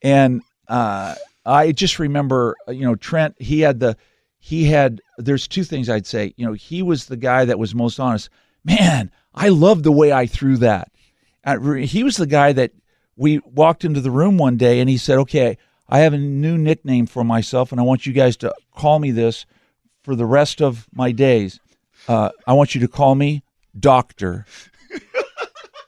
And 0.02 0.42
uh, 0.68 1.14
I 1.44 1.72
just 1.72 1.98
remember 1.98 2.56
uh, 2.68 2.72
you 2.72 2.84
know 2.84 2.94
Trent 2.94 3.34
he 3.40 3.60
had 3.60 3.80
the 3.80 3.96
he 4.38 4.64
had 4.64 5.00
there's 5.18 5.46
two 5.46 5.64
things 5.64 5.88
I'd 5.88 6.06
say. 6.06 6.34
You 6.36 6.46
know 6.46 6.52
he 6.52 6.82
was 6.82 7.06
the 7.06 7.16
guy 7.16 7.44
that 7.44 7.58
was 7.58 7.74
most 7.74 8.00
honest. 8.00 8.30
Man 8.64 9.10
I 9.34 9.48
love 9.48 9.82
the 9.82 9.92
way 9.92 10.12
I 10.12 10.26
threw 10.26 10.56
that. 10.58 10.90
He 11.84 12.04
was 12.04 12.16
the 12.16 12.26
guy 12.26 12.52
that 12.52 12.72
we 13.16 13.40
walked 13.40 13.84
into 13.84 14.00
the 14.00 14.10
room 14.10 14.38
one 14.38 14.56
day 14.56 14.80
and 14.80 14.88
he 14.88 14.96
said, 14.96 15.18
"Okay, 15.18 15.58
I 15.88 16.00
have 16.00 16.12
a 16.12 16.18
new 16.18 16.56
nickname 16.56 17.06
for 17.06 17.24
myself, 17.24 17.72
and 17.72 17.80
I 17.80 17.84
want 17.84 18.06
you 18.06 18.12
guys 18.12 18.36
to 18.38 18.54
call 18.74 18.98
me 18.98 19.10
this 19.10 19.46
for 20.02 20.14
the 20.14 20.26
rest 20.26 20.60
of 20.62 20.86
my 20.92 21.12
days. 21.12 21.60
Uh, 22.08 22.30
I 22.46 22.52
want 22.54 22.74
you 22.74 22.80
to 22.80 22.88
call 22.88 23.14
me 23.14 23.42
Doctor. 23.78 24.46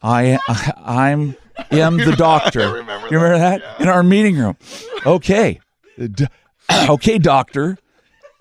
I, 0.03 0.39
I 0.49 0.73
I'm 0.85 1.37
am 1.71 1.97
the 1.97 2.15
doctor. 2.17 2.61
you 2.61 3.19
remember 3.19 3.39
that 3.39 3.63
in 3.81 3.89
our 3.89 4.03
meeting 4.03 4.37
room? 4.37 4.57
Okay, 5.07 5.61
okay, 6.89 7.19
doctor. 7.19 7.79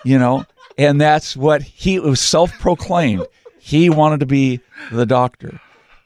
You 0.04 0.20
know, 0.20 0.46
and 0.78 1.00
that's 1.00 1.38
what 1.38 1.62
he 1.62 1.96
it 1.96 2.04
was 2.04 2.20
self-proclaimed. 2.20 3.26
He 3.60 3.90
wanted 3.90 4.20
to 4.22 4.26
be 4.26 4.60
the 4.92 5.06
doctor 5.06 5.62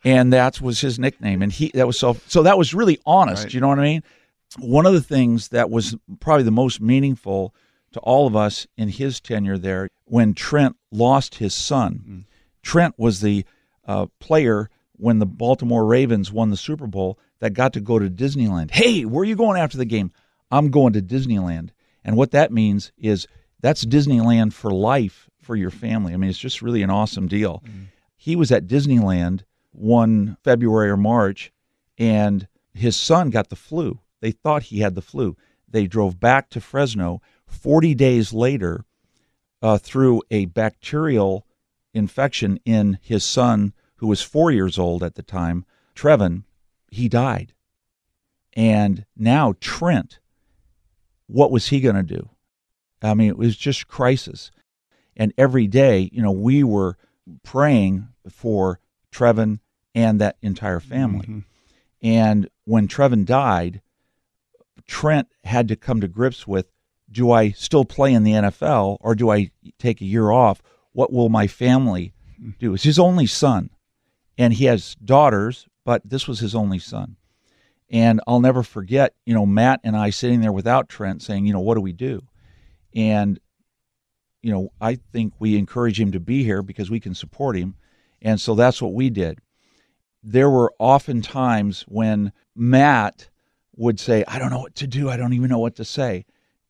and 0.06 0.32
that 0.32 0.62
was 0.62 0.80
his 0.80 1.00
nickname 1.00 1.42
and 1.42 1.52
he 1.52 1.70
that 1.74 1.88
was 1.88 2.00
so 2.00 2.16
so 2.28 2.44
that 2.44 2.58
was 2.58 2.74
really 2.74 3.00
honest 3.06 3.46
Right. 3.46 3.54
you 3.54 3.60
know 3.60 3.68
what 3.68 3.80
i 3.80 3.84
mean 3.84 4.04
one 4.60 4.86
of 4.86 4.94
the 4.94 5.02
things 5.02 5.50
that 5.50 5.70
was 5.70 5.96
probably 6.20 6.44
the 6.44 6.52
most 6.52 6.80
meaningful 6.80 7.54
to 7.94 8.00
all 8.02 8.28
of 8.28 8.36
us 8.36 8.68
in 8.78 8.90
his 8.90 9.20
tenure 9.20 9.58
there 9.58 9.90
when 10.06 10.34
trent 10.36 10.78
lost 10.92 11.36
his 11.36 11.54
son 11.56 12.04
mm. 12.08 12.24
Trent 12.68 12.96
was 12.98 13.22
the 13.22 13.46
uh, 13.86 14.06
player 14.20 14.70
when 14.94 15.20
the 15.20 15.26
baltimore 15.26 15.86
ravens 15.86 16.32
won 16.32 16.50
the 16.50 16.58
super 16.58 16.88
bowl 16.88 17.18
that 17.40 17.54
got 17.54 17.74
to 17.74 17.80
go 17.80 17.98
to 18.00 18.10
disneyland 18.10 18.72
hey 18.72 19.06
where 19.06 19.22
are 19.22 19.26
you 19.26 19.36
going 19.36 19.60
after 19.60 19.78
the 19.78 19.86
game 19.86 20.12
i'm 20.52 20.70
going 20.70 20.94
to 20.94 21.02
disneyland 21.02 21.70
and 22.04 22.16
what 22.18 22.32
that 22.32 22.52
means 22.52 22.92
is 22.98 23.28
that's 23.62 23.86
disneyland 23.86 24.54
for 24.54 24.72
life 24.72 25.30
for 25.42 25.56
your 25.56 25.72
family 25.72 26.14
i 26.14 26.18
mean 26.18 26.30
it's 26.30 26.40
just 26.40 26.62
really 26.62 26.82
an 26.84 26.90
awesome 26.90 27.28
deal 27.28 27.64
he 28.28 28.36
was 28.36 28.52
at 28.52 28.68
Disneyland 28.68 29.44
one 29.72 30.36
February 30.44 30.90
or 30.90 30.98
March, 30.98 31.54
and 31.98 32.46
his 32.74 32.98
son 32.98 33.30
got 33.30 33.48
the 33.50 33.56
flu. 33.56 34.00
They 34.20 34.32
thought 34.32 34.64
he 34.64 34.80
had 34.80 34.96
the 34.96 35.02
flu. 35.02 35.38
They 35.70 35.88
drove 35.88 36.20
back 36.20 36.50
to 36.50 36.60
Fresno. 36.60 37.22
40 37.46 37.96
days 37.96 38.34
later, 38.34 38.84
uh, 39.62 39.78
through 39.78 40.24
a 40.30 40.46
bacterial 40.46 41.47
infection 41.98 42.60
in 42.64 43.00
his 43.02 43.24
son, 43.24 43.74
who 43.98 44.08
was 44.08 44.22
four 44.22 44.52
years 44.52 44.78
old 44.78 45.04
at 45.04 45.16
the 45.16 45.24
time, 45.24 45.66
Trevin, 45.96 46.44
he 46.90 47.10
died. 47.10 47.54
And 48.54 49.06
now 49.16 49.56
Trent, 49.60 50.20
what 51.28 51.52
was 51.52 51.68
he 51.68 51.82
going 51.82 51.96
to 51.96 52.04
do? 52.04 52.30
I 53.02 53.14
mean, 53.14 53.30
it 53.30 53.38
was 53.38 53.56
just 53.58 53.88
crisis. 53.88 54.52
And 55.16 55.34
every 55.38 55.68
day, 55.68 56.10
you 56.12 56.22
know, 56.22 56.32
we 56.32 56.64
were 56.64 56.98
praying 57.44 58.08
for 58.30 58.80
Trevin 59.12 59.60
and 59.94 60.22
that 60.22 60.38
entire 60.42 60.80
family. 60.80 61.28
Mm-hmm. 61.28 61.40
And 62.02 62.50
when 62.66 62.88
Trevin 62.88 63.26
died, 63.26 63.82
Trent 64.86 65.28
had 65.44 65.68
to 65.68 65.76
come 65.76 66.02
to 66.02 66.08
grips 66.08 66.48
with 66.48 66.72
do 67.10 67.32
I 67.32 67.52
still 67.52 67.86
play 67.86 68.14
in 68.14 68.24
the 68.24 68.34
NFL 68.34 68.98
or 69.02 69.16
do 69.16 69.30
I 69.30 69.52
take 69.80 70.02
a 70.02 70.06
year 70.06 70.30
off? 70.30 70.62
What 70.98 71.14
will 71.14 71.30
my 71.30 71.46
family 71.46 72.16
do? 72.58 72.74
It's 72.74 72.82
his 72.82 72.98
only 72.98 73.28
son. 73.28 73.70
And 74.36 74.52
he 74.52 74.66
has 74.66 74.96
daughters, 74.96 75.68
but 75.86 76.02
this 76.04 76.28
was 76.28 76.40
his 76.40 76.56
only 76.56 76.80
son. 76.80 77.18
And 77.88 78.20
I'll 78.26 78.40
never 78.40 78.64
forget, 78.64 79.14
you 79.24 79.36
know, 79.36 79.46
Matt 79.46 79.80
and 79.84 79.96
I 79.96 80.10
sitting 80.10 80.42
there 80.42 80.52
without 80.52 80.90
Trent 80.90 81.22
saying, 81.22 81.46
you 81.46 81.54
know, 81.54 81.60
what 81.60 81.76
do 81.76 81.82
we 81.82 81.94
do? 81.94 82.24
And, 82.96 83.40
you 84.42 84.52
know, 84.52 84.72
I 84.82 84.96
think 84.96 85.34
we 85.38 85.56
encourage 85.56 86.02
him 86.02 86.14
to 86.14 86.20
be 86.20 86.44
here 86.44 86.64
because 86.64 86.90
we 86.90 87.00
can 87.00 87.14
support 87.14 87.56
him. 87.56 87.76
And 88.20 88.42
so 88.42 88.56
that's 88.56 88.82
what 88.82 88.96
we 88.96 89.12
did. 89.12 89.38
There 90.24 90.50
were 90.50 90.74
often 90.80 91.22
times 91.22 91.84
when 91.88 92.32
Matt 92.56 93.30
would 93.76 94.00
say, 94.00 94.24
I 94.28 94.40
don't 94.40 94.50
know 94.50 94.62
what 94.62 94.74
to 94.74 94.88
do. 94.88 95.12
I 95.12 95.18
don't 95.18 95.34
even 95.34 95.52
know 95.52 95.60
what 95.60 95.76
to 95.76 95.86
say. 95.86 96.26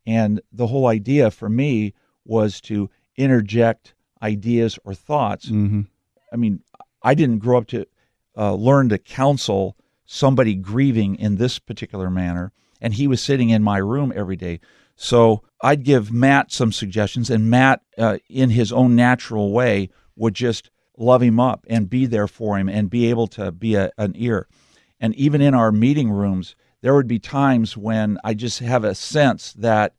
And 0.06 0.42
the 0.52 0.68
whole 0.68 0.88
idea 0.88 1.32
for 1.32 1.48
me 1.48 1.94
was 2.26 2.60
to 2.62 2.90
interject 3.16 3.94
ideas 4.22 4.80
or 4.84 4.93
thoughts. 4.93 5.47
Mm-hmm. 5.47 5.82
I 6.32 6.36
mean, 6.36 6.61
I 7.03 7.13
didn't 7.13 7.39
grow 7.39 7.57
up 7.57 7.68
to 7.68 7.86
uh, 8.38 8.53
learn 8.53 8.89
to 8.89 8.97
counsel 8.97 9.78
somebody 10.05 10.55
grieving 10.55 11.15
in 11.15 11.38
this 11.38 11.59
particular 11.59 12.09
manner, 12.09 12.51
and 12.82 12.93
he 12.93 13.07
was 13.07 13.22
sitting 13.22 13.49
in 13.49 13.63
my 13.63 13.78
room 13.78 14.13
every 14.15 14.36
day. 14.36 14.59
So 14.95 15.43
I'd 15.61 15.84
give 15.84 16.11
Matt 16.11 16.51
some 16.51 16.72
suggestions, 16.72 17.30
and 17.30 17.49
Matt, 17.49 17.82
uh, 17.97 18.18
in 18.30 18.49
his 18.49 18.72
own 18.72 18.95
natural 18.95 19.51
way, 19.51 19.89
would 20.15 20.34
just 20.34 20.72
love 20.97 21.22
him 21.22 21.39
up 21.39 21.65
and 21.70 21.89
be 21.89 22.05
there 22.07 22.28
for 22.28 22.57
him 22.57 22.68
and 22.68 22.89
be 22.89 23.09
able 23.09 23.28
to 23.28 23.51
be 23.51 23.76
a, 23.76 23.91
an 23.97 24.13
ear. 24.15 24.47
And 24.99 25.13
even 25.15 25.41
in 25.41 25.53
our 25.53 25.72
meeting 25.72 26.09
rooms, 26.09 26.55
there 26.82 26.95
would 26.95 27.07
be 27.07 27.20
times 27.20 27.78
when 27.78 28.18
I 28.24 28.34
just 28.34 28.59
have 28.59 28.84
a 28.84 28.95
sense 28.95 29.53
that, 29.53 29.93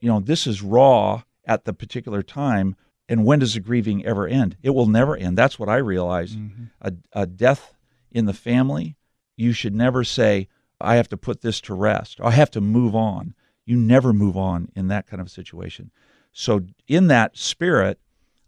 you 0.00 0.08
know, 0.08 0.20
this 0.20 0.46
is 0.46 0.62
raw 0.62 1.22
at 1.46 1.64
the 1.64 1.74
particular 1.74 2.22
time. 2.22 2.76
And 3.08 3.24
when 3.24 3.38
does 3.38 3.54
the 3.54 3.60
grieving 3.60 4.04
ever 4.04 4.26
end? 4.26 4.56
It 4.62 4.70
will 4.70 4.86
never 4.86 5.16
end. 5.16 5.36
That's 5.36 5.58
what 5.58 5.68
I 5.68 5.76
realized. 5.76 6.38
Mm-hmm. 6.38 6.64
A, 6.80 6.92
a 7.12 7.26
death 7.26 7.74
in 8.10 8.24
the 8.26 8.32
family, 8.32 8.96
you 9.36 9.52
should 9.52 9.74
never 9.74 10.04
say, 10.04 10.48
I 10.80 10.96
have 10.96 11.08
to 11.08 11.16
put 11.16 11.42
this 11.42 11.60
to 11.62 11.74
rest. 11.74 12.18
I 12.22 12.30
have 12.30 12.50
to 12.52 12.60
move 12.60 12.94
on. 12.94 13.34
You 13.66 13.76
never 13.76 14.12
move 14.12 14.36
on 14.36 14.70
in 14.74 14.88
that 14.88 15.06
kind 15.06 15.20
of 15.20 15.30
situation. 15.30 15.90
So, 16.32 16.62
in 16.88 17.06
that 17.08 17.36
spirit, 17.36 17.98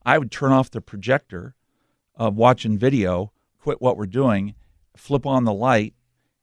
I 0.05 0.19
would 0.19 0.31
turn 0.31 0.53
off 0.53 0.71
the 0.71 0.81
projector 0.81 1.55
of 2.15 2.37
watching 2.37 2.79
video, 2.79 3.33
quit 3.59 3.81
what 3.81 3.97
we're 3.97 4.07
doing, 4.07 4.55
flip 4.97 5.27
on 5.27 5.45
the 5.45 5.53
light, 5.53 5.95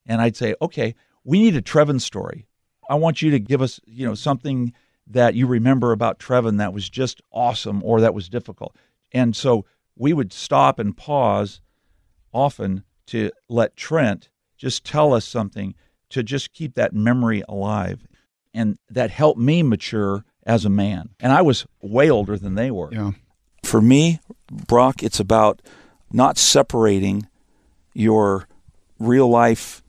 and 0.06 0.22
I'd 0.22 0.38
say, 0.38 0.56
okay, 0.62 0.96
we 1.24 1.40
need 1.40 1.56
a 1.56 1.62
Trevin 1.62 2.00
story. 2.00 2.48
I 2.90 2.96
want 2.96 3.22
you 3.22 3.32
to 3.32 3.40
give 3.40 3.62
us, 3.62 3.80
you 3.86 4.06
know, 4.06 4.16
something 4.16 4.74
that 5.08 5.36
you 5.36 5.48
remember 5.48 5.92
about 5.92 6.20
Trevin 6.20 6.58
that 6.58 6.74
was 6.74 6.90
just 6.90 7.22
awesome 7.32 7.82
or 7.84 8.02
that 8.02 8.14
was 8.14 8.30
difficult. 8.30 8.76
And 9.12 9.36
so 9.36 9.66
we 9.96 10.14
would 10.14 10.34
stop 10.34 10.80
and 10.80 10.96
pause 10.96 11.62
often 12.32 12.84
to 13.08 13.32
let 13.50 13.76
Trent 13.76 14.30
just 14.58 14.86
tell 14.86 15.14
us 15.14 15.26
something 15.26 15.76
to 16.10 16.24
just 16.24 16.54
keep 16.54 16.76
that 16.76 16.94
memory 16.94 17.44
alive. 17.50 18.08
And 18.54 18.78
that 18.90 19.10
helped 19.10 19.40
me 19.40 19.64
mature 19.64 20.26
as 20.46 20.66
a 20.66 20.70
man. 20.70 21.10
And 21.20 21.32
I 21.32 21.42
was 21.42 21.66
way 21.82 22.10
older 22.10 22.38
than 22.38 22.56
they 22.56 22.72
were. 22.72 22.90
Yeah. 22.92 23.12
For 23.64 23.82
me, 23.82 24.20
Brock, 24.52 25.04
it's 25.04 25.20
about 25.20 25.62
not 26.12 26.38
separating 26.38 27.28
your 27.94 28.48
real 29.00 29.28
life 29.28 29.82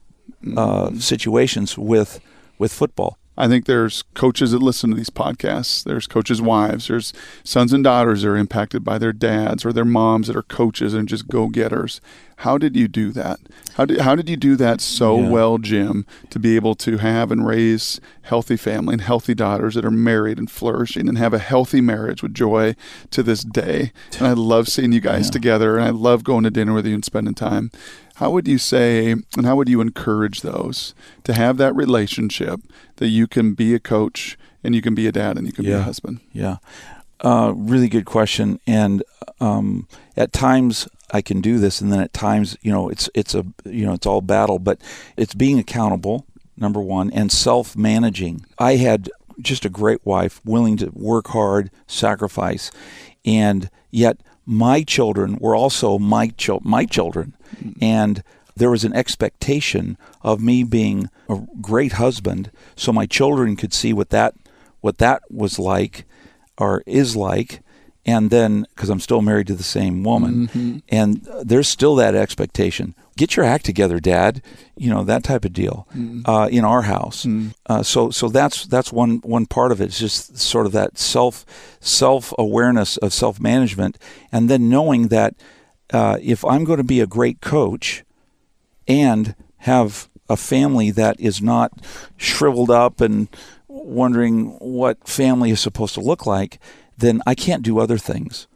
uh, 0.57 0.93
situations 0.99 1.77
with 1.79 2.21
with 2.59 2.73
football. 2.73 3.19
I 3.37 3.49
think 3.49 3.65
there's 3.65 4.03
coaches 4.15 4.53
that 4.53 4.63
listen 4.63 4.91
to 4.91 4.97
these 4.97 5.11
podcasts. 5.11 5.83
There's 5.83 6.07
coaches' 6.07 6.41
wives. 6.41 6.89
There's 6.89 7.13
sons 7.43 7.73
and 7.73 7.83
daughters 7.83 8.23
that 8.23 8.29
are 8.29 8.37
impacted 8.37 8.85
by 8.85 8.99
their 8.99 9.13
dads 9.13 9.65
or 9.65 9.73
their 9.73 9.85
moms 9.85 10.29
that 10.29 10.37
are 10.37 10.43
coaches 10.43 10.95
and 10.95 11.09
just 11.09 11.29
go 11.29 11.49
getters. 11.49 12.01
How 12.39 12.59
did 12.59 12.77
you 12.77 12.89
do 12.89 13.11
that? 13.13 13.39
How 13.75 13.85
did, 13.85 14.01
how 14.01 14.15
did 14.15 14.29
you 14.29 14.37
do 14.37 14.57
that 14.57 14.81
so 14.81 15.21
Yeah. 15.21 15.29
well, 15.31 15.59
Jim, 15.59 16.05
to 16.31 16.39
be 16.39 16.57
able 16.57 16.75
to 16.77 16.99
have 16.99 17.31
and 17.33 17.47
raise 17.47 18.01
healthy 18.23 18.57
family 18.57 18.95
and 18.95 19.03
healthy 19.03 19.35
daughters 19.35 19.75
that 19.75 19.85
are 19.85 19.91
married 19.91 20.39
and 20.39 20.51
flourishing 20.51 21.09
and 21.09 21.17
have 21.19 21.33
a 21.33 21.39
healthy 21.39 21.81
marriage 21.81 22.23
with 22.23 22.35
joy 22.35 22.75
to 23.11 23.23
this 23.23 23.43
day? 23.45 23.93
And 24.19 24.27
I 24.27 24.33
love 24.33 24.69
seeing 24.69 24.93
you 24.93 25.01
guys 25.01 25.27
Yeah. 25.27 25.31
together 25.33 25.77
and 25.77 25.85
I 25.85 25.91
love 25.91 26.25
going 26.25 26.45
to 26.45 26.51
dinner 26.51 26.73
with 26.75 26.87
you 26.87 26.95
and 26.95 27.05
spending 27.05 27.35
time. 27.35 27.71
How 28.17 28.31
would 28.31 28.47
you 28.47 28.59
say 28.59 29.11
and 29.13 29.45
how 29.47 29.57
would 29.57 29.69
you 29.69 29.81
encourage 29.81 30.43
those 30.43 30.95
to 31.25 31.35
have 31.35 31.57
that 31.59 31.75
relationship 31.75 32.61
that 32.97 33.09
you 33.09 33.27
can 33.27 33.55
be 33.55 33.75
a 33.75 33.81
coach 33.81 34.37
and 34.63 34.75
you 34.75 34.83
can 34.83 34.95
be 34.95 35.07
a 35.07 35.13
dad 35.13 35.37
and 35.37 35.47
you 35.47 35.53
can 35.53 35.65
be 35.65 35.73
a 35.73 35.83
husband? 35.83 36.21
Yeah, 36.33 36.57
uh, 37.21 37.53
really 37.57 37.89
good 37.89 38.05
question. 38.07 38.61
And 38.67 39.03
um, 39.41 39.89
at 40.17 40.33
times 40.33 40.87
I 41.15 41.23
can 41.23 41.41
do 41.41 41.59
this, 41.59 41.81
and 41.81 41.93
then 41.93 42.01
at 42.01 42.13
times, 42.13 42.59
you 42.61 42.73
know, 42.73 42.89
it's 42.89 43.09
it's 43.15 43.37
a 43.37 43.47
you 43.65 43.87
know 43.87 43.93
it's 43.93 44.05
all 44.05 44.21
battle, 44.21 44.59
but 44.59 44.81
it's 45.17 45.33
being 45.33 45.61
accountable. 45.61 46.27
Number 46.57 46.81
one, 46.81 47.11
and 47.13 47.31
self 47.31 47.77
managing. 47.77 48.45
I 48.59 48.77
had 48.77 49.11
just 49.41 49.65
a 49.65 49.69
great 49.69 50.05
wife, 50.05 50.41
willing 50.45 50.77
to 50.79 50.91
work 50.93 51.29
hard, 51.29 51.71
sacrifice, 51.87 52.73
and 53.25 53.71
yet 53.93 54.19
my 54.45 54.83
children 54.83 55.39
were 55.41 55.55
also 55.55 56.01
my 56.01 56.29
chil- 56.37 56.63
my 56.65 56.85
children, 56.85 57.37
mm-hmm. 57.57 57.73
and 57.81 58.25
there 58.57 58.71
was 58.71 58.83
an 58.83 58.93
expectation 58.93 59.97
of 60.23 60.41
me 60.41 60.65
being 60.65 61.11
a 61.29 61.43
great 61.61 61.93
husband, 61.93 62.51
so 62.75 62.93
my 62.93 63.07
children 63.07 63.55
could 63.55 63.73
see 63.73 63.93
what 63.93 64.11
that 64.11 64.35
what 64.81 64.99
that 64.99 65.23
was 65.31 65.61
like 65.61 66.07
or 66.59 66.83
is 66.87 67.15
like 67.15 67.61
and 68.07 68.31
then 68.31 68.67
because 68.75 68.91
i'm 68.91 69.01
still 69.01 69.23
married 69.23 69.47
to 69.47 69.55
the 69.55 69.63
same 69.63 70.03
woman. 70.05 70.83
And 70.89 71.27
uh, 71.29 71.43
there's 71.45 71.69
still 71.69 71.95
that 71.97 72.15
expectation. 72.15 72.95
Get 73.17 73.37
your 73.37 73.45
act 73.45 73.65
together 73.65 74.01
dad. 74.01 74.43
You 74.77 74.91
know 74.91 75.05
that 75.05 75.23
type 75.25 75.45
of 75.45 75.53
deal. 75.53 75.87
Uh, 76.27 76.49
in 76.51 76.65
our 76.65 76.83
house. 76.83 77.27
Uh, 77.67 77.83
so 77.83 78.11
so 78.11 78.29
that's 78.29 78.67
that's 78.67 78.93
one 78.93 79.19
one 79.23 79.47
part 79.47 79.73
of 79.73 79.81
it. 79.81 79.87
It's 79.87 79.99
just 79.99 80.39
sort 80.39 80.67
of 80.67 80.73
that 80.73 80.99
self 80.99 81.45
self 81.81 82.33
awareness 82.39 82.97
of 82.99 83.13
self 83.13 83.41
management 83.41 83.99
and 84.33 84.51
then 84.51 84.69
knowing 84.69 85.09
that 85.09 85.35
uh, 85.93 86.19
if 86.23 86.45
i'm 86.45 86.65
going 86.65 86.79
to 86.79 86.85
be 86.85 87.01
a 87.01 87.07
great 87.07 87.41
coach 87.41 88.05
and 88.89 89.35
have 89.59 90.09
a 90.29 90.37
family 90.37 90.91
that 90.91 91.19
is 91.21 91.43
not 91.43 91.71
shriveled 92.17 92.71
up 92.71 93.01
and 93.01 93.29
wondering 93.69 94.51
what 94.61 95.07
family 95.07 95.51
is 95.51 95.61
supposed 95.61 95.95
to 95.95 96.01
look 96.01 96.27
like, 96.27 96.59
then 96.99 97.23
I 97.27 97.35
can't 97.35 97.63
do 97.63 97.79
other 97.79 97.99
things. 97.99 98.47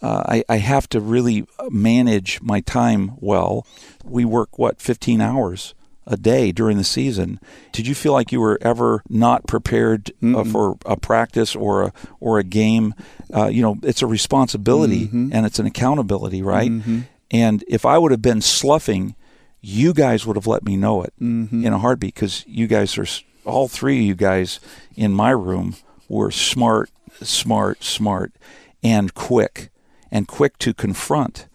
Uh, 0.00 0.22
I, 0.26 0.44
I 0.48 0.56
have 0.58 0.88
to 0.90 1.00
really 1.00 1.44
manage 1.70 2.40
my 2.40 2.60
time 2.60 3.12
well. 3.16 3.66
We 4.04 4.24
work, 4.24 4.58
what, 4.58 4.80
15 4.80 5.20
hours 5.20 5.74
a 6.06 6.16
day 6.16 6.52
during 6.52 6.78
the 6.78 6.84
season. 6.84 7.40
Did 7.72 7.86
you 7.86 7.94
feel 7.94 8.12
like 8.12 8.30
you 8.32 8.40
were 8.40 8.58
ever 8.62 9.02
not 9.08 9.46
prepared 9.46 10.10
uh, 10.22 10.44
for 10.44 10.78
a 10.86 10.96
practice 10.96 11.54
or 11.56 11.82
a, 11.82 11.92
or 12.20 12.38
a 12.38 12.44
game? 12.44 12.94
Uh, 13.34 13.48
you 13.48 13.60
know, 13.60 13.76
it's 13.82 14.00
a 14.00 14.06
responsibility 14.06 15.08
and 15.32 15.44
it's 15.44 15.58
an 15.58 15.66
accountability, 15.66 16.42
right? 16.42 16.70
And 17.30 17.64
if 17.68 17.84
I 17.84 17.98
would 17.98 18.12
have 18.12 18.22
been 18.22 18.40
sloughing, 18.40 19.16
you 19.60 19.92
guys 19.92 20.24
would 20.24 20.36
have 20.36 20.46
let 20.46 20.64
me 20.64 20.76
know 20.76 21.02
it 21.02 21.12
in 21.64 21.72
a 21.72 21.78
heartbeat 21.78 22.14
because 22.14 22.44
you 22.46 22.68
guys 22.68 22.96
are 22.96 23.06
all 23.44 23.66
three 23.68 23.98
of 23.98 24.04
you 24.06 24.14
guys 24.14 24.60
in 24.96 25.12
my 25.12 25.30
room 25.30 25.74
were 26.08 26.30
smart, 26.30 26.88
smart, 27.22 27.82
smart, 27.84 28.32
and 28.82 29.14
quick, 29.14 29.70
and 30.10 30.26
quick 30.28 30.58
to 30.58 30.72
confront 30.74 31.46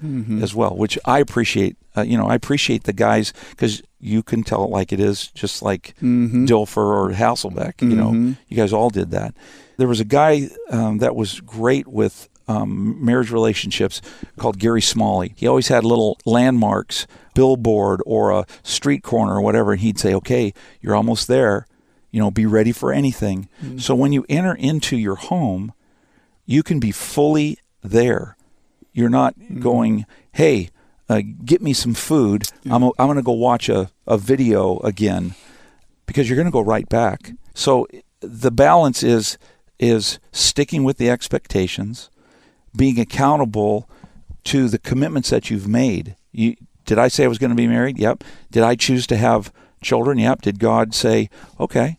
as 0.42 0.54
well, 0.56 0.76
which 0.76 0.98
I 1.06 1.20
appreciate. 1.20 1.78
Uh, 1.96 2.02
you 2.02 2.18
know, 2.18 2.26
I 2.28 2.34
appreciate 2.36 2.84
the 2.86 2.94
guys 2.94 3.34
because 3.52 3.82
you 4.00 4.24
can 4.24 4.44
tell 4.44 4.64
it 4.64 4.70
like 4.72 4.92
it 4.92 5.00
is, 5.00 5.28
just 5.28 5.62
like 5.62 5.94
Dilfer 6.02 6.78
or 6.78 7.12
Hasselbeck. 7.12 7.82
You 7.82 7.96
know, 7.96 8.36
you 8.48 8.58
guys 8.58 8.74
all 8.74 8.90
did 8.90 9.12
that. 9.12 9.36
There 9.78 9.88
was 9.88 10.00
a 10.00 10.06
guy 10.06 10.50
um, 10.72 10.98
that 11.00 11.16
was 11.16 11.40
great 11.42 11.88
with 11.88 12.30
um, 12.48 13.04
marriage 13.04 13.32
relationships 13.32 14.02
called 14.38 14.60
Gary 14.60 14.82
Smalley. 14.82 15.34
He 15.38 15.48
always 15.48 15.68
had 15.70 15.84
little 15.86 16.18
landmarks, 16.26 17.08
billboard 17.36 18.02
or 18.06 18.32
a 18.32 18.46
street 18.64 19.04
corner 19.04 19.36
or 19.36 19.42
whatever, 19.42 19.72
and 19.72 19.82
he'd 19.82 20.00
say, 20.00 20.14
"Okay, 20.16 20.54
you're 20.82 20.96
almost 20.96 21.28
there. 21.28 21.66
You 22.14 22.20
know, 22.22 22.32
be 22.32 22.46
ready 22.46 22.72
for 22.72 22.94
anything. 22.94 23.50
Mm-hmm. 23.62 23.80
So 23.80 23.96
when 23.96 24.14
you 24.14 24.24
enter 24.30 24.54
into 24.54 24.96
your 24.96 25.16
home, 25.16 25.74
you 26.46 26.64
can 26.64 26.80
be 26.80 26.92
fully 26.92 27.58
there. 27.82 28.38
You're 28.94 29.10
not 29.10 29.34
Mm-hmm. 29.38 29.60
going, 29.60 30.06
hey, 30.34 30.70
uh, 31.10 31.22
get 31.44 31.62
me 31.62 31.74
some 31.74 31.94
food. 31.96 32.44
I'm, 32.70 32.84
I'm 32.84 33.08
going 33.08 33.18
to 33.18 33.24
go 33.24 33.34
watch 33.34 33.68
a, 33.68 33.90
a 34.08 34.18
video 34.18 34.78
again 34.80 35.34
because 36.06 36.30
you're 36.30 36.38
going 36.38 36.46
to 36.46 36.52
go 36.52 36.62
right 36.62 36.88
back. 36.88 37.32
So 37.56 37.88
the 38.22 38.52
balance 38.52 39.04
is 39.04 39.38
is 39.80 40.20
sticking 40.32 40.84
with 40.86 40.98
the 40.98 41.10
expectations, 41.10 42.10
being 42.76 43.00
accountable 43.00 43.90
to 44.46 44.70
the 44.70 44.78
commitments 44.80 45.30
that 45.32 45.50
you've 45.50 45.68
made. 45.68 46.16
You, 46.32 46.56
did 46.86 47.00
I 47.00 47.10
say 47.10 47.26
I 47.26 47.28
was 47.28 47.40
going 47.40 47.50
to 47.50 47.56
be 47.56 47.68
married? 47.68 47.98
Yep. 47.98 48.24
Did 48.52 48.64
I 48.64 48.76
choose 48.76 49.08
to 49.08 49.18
have 49.18 49.52
children? 49.84 50.18
Yep. 50.18 50.42
Did 50.42 50.60
God 50.60 50.94
say, 50.96 51.30
okay, 51.60 51.98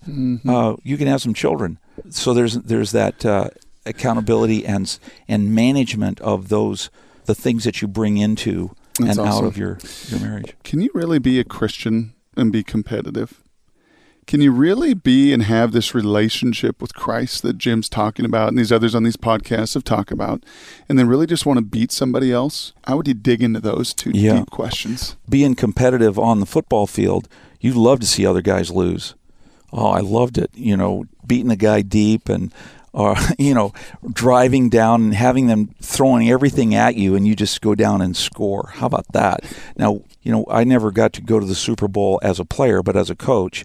uh, 0.48 0.76
you 0.82 0.96
can 0.96 1.06
have 1.06 1.20
some 1.22 1.34
children? 1.34 1.78
So 2.10 2.34
there's 2.34 2.54
there's 2.54 2.92
that 2.92 3.24
uh, 3.24 3.48
accountability 3.86 4.66
and 4.66 4.98
and 5.28 5.54
management 5.54 6.20
of 6.20 6.48
those 6.48 6.90
the 7.26 7.34
things 7.34 7.64
that 7.64 7.80
you 7.80 7.88
bring 7.88 8.16
into 8.16 8.74
That's 8.98 9.18
and 9.18 9.28
out 9.28 9.44
of 9.44 9.56
your 9.56 9.78
your 10.08 10.20
marriage. 10.20 10.54
Can 10.64 10.80
you 10.80 10.90
really 10.94 11.18
be 11.18 11.38
a 11.38 11.44
Christian 11.44 12.14
and 12.36 12.50
be 12.52 12.62
competitive? 12.62 13.40
Can 14.26 14.40
you 14.40 14.52
really 14.52 14.94
be 14.94 15.34
and 15.34 15.42
have 15.42 15.72
this 15.72 15.94
relationship 15.94 16.80
with 16.80 16.94
Christ 16.94 17.42
that 17.42 17.58
Jim's 17.58 17.90
talking 17.90 18.24
about 18.24 18.48
and 18.48 18.56
these 18.58 18.72
others 18.72 18.94
on 18.94 19.02
these 19.02 19.18
podcasts 19.18 19.74
have 19.74 19.84
talked 19.84 20.10
about, 20.10 20.42
and 20.88 20.98
then 20.98 21.06
really 21.08 21.26
just 21.26 21.44
want 21.44 21.58
to 21.58 21.64
beat 21.64 21.92
somebody 21.92 22.32
else? 22.32 22.72
How 22.86 22.96
would 22.96 23.06
you 23.06 23.12
dig 23.12 23.42
into 23.42 23.60
those 23.60 23.92
two 23.92 24.12
Yeah. 24.14 24.38
deep 24.38 24.50
questions? 24.50 25.16
being 25.28 25.54
competitive 25.54 26.18
on 26.18 26.40
the 26.40 26.46
football 26.46 26.86
field, 26.86 27.28
you 27.64 27.72
love 27.72 27.98
to 28.00 28.06
see 28.06 28.26
other 28.26 28.42
guys 28.42 28.70
lose. 28.70 29.14
Oh, 29.72 29.86
I 29.86 30.00
loved 30.00 30.36
it. 30.36 30.50
You 30.52 30.76
know, 30.76 31.06
beating 31.26 31.48
the 31.48 31.56
guy 31.56 31.80
deep 31.80 32.28
and, 32.28 32.52
or 32.92 33.16
you 33.38 33.54
know, 33.54 33.72
driving 34.12 34.68
down 34.68 35.02
and 35.02 35.14
having 35.14 35.46
them 35.46 35.74
throwing 35.80 36.28
everything 36.30 36.74
at 36.74 36.94
you, 36.94 37.16
and 37.16 37.26
you 37.26 37.34
just 37.34 37.62
go 37.62 37.74
down 37.74 38.02
and 38.02 38.14
score. 38.14 38.70
How 38.74 38.86
about 38.86 39.10
that? 39.14 39.44
Now, 39.78 40.02
you 40.22 40.30
know, 40.30 40.44
I 40.50 40.64
never 40.64 40.90
got 40.90 41.14
to 41.14 41.22
go 41.22 41.40
to 41.40 41.46
the 41.46 41.54
Super 41.54 41.88
Bowl 41.88 42.20
as 42.22 42.38
a 42.38 42.44
player, 42.44 42.82
but 42.82 42.96
as 42.96 43.08
a 43.08 43.16
coach, 43.16 43.64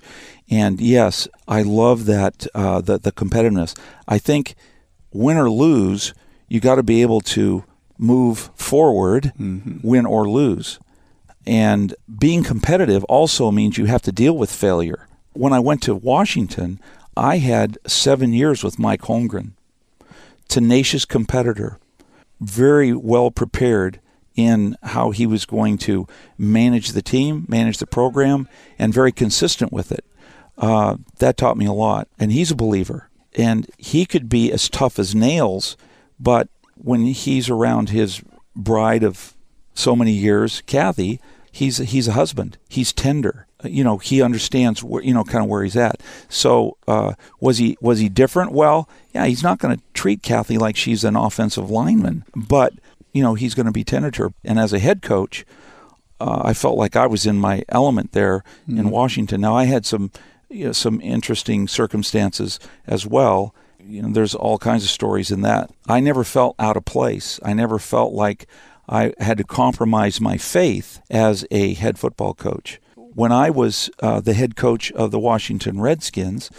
and 0.49 0.79
yes, 0.79 1.27
I 1.45 1.61
love 1.63 2.05
that 2.05 2.47
uh, 2.55 2.79
the 2.79 2.99
the 2.99 3.11
competitiveness. 3.11 3.77
I 4.07 4.17
think 4.17 4.55
win 5.11 5.35
or 5.35 5.51
lose, 5.51 6.13
you 6.47 6.61
got 6.61 6.75
to 6.75 6.83
be 6.83 7.01
able 7.01 7.19
to 7.21 7.65
move 7.97 8.49
forward, 8.55 9.33
win 9.83 10.05
or 10.05 10.29
lose. 10.29 10.79
And 11.49 11.95
being 12.19 12.43
competitive 12.43 13.03
also 13.05 13.49
means 13.49 13.79
you 13.79 13.85
have 13.85 14.03
to 14.03 14.11
deal 14.11 14.37
with 14.37 14.51
failure. 14.51 15.07
When 15.33 15.51
I 15.51 15.59
went 15.59 15.81
to 15.81 15.95
Washington, 15.95 16.79
I 17.17 17.37
had 17.37 17.79
seven 17.87 18.33
years 18.33 18.63
with 18.63 18.77
Mike 18.77 19.01
Holmgren, 19.01 19.53
tenacious 20.47 21.05
competitor, 21.05 21.79
very 22.39 22.93
well 22.93 23.31
prepared 23.31 23.99
in 24.35 24.77
how 24.83 25.09
he 25.09 25.25
was 25.25 25.47
going 25.47 25.79
to 25.79 26.05
manage 26.37 26.91
the 26.91 27.01
team, 27.01 27.47
manage 27.47 27.79
the 27.79 27.87
program, 27.87 28.47
and 28.77 28.93
very 28.93 29.11
consistent 29.11 29.73
with 29.73 29.91
it. 29.91 30.05
Uh, 30.55 30.97
that 31.17 31.35
taught 31.35 31.57
me 31.57 31.65
a 31.65 31.73
lot. 31.73 32.07
And 32.19 32.31
he's 32.31 32.51
a 32.51 32.55
believer. 32.55 33.09
And 33.35 33.65
he 33.79 34.05
could 34.05 34.29
be 34.29 34.51
as 34.51 34.69
tough 34.69 34.99
as 34.99 35.15
nails, 35.15 35.77
but 36.19 36.47
when 36.75 37.05
he's 37.05 37.49
around 37.49 37.89
his 37.89 38.21
bride 38.55 39.01
of 39.01 39.33
so 39.73 39.95
many 39.95 40.11
years, 40.11 40.61
Kathy, 40.67 41.19
he's 41.51 41.77
he's 41.77 42.07
a 42.07 42.13
husband. 42.13 42.57
He's 42.67 42.93
tender. 42.93 43.47
You 43.63 43.83
know, 43.83 43.97
he 43.97 44.21
understands 44.21 44.83
where 44.83 45.03
you 45.03 45.13
know 45.13 45.23
kind 45.23 45.43
of 45.43 45.49
where 45.49 45.63
he's 45.63 45.77
at. 45.77 46.01
So 46.29 46.77
uh, 46.87 47.13
was 47.39 47.57
he 47.57 47.77
was 47.81 47.99
he 47.99 48.09
different? 48.09 48.51
Well, 48.51 48.89
yeah, 49.13 49.25
he's 49.25 49.43
not 49.43 49.59
going 49.59 49.75
to 49.75 49.83
treat 49.93 50.23
Kathy 50.23 50.57
like 50.57 50.75
she's 50.75 51.03
an 51.03 51.15
offensive 51.15 51.69
lineman, 51.69 52.23
but 52.35 52.73
you 53.13 53.21
know 53.21 53.33
he's 53.35 53.55
going 53.55 53.65
to 53.65 53.71
be 53.71 53.83
tender 53.83 54.11
to 54.11 54.23
her. 54.23 54.33
And 54.43 54.59
as 54.59 54.73
a 54.73 54.79
head 54.79 55.01
coach, 55.01 55.45
uh, 56.19 56.41
I 56.43 56.53
felt 56.53 56.77
like 56.77 56.95
I 56.95 57.07
was 57.07 57.25
in 57.25 57.37
my 57.37 57.63
element 57.69 58.13
there 58.13 58.43
in 58.67 58.89
Washington. 58.89 59.41
Now 59.41 59.55
I 59.55 59.65
had 59.65 59.85
some 59.85 60.11
you 60.49 60.65
know, 60.65 60.71
some 60.71 60.99
interesting 61.01 61.67
circumstances 61.67 62.59
as 62.87 63.05
well. 63.05 63.53
You 63.79 64.01
know, 64.01 64.09
there's 64.11 64.35
all 64.35 64.57
kinds 64.57 64.83
of 64.83 64.89
stories 64.89 65.31
in 65.31 65.41
that. 65.41 65.71
I 65.87 65.99
never 65.99 66.23
felt 66.23 66.55
out 66.59 66.77
of 66.77 66.85
place. 66.85 67.39
I 67.43 67.53
never 67.53 67.79
felt 67.79 68.13
like 68.13 68.47
I 68.89 69.13
had 69.19 69.37
to 69.37 69.43
compromise 69.43 70.19
my 70.19 70.37
faith 70.37 70.99
as 71.09 71.45
a 71.51 71.75
head 71.75 71.99
football 71.99 72.33
coach. 72.33 72.81
When 72.95 73.31
I 73.31 73.49
was 73.49 73.89
uh, 73.99 74.19
the 74.19 74.33
head 74.33 74.55
coach 74.55 74.91
of 74.93 75.11
the 75.11 75.19
Washington 75.19 75.79
Redskins, 75.79 76.49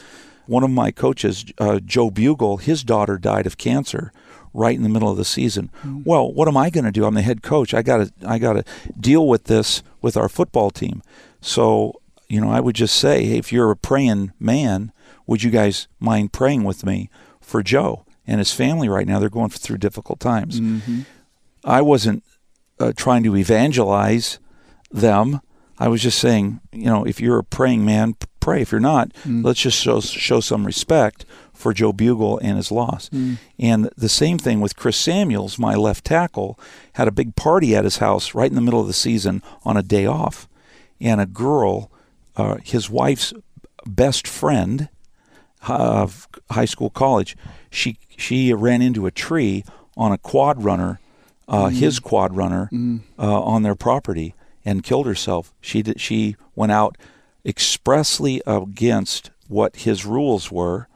one 0.47 0.63
of 0.63 0.71
my 0.71 0.91
coaches, 0.91 1.45
uh, 1.59 1.81
Joe 1.81 2.11
Bugel, 2.11 2.61
his 2.61 2.85
daughter 2.85 3.19
died 3.19 3.47
of 3.47 3.59
cancer 3.59 4.13
right 4.53 4.75
in 4.75 4.83
the 4.83 4.89
middle 4.89 5.11
of 5.11 5.17
the 5.17 5.25
season. 5.25 5.71
Well, 6.05 6.33
what 6.33 6.49
am 6.49 6.57
I 6.57 6.71
going 6.71 6.85
to 6.85 6.93
do? 6.93 7.05
I'm 7.05 7.15
the 7.15 7.23
head 7.23 7.43
coach. 7.43 7.73
I 7.75 7.83
got 7.83 7.99
to 7.99 8.13
I 8.27 8.39
got 8.39 8.55
to 8.55 8.65
deal 8.99 9.27
with 9.27 9.45
this 9.45 9.83
with 10.01 10.17
our 10.17 10.29
football 10.29 10.71
team. 10.71 11.03
So, 11.41 12.01
you 12.29 12.41
know, 12.41 12.51
I 12.51 12.61
would 12.61 12.75
just 12.75 12.97
say, 12.97 13.25
hey, 13.25 13.39
if 13.39 13.53
you're 13.53 13.71
a 13.71 13.77
praying 13.77 14.33
man, 14.41 14.93
would 15.27 15.43
you 15.43 15.51
guys 15.51 15.89
mind 15.99 16.33
praying 16.33 16.65
with 16.65 16.85
me 16.85 17.11
for 17.41 17.63
Joe 17.63 18.05
and 18.27 18.39
his 18.39 18.53
family 18.53 18.89
right 18.89 19.07
now? 19.07 19.19
They're 19.21 19.31
going 19.31 19.51
through 19.51 19.79
difficult 19.79 20.21
times. 20.21 20.61
I 21.65 21.83
wasn't 21.83 22.25
uh, 22.79 22.93
trying 22.97 23.23
to 23.25 23.37
evangelize 23.37 24.39
them. 24.91 25.41
I 25.79 25.89
was 25.89 26.03
just 26.03 26.19
saying, 26.19 26.61
you 26.73 26.87
know, 26.87 27.05
if 27.05 27.21
you're 27.21 27.39
a 27.39 27.45
praying 27.45 27.85
man, 27.85 28.15
pray. 28.41 28.63
If 28.63 28.73
you're 28.73 28.81
not, 28.81 29.13
let's 29.27 29.61
just 29.61 29.79
show 29.79 30.01
show 30.01 30.41
some 30.41 30.67
respect 30.67 31.25
for 31.55 31.73
Joe 31.75 31.93
Bugel 31.93 32.39
and 32.43 32.57
his 32.57 32.71
loss. 32.73 33.11
And 33.59 33.91
the 33.97 34.09
same 34.09 34.39
thing 34.39 34.61
with 34.61 34.77
Chris 34.77 34.97
Samuels, 34.97 35.59
my 35.59 35.75
left 35.75 36.05
tackle, 36.05 36.59
had 36.95 37.09
a 37.09 37.13
big 37.13 37.37
party 37.37 37.77
at 37.77 37.85
his 37.85 37.99
house 37.99 38.35
right 38.35 38.51
in 38.51 38.55
the 38.55 38.63
middle 38.63 38.81
of 38.81 38.87
the 38.87 38.93
season 38.93 39.43
on 39.65 39.77
a 39.77 39.83
day 39.83 40.07
off, 40.07 40.49
and 41.01 41.21
a 41.21 41.27
girl, 41.27 41.91
uh, 42.37 42.57
his 42.65 42.89
wife's 42.89 43.33
best 43.87 44.27
friend, 44.27 44.89
of 45.69 46.29
high 46.51 46.65
school 46.65 46.91
college, 46.91 47.37
she 47.71 47.99
she 48.17 48.53
ran 48.53 48.83
into 48.83 49.07
a 49.07 49.11
tree 49.11 49.65
on 49.97 50.13
a 50.13 50.19
quad 50.19 50.65
runner, 50.65 51.01
uh, 51.51 51.69
his 51.69 51.99
quad 51.99 52.35
runner, 52.35 52.71
uh, 53.19 53.43
on 53.43 53.63
their 53.63 53.75
property 53.75 54.35
and 54.65 54.83
killed 54.83 55.07
herself. 55.07 55.53
She 55.61 55.83
did, 55.83 56.01
she 56.01 56.37
went 56.55 56.73
out 56.73 56.97
expressly 57.45 58.41
against 58.47 59.31
what 59.49 59.77
his 59.77 60.07
rules 60.07 60.51
were, 60.53 60.89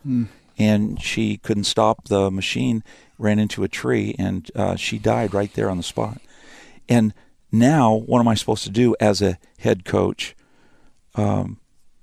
and 0.56 1.02
she 1.02 1.36
couldn't 1.38 1.64
stop 1.64 2.08
the 2.08 2.30
machine. 2.30 2.82
Ran 3.18 3.38
into 3.38 3.62
a 3.62 3.68
tree 3.68 4.16
and 4.18 4.50
uh, 4.56 4.74
she 4.74 4.98
died 4.98 5.34
right 5.34 5.52
there 5.54 5.70
on 5.70 5.76
the 5.76 5.84
spot. 5.84 6.20
And 6.88 7.14
now, 7.52 7.94
what 7.94 8.18
am 8.18 8.26
I 8.26 8.34
supposed 8.34 8.64
to 8.64 8.70
do 8.70 8.96
as 8.98 9.22
a 9.22 9.38
head 9.58 9.84
coach? 9.84 10.34
Um, 11.14 11.60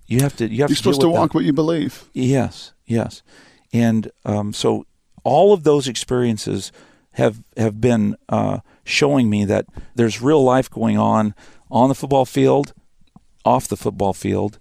you 0.08 0.22
have 0.22 0.36
to 0.38 0.46
you 0.46 0.62
have 0.62 0.70
You're 0.70 0.76
to 0.76 0.76
supposed 0.76 1.02
to 1.02 1.08
with 1.08 1.16
that. 1.16 1.20
walk 1.20 1.34
what 1.34 1.44
you 1.44 1.52
believe. 1.52 2.10
Yes, 2.14 2.72
yes, 2.86 3.24
and 3.74 4.10
um, 4.24 4.54
so 4.54 4.86
all 5.26 5.52
of 5.54 5.64
those 5.64 5.88
experiences 5.88 6.72
have 7.14 7.44
have 7.58 7.82
been 7.82 8.16
uh, 8.30 8.60
showing 8.84 9.30
me 9.30 9.46
that 9.46 9.66
there's 9.96 10.22
real 10.22 10.44
life 10.44 10.70
going 10.70 10.98
on 10.98 11.36
on 11.70 11.90
the 11.90 11.96
football 11.96 12.26
field, 12.26 12.74
off 13.46 13.68
the 13.68 13.78
football 13.78 14.14
field, 14.14 14.60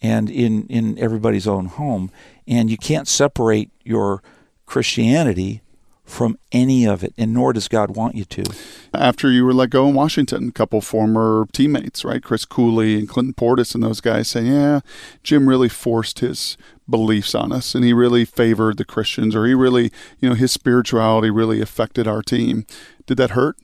and 0.00 0.30
in 0.30 0.66
in 0.68 0.98
everybody's 0.98 1.46
own 1.46 1.66
home, 1.66 2.10
and 2.46 2.70
you 2.70 2.76
can't 2.76 3.08
separate 3.08 3.70
your 3.84 4.22
Christianity 4.66 5.62
from 6.10 6.36
any 6.50 6.86
of 6.86 7.04
it, 7.04 7.14
and 7.16 7.32
nor 7.32 7.52
does 7.52 7.68
God 7.68 7.96
want 7.96 8.16
you 8.16 8.24
to. 8.24 8.42
After 8.92 9.30
you 9.30 9.44
were 9.44 9.54
let 9.54 9.70
go 9.70 9.88
in 9.88 9.94
Washington, 9.94 10.48
a 10.48 10.52
couple 10.52 10.80
former 10.80 11.46
teammates, 11.52 12.04
right? 12.04 12.22
Chris 12.22 12.44
Cooley 12.44 12.98
and 12.98 13.08
Clinton 13.08 13.32
Portis 13.32 13.74
and 13.74 13.84
those 13.84 14.00
guys 14.00 14.26
saying, 14.28 14.46
yeah, 14.46 14.80
Jim 15.22 15.48
really 15.48 15.68
forced 15.68 16.18
his 16.18 16.56
beliefs 16.90 17.34
on 17.34 17.52
us 17.52 17.74
and 17.74 17.84
he 17.84 17.92
really 17.92 18.24
favored 18.24 18.76
the 18.76 18.84
Christians 18.84 19.34
or 19.36 19.46
he 19.46 19.54
really, 19.54 19.92
you 20.18 20.28
know, 20.28 20.34
his 20.34 20.52
spirituality 20.52 21.30
really 21.30 21.60
affected 21.60 22.06
our 22.08 22.22
team. 22.22 22.66
Did 23.06 23.16
that 23.18 23.30
hurt? 23.30 23.56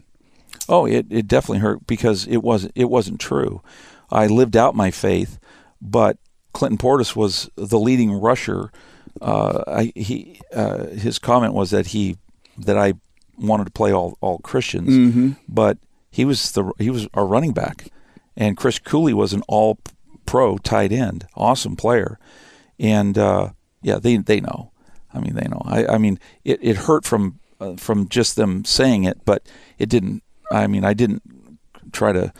Oh, 0.68 0.86
it, 0.86 1.06
it 1.10 1.28
definitely 1.28 1.58
hurt 1.58 1.86
because 1.86 2.26
it 2.26 2.38
wasn't 2.42 2.72
it 2.74 2.90
wasn't 2.90 3.20
true. 3.20 3.62
I 4.10 4.26
lived 4.26 4.56
out 4.56 4.74
my 4.74 4.90
faith, 4.90 5.38
but 5.80 6.18
Clinton 6.52 6.78
Portis 6.78 7.14
was 7.14 7.50
the 7.56 7.78
leading 7.78 8.12
rusher. 8.12 8.70
Uh, 9.20 9.62
I, 9.66 9.92
he 9.94 10.40
uh, 10.54 10.86
his 10.86 11.18
comment 11.18 11.52
was 11.54 11.70
that 11.70 11.88
he 11.88 12.16
that 12.58 12.76
I 12.78 12.94
wanted 13.38 13.64
to 13.64 13.70
play 13.70 13.92
all 13.92 14.16
all 14.20 14.38
Christians, 14.38 14.88
Mm-hmm. 14.90 15.30
but 15.48 15.78
he 16.10 16.24
was 16.24 16.52
the 16.52 16.72
he 16.78 16.90
was 16.90 17.06
our 17.14 17.26
running 17.26 17.52
back, 17.52 17.88
and 18.36 18.56
Chris 18.56 18.78
Cooley 18.78 19.12
was 19.14 19.32
an 19.32 19.42
all 19.48 19.78
pro 20.24 20.58
tight 20.58 20.90
end, 20.92 21.26
awesome 21.36 21.76
player, 21.76 22.18
and 22.78 23.16
uh, 23.18 23.50
yeah, 23.82 23.98
they 23.98 24.16
they 24.16 24.40
know. 24.40 24.72
I 25.14 25.20
mean, 25.20 25.34
they 25.34 25.48
know. 25.48 25.62
I, 25.64 25.86
I 25.94 25.98
mean, 25.98 26.18
it, 26.44 26.58
it 26.62 26.76
hurt 26.76 27.04
from 27.04 27.38
uh, 27.60 27.76
from 27.76 28.08
just 28.08 28.36
them 28.36 28.64
saying 28.64 29.04
it, 29.04 29.24
but 29.24 29.42
it 29.78 29.88
didn't. 29.88 30.22
I 30.50 30.66
mean, 30.66 30.84
I 30.84 30.94
didn't 30.94 31.22
try 31.92 32.12
to 32.12 32.32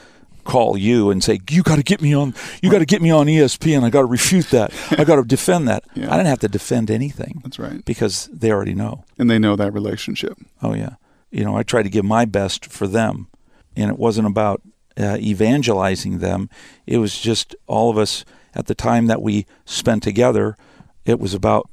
call 0.45 0.77
you 0.77 1.11
and 1.11 1.25
say, 1.25 1.41
"You 1.51 1.63
got 1.63 1.77
to 1.77 1.83
get 1.83 2.01
me 2.03 2.15
on. 2.15 2.35
You 2.63 2.71
got 2.71 2.81
to 2.81 2.85
get 2.87 3.01
me 3.03 3.11
on 3.11 3.27
ESPN. 3.27 3.83
I 3.83 3.91
got 3.91 4.01
to 4.01 4.07
refute 4.07 4.51
that. 4.51 4.73
I 4.91 5.05
got 5.05 5.17
to 5.17 5.25
defend 5.25 5.69
that." 5.69 5.85
Yeah. 5.97 6.13
I 6.13 6.17
didn't 6.19 6.27
have 6.27 6.41
to 6.41 6.49
defend 6.49 6.91
anything 6.91 7.41
That's 7.43 7.59
right. 7.59 7.83
because 7.87 8.29
they 8.31 8.53
already 8.53 8.75
know. 8.75 9.05
And 9.19 9.31
they 9.31 9.39
know 9.39 9.57
that 9.57 9.73
relationship. 9.73 10.37
Oh 10.63 10.75
yeah, 10.75 10.97
you 11.31 11.43
know, 11.43 11.57
I 11.57 11.63
tried 11.63 11.85
to 11.85 11.89
give 11.89 12.05
my 12.05 12.27
best 12.27 12.67
for 12.67 12.87
them, 12.87 13.29
and 13.75 13.91
it 13.91 13.99
wasn't 13.99 14.27
about 14.27 14.61
uh, 14.99 15.17
evangelizing 15.19 16.19
them. 16.19 16.51
It 16.87 16.99
was 16.99 17.19
just 17.19 17.57
all 17.67 17.89
of 17.91 17.97
us 17.97 18.27
at 18.57 18.67
the 18.67 18.75
time 18.75 19.07
that 19.07 19.23
we 19.23 19.47
spent 19.65 20.03
together. 20.03 20.57
It 21.05 21.21
was 21.21 21.35
about 21.35 21.69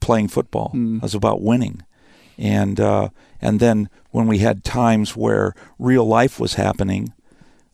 playing 0.00 0.28
football. 0.28 0.72
Mm. 0.74 0.96
It 0.96 1.02
was 1.02 1.14
about 1.14 1.40
winning, 1.40 1.82
and 2.36 2.78
uh, 2.78 3.08
and 3.40 3.60
then 3.60 3.88
when 4.10 4.26
we 4.26 4.38
had 4.38 4.64
times 4.64 5.16
where 5.16 5.54
real 5.78 6.04
life 6.04 6.38
was 6.38 6.54
happening, 6.54 7.12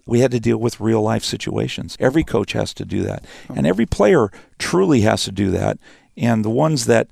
we 0.06 0.20
had 0.20 0.30
to 0.30 0.40
deal 0.40 0.58
with 0.58 0.80
real 0.80 1.02
life 1.02 1.24
situations. 1.24 1.96
Every 1.98 2.22
coach 2.22 2.52
has 2.52 2.72
to 2.74 2.84
do 2.84 3.02
that, 3.02 3.24
and 3.48 3.66
every 3.66 3.86
player 3.86 4.30
truly 4.58 5.00
has 5.00 5.24
to 5.24 5.32
do 5.32 5.50
that. 5.50 5.78
And 6.16 6.44
the 6.44 6.50
ones 6.50 6.86
that 6.86 7.08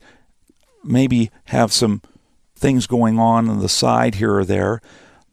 maybe 0.84 1.30
have 1.46 1.72
some 1.72 2.02
things 2.54 2.86
going 2.86 3.18
on 3.18 3.48
on 3.48 3.60
the 3.60 3.68
side 3.68 4.16
here 4.16 4.34
or 4.34 4.44
there, 4.44 4.80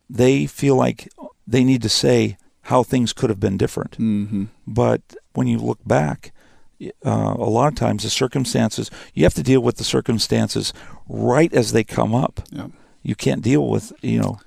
they 0.10 0.46
feel 0.46 0.76
like 0.76 1.10
they 1.46 1.64
need 1.64 1.82
to 1.82 1.90
say 1.90 2.38
how 2.64 2.84
things 2.84 3.14
could 3.14 3.30
have 3.30 3.40
been 3.40 3.58
different. 3.58 3.96
hmm 3.96 4.46
But 4.66 5.02
when 5.38 5.46
you 5.46 5.60
look 5.60 5.78
back, 5.86 6.32
uh, 7.06 7.36
a 7.38 7.50
lot 7.50 7.68
of 7.68 7.76
times 7.76 8.02
the 8.02 8.10
circumstances, 8.10 8.90
you 9.14 9.24
have 9.24 9.36
to 9.36 9.44
deal 9.44 9.62
with 9.62 9.78
the 9.78 9.84
circumstances 9.84 10.74
right 11.08 11.54
as 11.54 11.74
they 11.74 11.84
come 11.84 12.16
up. 12.16 12.42
Yeah. 12.50 12.70
You 13.04 13.16
can't 13.16 13.44
deal 13.44 13.68
with, 13.68 13.94
you 14.02 14.20
know, 14.20 14.40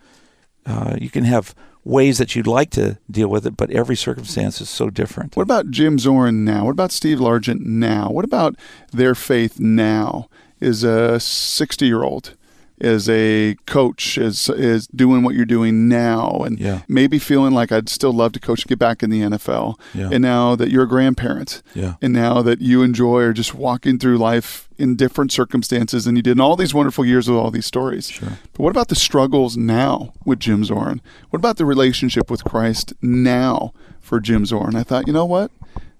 uh, 0.66 0.96
you 1.00 1.08
can 1.08 1.22
have 1.22 1.54
ways 1.84 2.18
that 2.18 2.34
you'd 2.34 2.48
like 2.48 2.70
to 2.70 2.98
deal 3.08 3.28
with 3.28 3.46
it, 3.46 3.56
but 3.56 3.70
every 3.70 3.96
circumstance 3.96 4.60
is 4.60 4.68
so 4.68 4.90
different. 4.90 5.36
What 5.36 5.44
about 5.44 5.70
Jim 5.70 5.96
Zorn 5.96 6.44
now? 6.44 6.64
What 6.64 6.72
about 6.72 6.90
Steve 6.90 7.18
Largent 7.18 7.60
now? 7.60 8.10
What 8.10 8.24
about 8.24 8.56
their 8.92 9.14
faith 9.14 9.60
now? 9.60 10.28
Is 10.58 10.82
a 10.82 11.18
60 11.20 11.86
year 11.86 12.02
old, 12.02 12.34
is 12.80 13.08
a 13.08 13.56
coach, 13.66 14.16
is 14.18 14.48
is 14.48 14.86
doing 14.88 15.22
what 15.22 15.34
you're 15.34 15.44
doing 15.44 15.88
now, 15.88 16.38
and 16.44 16.58
Yeah. 16.58 16.80
maybe 16.88 17.18
feeling 17.18 17.52
like 17.52 17.70
I'd 17.72 17.88
still 17.88 18.12
love 18.12 18.32
to 18.32 18.40
coach, 18.40 18.62
and 18.62 18.68
get 18.68 18.78
back 18.78 19.02
in 19.02 19.10
the 19.10 19.20
NFL. 19.22 19.78
Yeah. 19.94 20.08
And 20.12 20.22
now 20.22 20.56
that 20.56 20.70
you're 20.70 20.84
a 20.84 20.88
grandparent, 20.88 21.62
Yeah. 21.74 21.94
and 22.00 22.12
now 22.12 22.42
that 22.42 22.60
you 22.60 22.82
enjoy 22.82 23.20
or 23.22 23.32
just 23.32 23.54
walking 23.54 23.98
through 23.98 24.18
life 24.18 24.68
in 24.78 24.96
different 24.96 25.30
circumstances 25.30 26.04
than 26.06 26.16
you 26.16 26.22
did 26.22 26.32
in 26.32 26.40
all 26.40 26.56
these 26.56 26.72
wonderful 26.72 27.04
years 27.04 27.28
with 27.28 27.36
all 27.38 27.50
these 27.50 27.66
stories. 27.66 28.08
Sure. 28.08 28.38
But 28.54 28.62
what 28.62 28.70
about 28.70 28.88
the 28.88 28.94
struggles 28.94 29.56
now 29.56 30.12
with 30.24 30.40
Jim 30.40 30.64
Zorn? 30.64 31.00
What 31.28 31.38
about 31.38 31.58
the 31.58 31.66
relationship 31.66 32.30
with 32.30 32.44
Christ 32.44 32.94
now 33.02 33.72
for 34.00 34.20
Jim 34.20 34.46
Zorn? 34.46 34.74
I 34.74 34.82
thought, 34.82 35.06
you 35.06 35.12
know 35.12 35.26
what? 35.26 35.50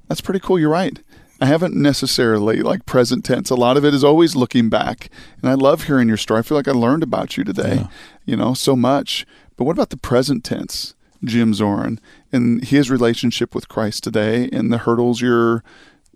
That's 0.08 0.22
pretty 0.22 0.40
cool. 0.40 0.58
You're 0.58 0.70
right. 0.70 0.98
I 1.40 1.46
haven't 1.46 1.74
necessarily 1.74 2.60
like 2.62 2.84
present 2.86 3.24
tense. 3.24 3.48
A 3.50 3.54
lot 3.54 3.76
of 3.76 3.84
it 3.84 3.94
is 3.94 4.04
always 4.04 4.36
looking 4.36 4.68
back. 4.68 5.08
And 5.40 5.50
I 5.50 5.54
love 5.54 5.84
hearing 5.84 6.06
your 6.08 6.16
story. 6.18 6.40
I 6.40 6.42
feel 6.42 6.56
like 6.58 6.68
I 6.68 6.72
learned 6.72 7.02
about 7.02 7.36
you 7.36 7.44
today, 7.44 7.76
Yeah. 7.76 7.86
you 8.26 8.36
know, 8.36 8.52
so 8.54 8.76
much. 8.76 9.26
But 9.56 9.64
what 9.64 9.72
about 9.72 9.90
the 9.90 9.96
present 9.96 10.44
tense, 10.44 10.94
Jim 11.24 11.54
Zorn, 11.54 11.98
and 12.32 12.62
his 12.64 12.90
relationship 12.90 13.54
with 13.54 13.68
Christ 13.68 14.04
today 14.04 14.48
and 14.52 14.70
the 14.72 14.78
hurdles 14.78 15.20
you're 15.20 15.62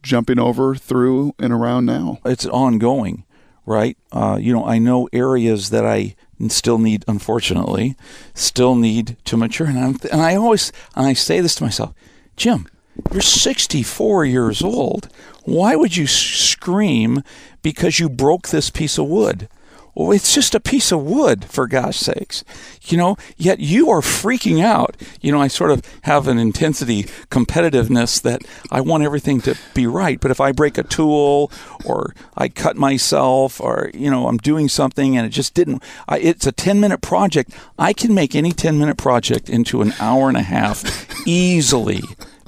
jumping 0.03 0.39
over 0.39 0.75
through 0.75 1.35
and 1.39 1.53
around 1.53 1.87
now? 1.87 2.19
it's 2.27 2.45
ongoing, 2.47 3.25
right? 3.65 3.97
Uh, 4.13 4.37
you 4.41 4.53
know, 4.53 4.67
I 4.67 4.79
know 4.79 5.09
areas 5.13 5.71
that 5.71 5.87
I 5.87 6.17
still 6.49 6.77
need, 6.79 7.03
unfortunately, 7.09 7.97
still 8.35 8.75
need 8.75 9.17
to 9.25 9.37
mature, 9.39 9.67
and 9.69 9.79
I'm, 9.79 9.97
and 10.13 10.21
I 10.21 10.35
always 10.37 10.71
and 10.95 11.07
I 11.07 11.15
say 11.15 11.41
this 11.41 11.55
to 11.57 11.65
myself, 11.65 11.95
Jim, 12.37 12.67
you're 13.13 13.21
64 13.21 14.25
years 14.25 14.63
old. 14.63 15.09
Why 15.45 15.77
would 15.77 15.97
you 15.97 16.07
scream 16.07 17.23
because 17.63 17.99
you 17.99 18.09
broke 18.09 18.49
this 18.49 18.71
piece 18.71 18.99
of 18.99 19.07
wood? 19.07 19.49
Well, 19.95 20.11
it's 20.11 20.35
just 20.35 20.57
a 20.57 20.61
piece 20.61 20.91
of 20.91 21.05
wood, 21.05 21.45
for 21.45 21.69
gosh 21.69 21.99
sakes. 21.99 22.43
You 22.83 22.99
know, 22.99 23.17
yet 23.37 23.61
you 23.61 23.91
are 23.91 24.01
freaking 24.01 24.61
out. 24.61 24.97
You 25.21 25.31
know, 25.31 25.41
I 25.41 25.47
sort 25.47 25.71
of 25.71 25.83
have 26.03 26.27
an 26.27 26.37
intensity 26.37 27.05
competitiveness 27.31 28.21
that 28.23 28.43
I 28.73 28.81
want 28.81 29.05
everything 29.05 29.41
to 29.43 29.57
be 29.73 29.87
right. 29.87 30.19
But 30.19 30.33
if 30.33 30.41
I 30.41 30.51
break 30.51 30.79
a 30.79 30.83
tool 30.83 31.53
or 31.85 32.13
I 32.37 32.49
cut 32.49 32.77
myself 32.77 33.61
or, 33.61 33.91
you 33.95 34.11
know, 34.11 34.27
I'm 34.27 34.39
doing 34.39 34.69
something 34.69 35.17
and 35.17 35.27
it 35.27 35.31
just 35.31 35.55
didn't, 35.55 35.81
I, 36.09 36.19
it's 36.19 36.47
a 36.47 36.53
10 36.53 36.81
minute 36.81 37.01
project, 37.01 37.53
I 37.79 37.93
can 37.93 38.15
make 38.15 38.35
any 38.35 38.51
10 38.51 38.79
minute 38.79 38.99
project 38.99 39.49
into 39.49 39.81
an 39.81 39.95
hour 40.01 40.27
and 40.27 40.37
a 40.37 40.43
half 40.43 40.85
easily 41.25 42.03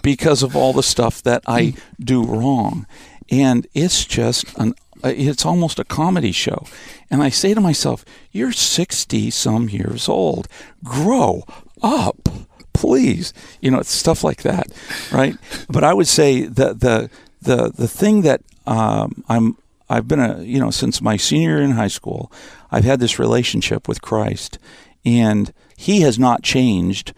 because 0.07 0.45
of 0.45 0.55
all 0.55 0.73
the 0.73 0.85
stuff 0.85 1.21
that 1.21 1.43
I 1.49 1.75
do 1.99 2.23
wrong. 2.23 2.87
And 3.29 3.67
it's 3.75 4.05
just 4.05 4.57
an 4.57 4.75
it's 5.03 5.45
almost 5.45 5.81
a 5.81 5.85
comedy 5.85 6.31
show. 6.31 6.65
And 7.11 7.25
I 7.25 7.29
say 7.29 7.55
to 7.55 7.61
myself, 7.61 8.05
you're 8.31 8.53
60 8.53 9.31
some 9.31 9.69
years 9.69 10.09
old. 10.09 10.47
Grow 10.85 11.43
up, 11.83 12.29
please. 12.73 13.33
You 13.61 13.73
know, 13.73 13.81
it's 13.81 13.91
stuff 13.91 14.23
like 14.23 14.43
that, 14.43 14.69
right? 15.11 15.35
But 15.69 15.83
I 15.83 15.93
would 15.93 16.07
say 16.07 16.43
that 16.43 16.79
the 16.79 17.11
the 17.43 17.73
the 17.77 17.89
thing 17.89 18.23
that 18.23 18.43
um, 18.65 19.25
I'm 19.29 19.57
I've 19.91 20.07
been 20.07 20.21
a 20.21 20.41
you 20.41 20.61
know 20.61 20.71
since 20.71 21.03
my 21.03 21.17
senior 21.17 21.57
year 21.57 21.63
in 21.63 21.73
high 21.73 21.89
school, 21.89 22.31
I've 22.71 22.85
had 22.85 23.01
this 23.01 23.19
relationship 23.19 23.89
with 23.89 24.03
Christ, 24.03 24.61
and 25.05 25.53
He 25.77 26.03
has 26.03 26.17
not 26.17 26.45
changed 26.45 27.13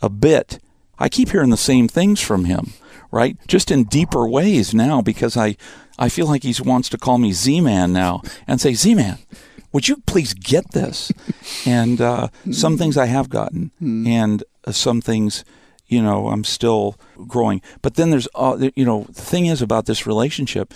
a 0.00 0.08
bit. 0.08 0.60
I 0.98 1.08
keep 1.08 1.30
hearing 1.30 1.50
the 1.50 1.56
same 1.56 1.88
things 1.88 2.20
from 2.20 2.44
Him, 2.44 2.72
right? 3.10 3.36
Just 3.46 3.70
in 3.70 3.84
deeper 3.84 4.26
ways 4.28 4.74
now 4.74 5.00
because 5.02 5.36
I 5.36 5.56
I 5.98 6.08
feel 6.08 6.26
like 6.26 6.42
He 6.42 6.54
wants 6.62 6.88
to 6.90 6.98
call 6.98 7.18
me 7.18 7.32
Z-Man 7.32 7.92
now 7.92 8.22
and 8.46 8.60
say 8.60 8.74
Z-Man. 8.74 9.18
Would 9.72 9.88
you 9.88 9.98
please 10.06 10.32
get 10.32 10.70
this? 10.72 11.12
And 11.66 12.00
uh, 12.00 12.28
some 12.50 12.78
things 12.78 12.96
I 12.96 13.06
have 13.06 13.28
gotten, 13.28 13.70
and 13.80 14.42
uh, 14.64 14.72
some 14.72 15.02
things, 15.02 15.44
you 15.86 16.02
know, 16.02 16.28
I'm 16.28 16.44
still 16.44 16.96
growing. 17.26 17.60
But 17.82 17.96
then 17.96 18.10
there's, 18.10 18.28
uh, 18.34 18.70
you 18.74 18.84
know, 18.84 19.06
the 19.08 19.20
thing 19.20 19.44
is 19.44 19.60
about 19.60 19.84
this 19.84 20.06
relationship, 20.06 20.72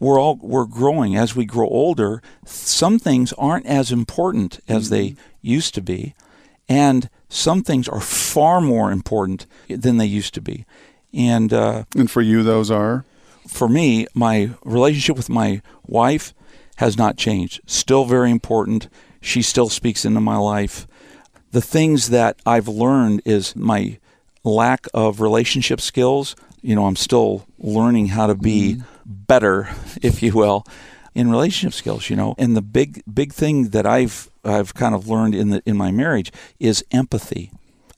we're 0.00 0.20
all 0.20 0.38
we're 0.42 0.66
growing 0.66 1.16
as 1.16 1.36
we 1.36 1.44
grow 1.44 1.68
older. 1.68 2.22
Some 2.44 2.98
things 2.98 3.32
aren't 3.34 3.66
as 3.66 3.92
important 3.92 4.60
as 4.68 4.90
they 4.90 5.14
used 5.40 5.74
to 5.74 5.80
be, 5.80 6.14
and 6.68 7.08
some 7.34 7.62
things 7.62 7.88
are 7.88 8.00
far 8.00 8.60
more 8.60 8.92
important 8.92 9.46
than 9.68 9.96
they 9.96 10.06
used 10.06 10.34
to 10.34 10.40
be. 10.40 10.64
And 11.12 11.52
uh, 11.52 11.84
And 11.96 12.10
for 12.10 12.22
you, 12.22 12.42
those 12.42 12.70
are 12.70 13.04
for 13.46 13.68
me, 13.68 14.06
my 14.14 14.50
relationship 14.64 15.16
with 15.16 15.28
my 15.28 15.62
wife 15.86 16.32
has 16.76 16.96
not 16.96 17.16
changed. 17.16 17.60
Still 17.66 18.04
very 18.04 18.30
important. 18.30 18.88
She 19.20 19.42
still 19.42 19.68
speaks 19.68 20.04
into 20.04 20.20
my 20.20 20.36
life. 20.36 20.86
The 21.52 21.60
things 21.60 22.10
that 22.10 22.38
I've 22.44 22.68
learned 22.68 23.22
is 23.24 23.54
my 23.54 23.98
lack 24.42 24.86
of 24.92 25.20
relationship 25.20 25.80
skills. 25.80 26.34
You 26.62 26.74
know, 26.74 26.86
I'm 26.86 26.96
still 26.96 27.46
learning 27.58 28.08
how 28.08 28.26
to 28.26 28.34
be 28.34 28.80
better, 29.04 29.68
if 30.02 30.22
you 30.22 30.32
will, 30.32 30.66
in 31.14 31.30
relationship 31.30 31.74
skills, 31.74 32.10
you 32.10 32.16
know. 32.16 32.34
And 32.38 32.56
the 32.56 32.62
big 32.62 33.02
big 33.12 33.32
thing 33.32 33.68
that 33.70 33.86
I've 33.86 34.28
I've 34.44 34.74
kind 34.74 34.94
of 34.94 35.08
learned 35.08 35.34
in 35.34 35.50
the 35.50 35.62
in 35.66 35.76
my 35.76 35.90
marriage 35.90 36.32
is 36.58 36.84
empathy. 36.90 37.50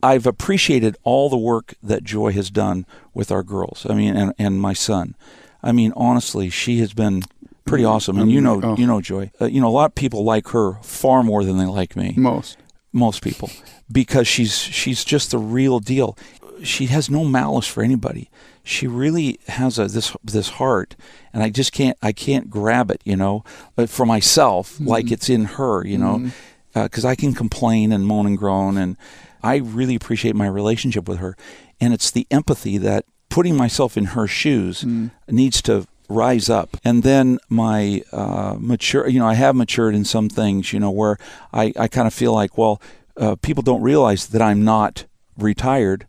I've 0.02 0.26
appreciated 0.26 0.96
all 1.04 1.28
the 1.30 1.38
work 1.38 1.74
that 1.82 2.04
Joy 2.04 2.32
has 2.32 2.50
done 2.50 2.86
with 3.14 3.32
our 3.32 3.42
girls. 3.42 3.86
I 3.88 3.94
mean, 3.94 4.14
and, 4.16 4.32
and 4.38 4.60
my 4.60 4.74
son. 4.74 5.16
I 5.62 5.72
mean, 5.72 5.92
honestly, 5.96 6.50
she 6.50 6.78
has 6.80 6.92
been 6.92 7.22
pretty 7.64 7.84
awesome. 7.84 8.18
And 8.18 8.30
you 8.30 8.40
know, 8.40 8.60
Oh. 8.62 8.76
you 8.76 8.86
know, 8.86 9.00
Joy. 9.00 9.30
Uh, 9.40 9.46
you 9.46 9.60
know, 9.60 9.68
a 9.68 9.70
lot 9.80 9.86
of 9.86 9.94
people 9.94 10.22
like 10.22 10.48
her 10.48 10.74
far 10.82 11.22
more 11.24 11.44
than 11.44 11.56
they 11.58 11.64
like 11.64 11.96
me. 11.96 12.14
most. 12.16 12.58
Most 12.92 13.20
people, 13.22 13.50
because 13.92 14.26
she's 14.26 14.56
she's 14.56 15.04
just 15.04 15.30
the 15.30 15.38
real 15.38 15.80
deal. 15.80 16.16
She 16.62 16.86
has 16.86 17.10
no 17.10 17.24
malice 17.24 17.66
for 17.66 17.82
anybody. 17.82 18.30
She 18.62 18.86
really 18.86 19.38
has 19.48 19.78
a 19.78 19.86
this 19.86 20.16
this 20.24 20.48
heart, 20.50 20.96
and 21.32 21.42
I 21.42 21.50
just 21.50 21.72
can't 21.72 21.96
I 22.02 22.12
can't 22.12 22.50
grab 22.50 22.90
it, 22.90 23.00
you 23.04 23.16
know, 23.16 23.44
uh, 23.78 23.86
for 23.86 24.06
myself 24.06 24.78
like 24.80 25.10
it's 25.12 25.28
in 25.28 25.44
her, 25.44 25.86
you 25.86 25.98
know, 25.98 26.30
because 26.74 27.04
I 27.04 27.14
can 27.14 27.32
complain 27.34 27.92
and 27.92 28.06
moan 28.06 28.26
and 28.26 28.36
groan, 28.36 28.76
and 28.76 28.96
I 29.42 29.56
really 29.56 29.94
appreciate 29.94 30.34
my 30.34 30.48
relationship 30.48 31.08
with 31.08 31.18
her, 31.18 31.36
and 31.80 31.94
it's 31.94 32.10
the 32.10 32.26
empathy 32.30 32.78
that 32.78 33.04
putting 33.28 33.56
myself 33.56 33.96
in 33.96 34.06
her 34.06 34.26
shoes 34.26 34.84
needs 35.28 35.62
to 35.62 35.86
rise 36.08 36.48
up. 36.48 36.76
And 36.84 37.02
then 37.02 37.38
my 37.48 38.02
uh, 38.12 38.56
mature 38.58 39.08
you 39.08 39.18
know 39.18 39.26
i 39.26 39.34
have 39.34 39.54
matured 39.56 39.94
in 39.94 40.04
some 40.04 40.28
things 40.28 40.72
you 40.72 40.80
know 40.80 40.90
where 40.90 41.18
i, 41.52 41.72
I 41.76 41.88
kind 41.88 42.06
of 42.06 42.14
feel 42.14 42.32
like 42.32 42.56
well 42.56 42.80
uh, 43.16 43.34
people 43.36 43.62
don't 43.62 43.82
realize 43.82 44.28
that 44.28 44.40
i'm 44.40 44.64
not 44.64 45.04
retired 45.36 46.06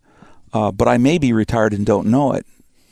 uh, 0.52 0.70
but 0.70 0.88
i 0.88 0.96
may 0.98 1.18
be 1.18 1.32
retired 1.32 1.72
and 1.72 1.86
don't 1.86 2.06
know 2.06 2.32
it 2.32 2.46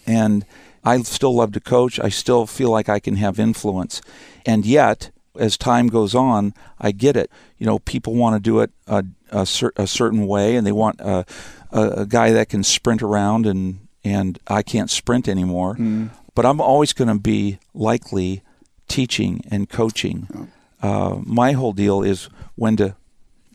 and 0.06 0.44
i 0.84 1.00
still 1.02 1.34
love 1.34 1.52
to 1.52 1.60
coach 1.60 1.98
i 2.00 2.08
still 2.08 2.46
feel 2.46 2.70
like 2.70 2.88
i 2.88 2.98
can 2.98 3.16
have 3.16 3.38
influence 3.38 4.00
and 4.44 4.64
yet 4.64 5.10
as 5.38 5.56
time 5.56 5.88
goes 5.88 6.14
on, 6.14 6.54
I 6.78 6.92
get 6.92 7.16
it. 7.16 7.30
You 7.58 7.66
know, 7.66 7.78
people 7.78 8.14
want 8.14 8.36
to 8.36 8.40
do 8.40 8.60
it 8.60 8.70
a, 8.86 9.04
a, 9.30 9.46
cer- 9.46 9.72
a 9.76 9.86
certain 9.86 10.26
way, 10.26 10.56
and 10.56 10.66
they 10.66 10.72
want 10.72 11.00
a, 11.00 11.24
a, 11.70 12.06
guy 12.06 12.32
that 12.32 12.48
can 12.48 12.62
sprint 12.62 13.02
around, 13.02 13.46
and 13.46 13.86
and 14.04 14.38
I 14.46 14.62
can't 14.62 14.90
sprint 14.90 15.28
anymore. 15.28 15.76
Mm. 15.76 16.10
But 16.34 16.46
I'm 16.46 16.60
always 16.60 16.92
going 16.92 17.08
to 17.08 17.18
be 17.18 17.58
likely 17.74 18.42
teaching 18.88 19.42
and 19.50 19.68
coaching. 19.68 20.50
Uh, 20.82 21.18
my 21.24 21.52
whole 21.52 21.72
deal 21.72 22.02
is 22.02 22.28
when 22.54 22.76
to 22.76 22.94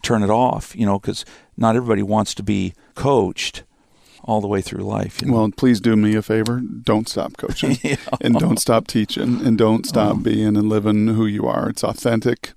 turn 0.02 0.24
it 0.24 0.30
off. 0.30 0.76
You 0.76 0.86
know, 0.86 1.00
because 1.00 1.26
not 1.58 1.76
everybody 1.76 2.04
wants 2.04 2.34
to 2.36 2.44
be 2.44 2.74
coached 2.96 3.64
all 4.24 4.42
the 4.42 4.48
way 4.48 4.62
through 4.62 4.84
life. 4.84 5.22
You 5.22 5.28
know? 5.28 5.34
Well, 5.34 5.52
please 5.56 5.80
do 5.80 5.96
me 5.96 6.16
a 6.16 6.22
favor. 6.22 6.60
Don't 6.60 7.08
stop 7.10 7.38
coaching 7.38 7.78
yeah. 7.84 7.96
and 8.20 8.36
don't 8.36 8.58
stop 8.58 8.88
teaching 8.88 9.46
and 9.46 9.58
don't 9.58 9.86
stop 9.86 10.18
oh. 10.18 10.20
being 10.20 10.56
and 10.58 10.70
living 10.70 11.08
who 11.08 11.26
you 11.26 11.48
are. 11.48 11.70
It's 11.70 11.84
authentic. 11.84 12.54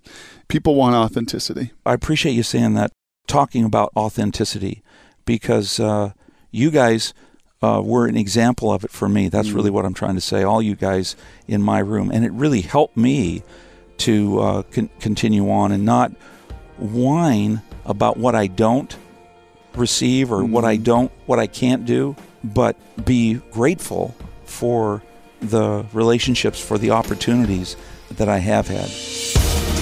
People 0.49 0.75
want 0.75 0.95
authenticity. 0.95 1.73
I 1.87 1.95
appreciate 1.95 2.33
you 2.33 2.43
saying 2.43 2.75
that, 2.75 2.93
talking 3.27 3.65
about 3.65 3.91
authenticity, 3.97 4.83
because 5.25 5.81
uh, 5.81 6.13
you 6.51 6.71
guys 6.71 7.15
uh, 7.63 7.81
were 7.83 8.07
an 8.07 8.17
example 8.17 8.71
of 8.71 8.85
it 8.85 8.91
for 8.91 9.09
me. 9.09 9.29
That's 9.29 9.49
mm. 9.49 9.55
really 9.55 9.71
what 9.71 9.87
I'm 9.87 9.95
trying 9.95 10.17
to 10.17 10.21
say. 10.21 10.43
All 10.43 10.61
you 10.61 10.75
guys 10.75 11.17
in 11.49 11.63
my 11.63 11.79
room. 11.79 12.11
And 12.11 12.25
it 12.25 12.33
really 12.33 12.61
helped 12.61 12.97
me 12.97 13.43
to 13.99 14.39
uh, 14.41 14.63
con- 14.65 14.91
continue 15.01 15.51
on 15.51 15.73
and 15.73 15.85
not 15.85 16.13
whine 16.77 17.63
about 17.87 18.17
what 18.17 18.35
I 18.35 18.49
don't 18.49 18.95
receive 19.77 20.33
or 20.33 20.43
mm-hmm. 20.43 20.53
what 20.53 20.65
I 20.65 20.75
mm-hmm. 20.77 20.85
don't, 20.85 21.13
what 21.27 21.39
I 21.39 21.47
can't 21.47 21.85
do, 21.85 22.17
but 22.43 22.77
be 23.05 23.35
grateful 23.51 24.15
for 24.45 25.03
the 25.41 25.85
relationships, 25.93 26.61
for 26.61 26.79
the 26.79 26.91
opportunities 26.91 27.77
that 28.11 28.29
I 28.29 28.39
have 28.39 28.69
had. 28.69 29.74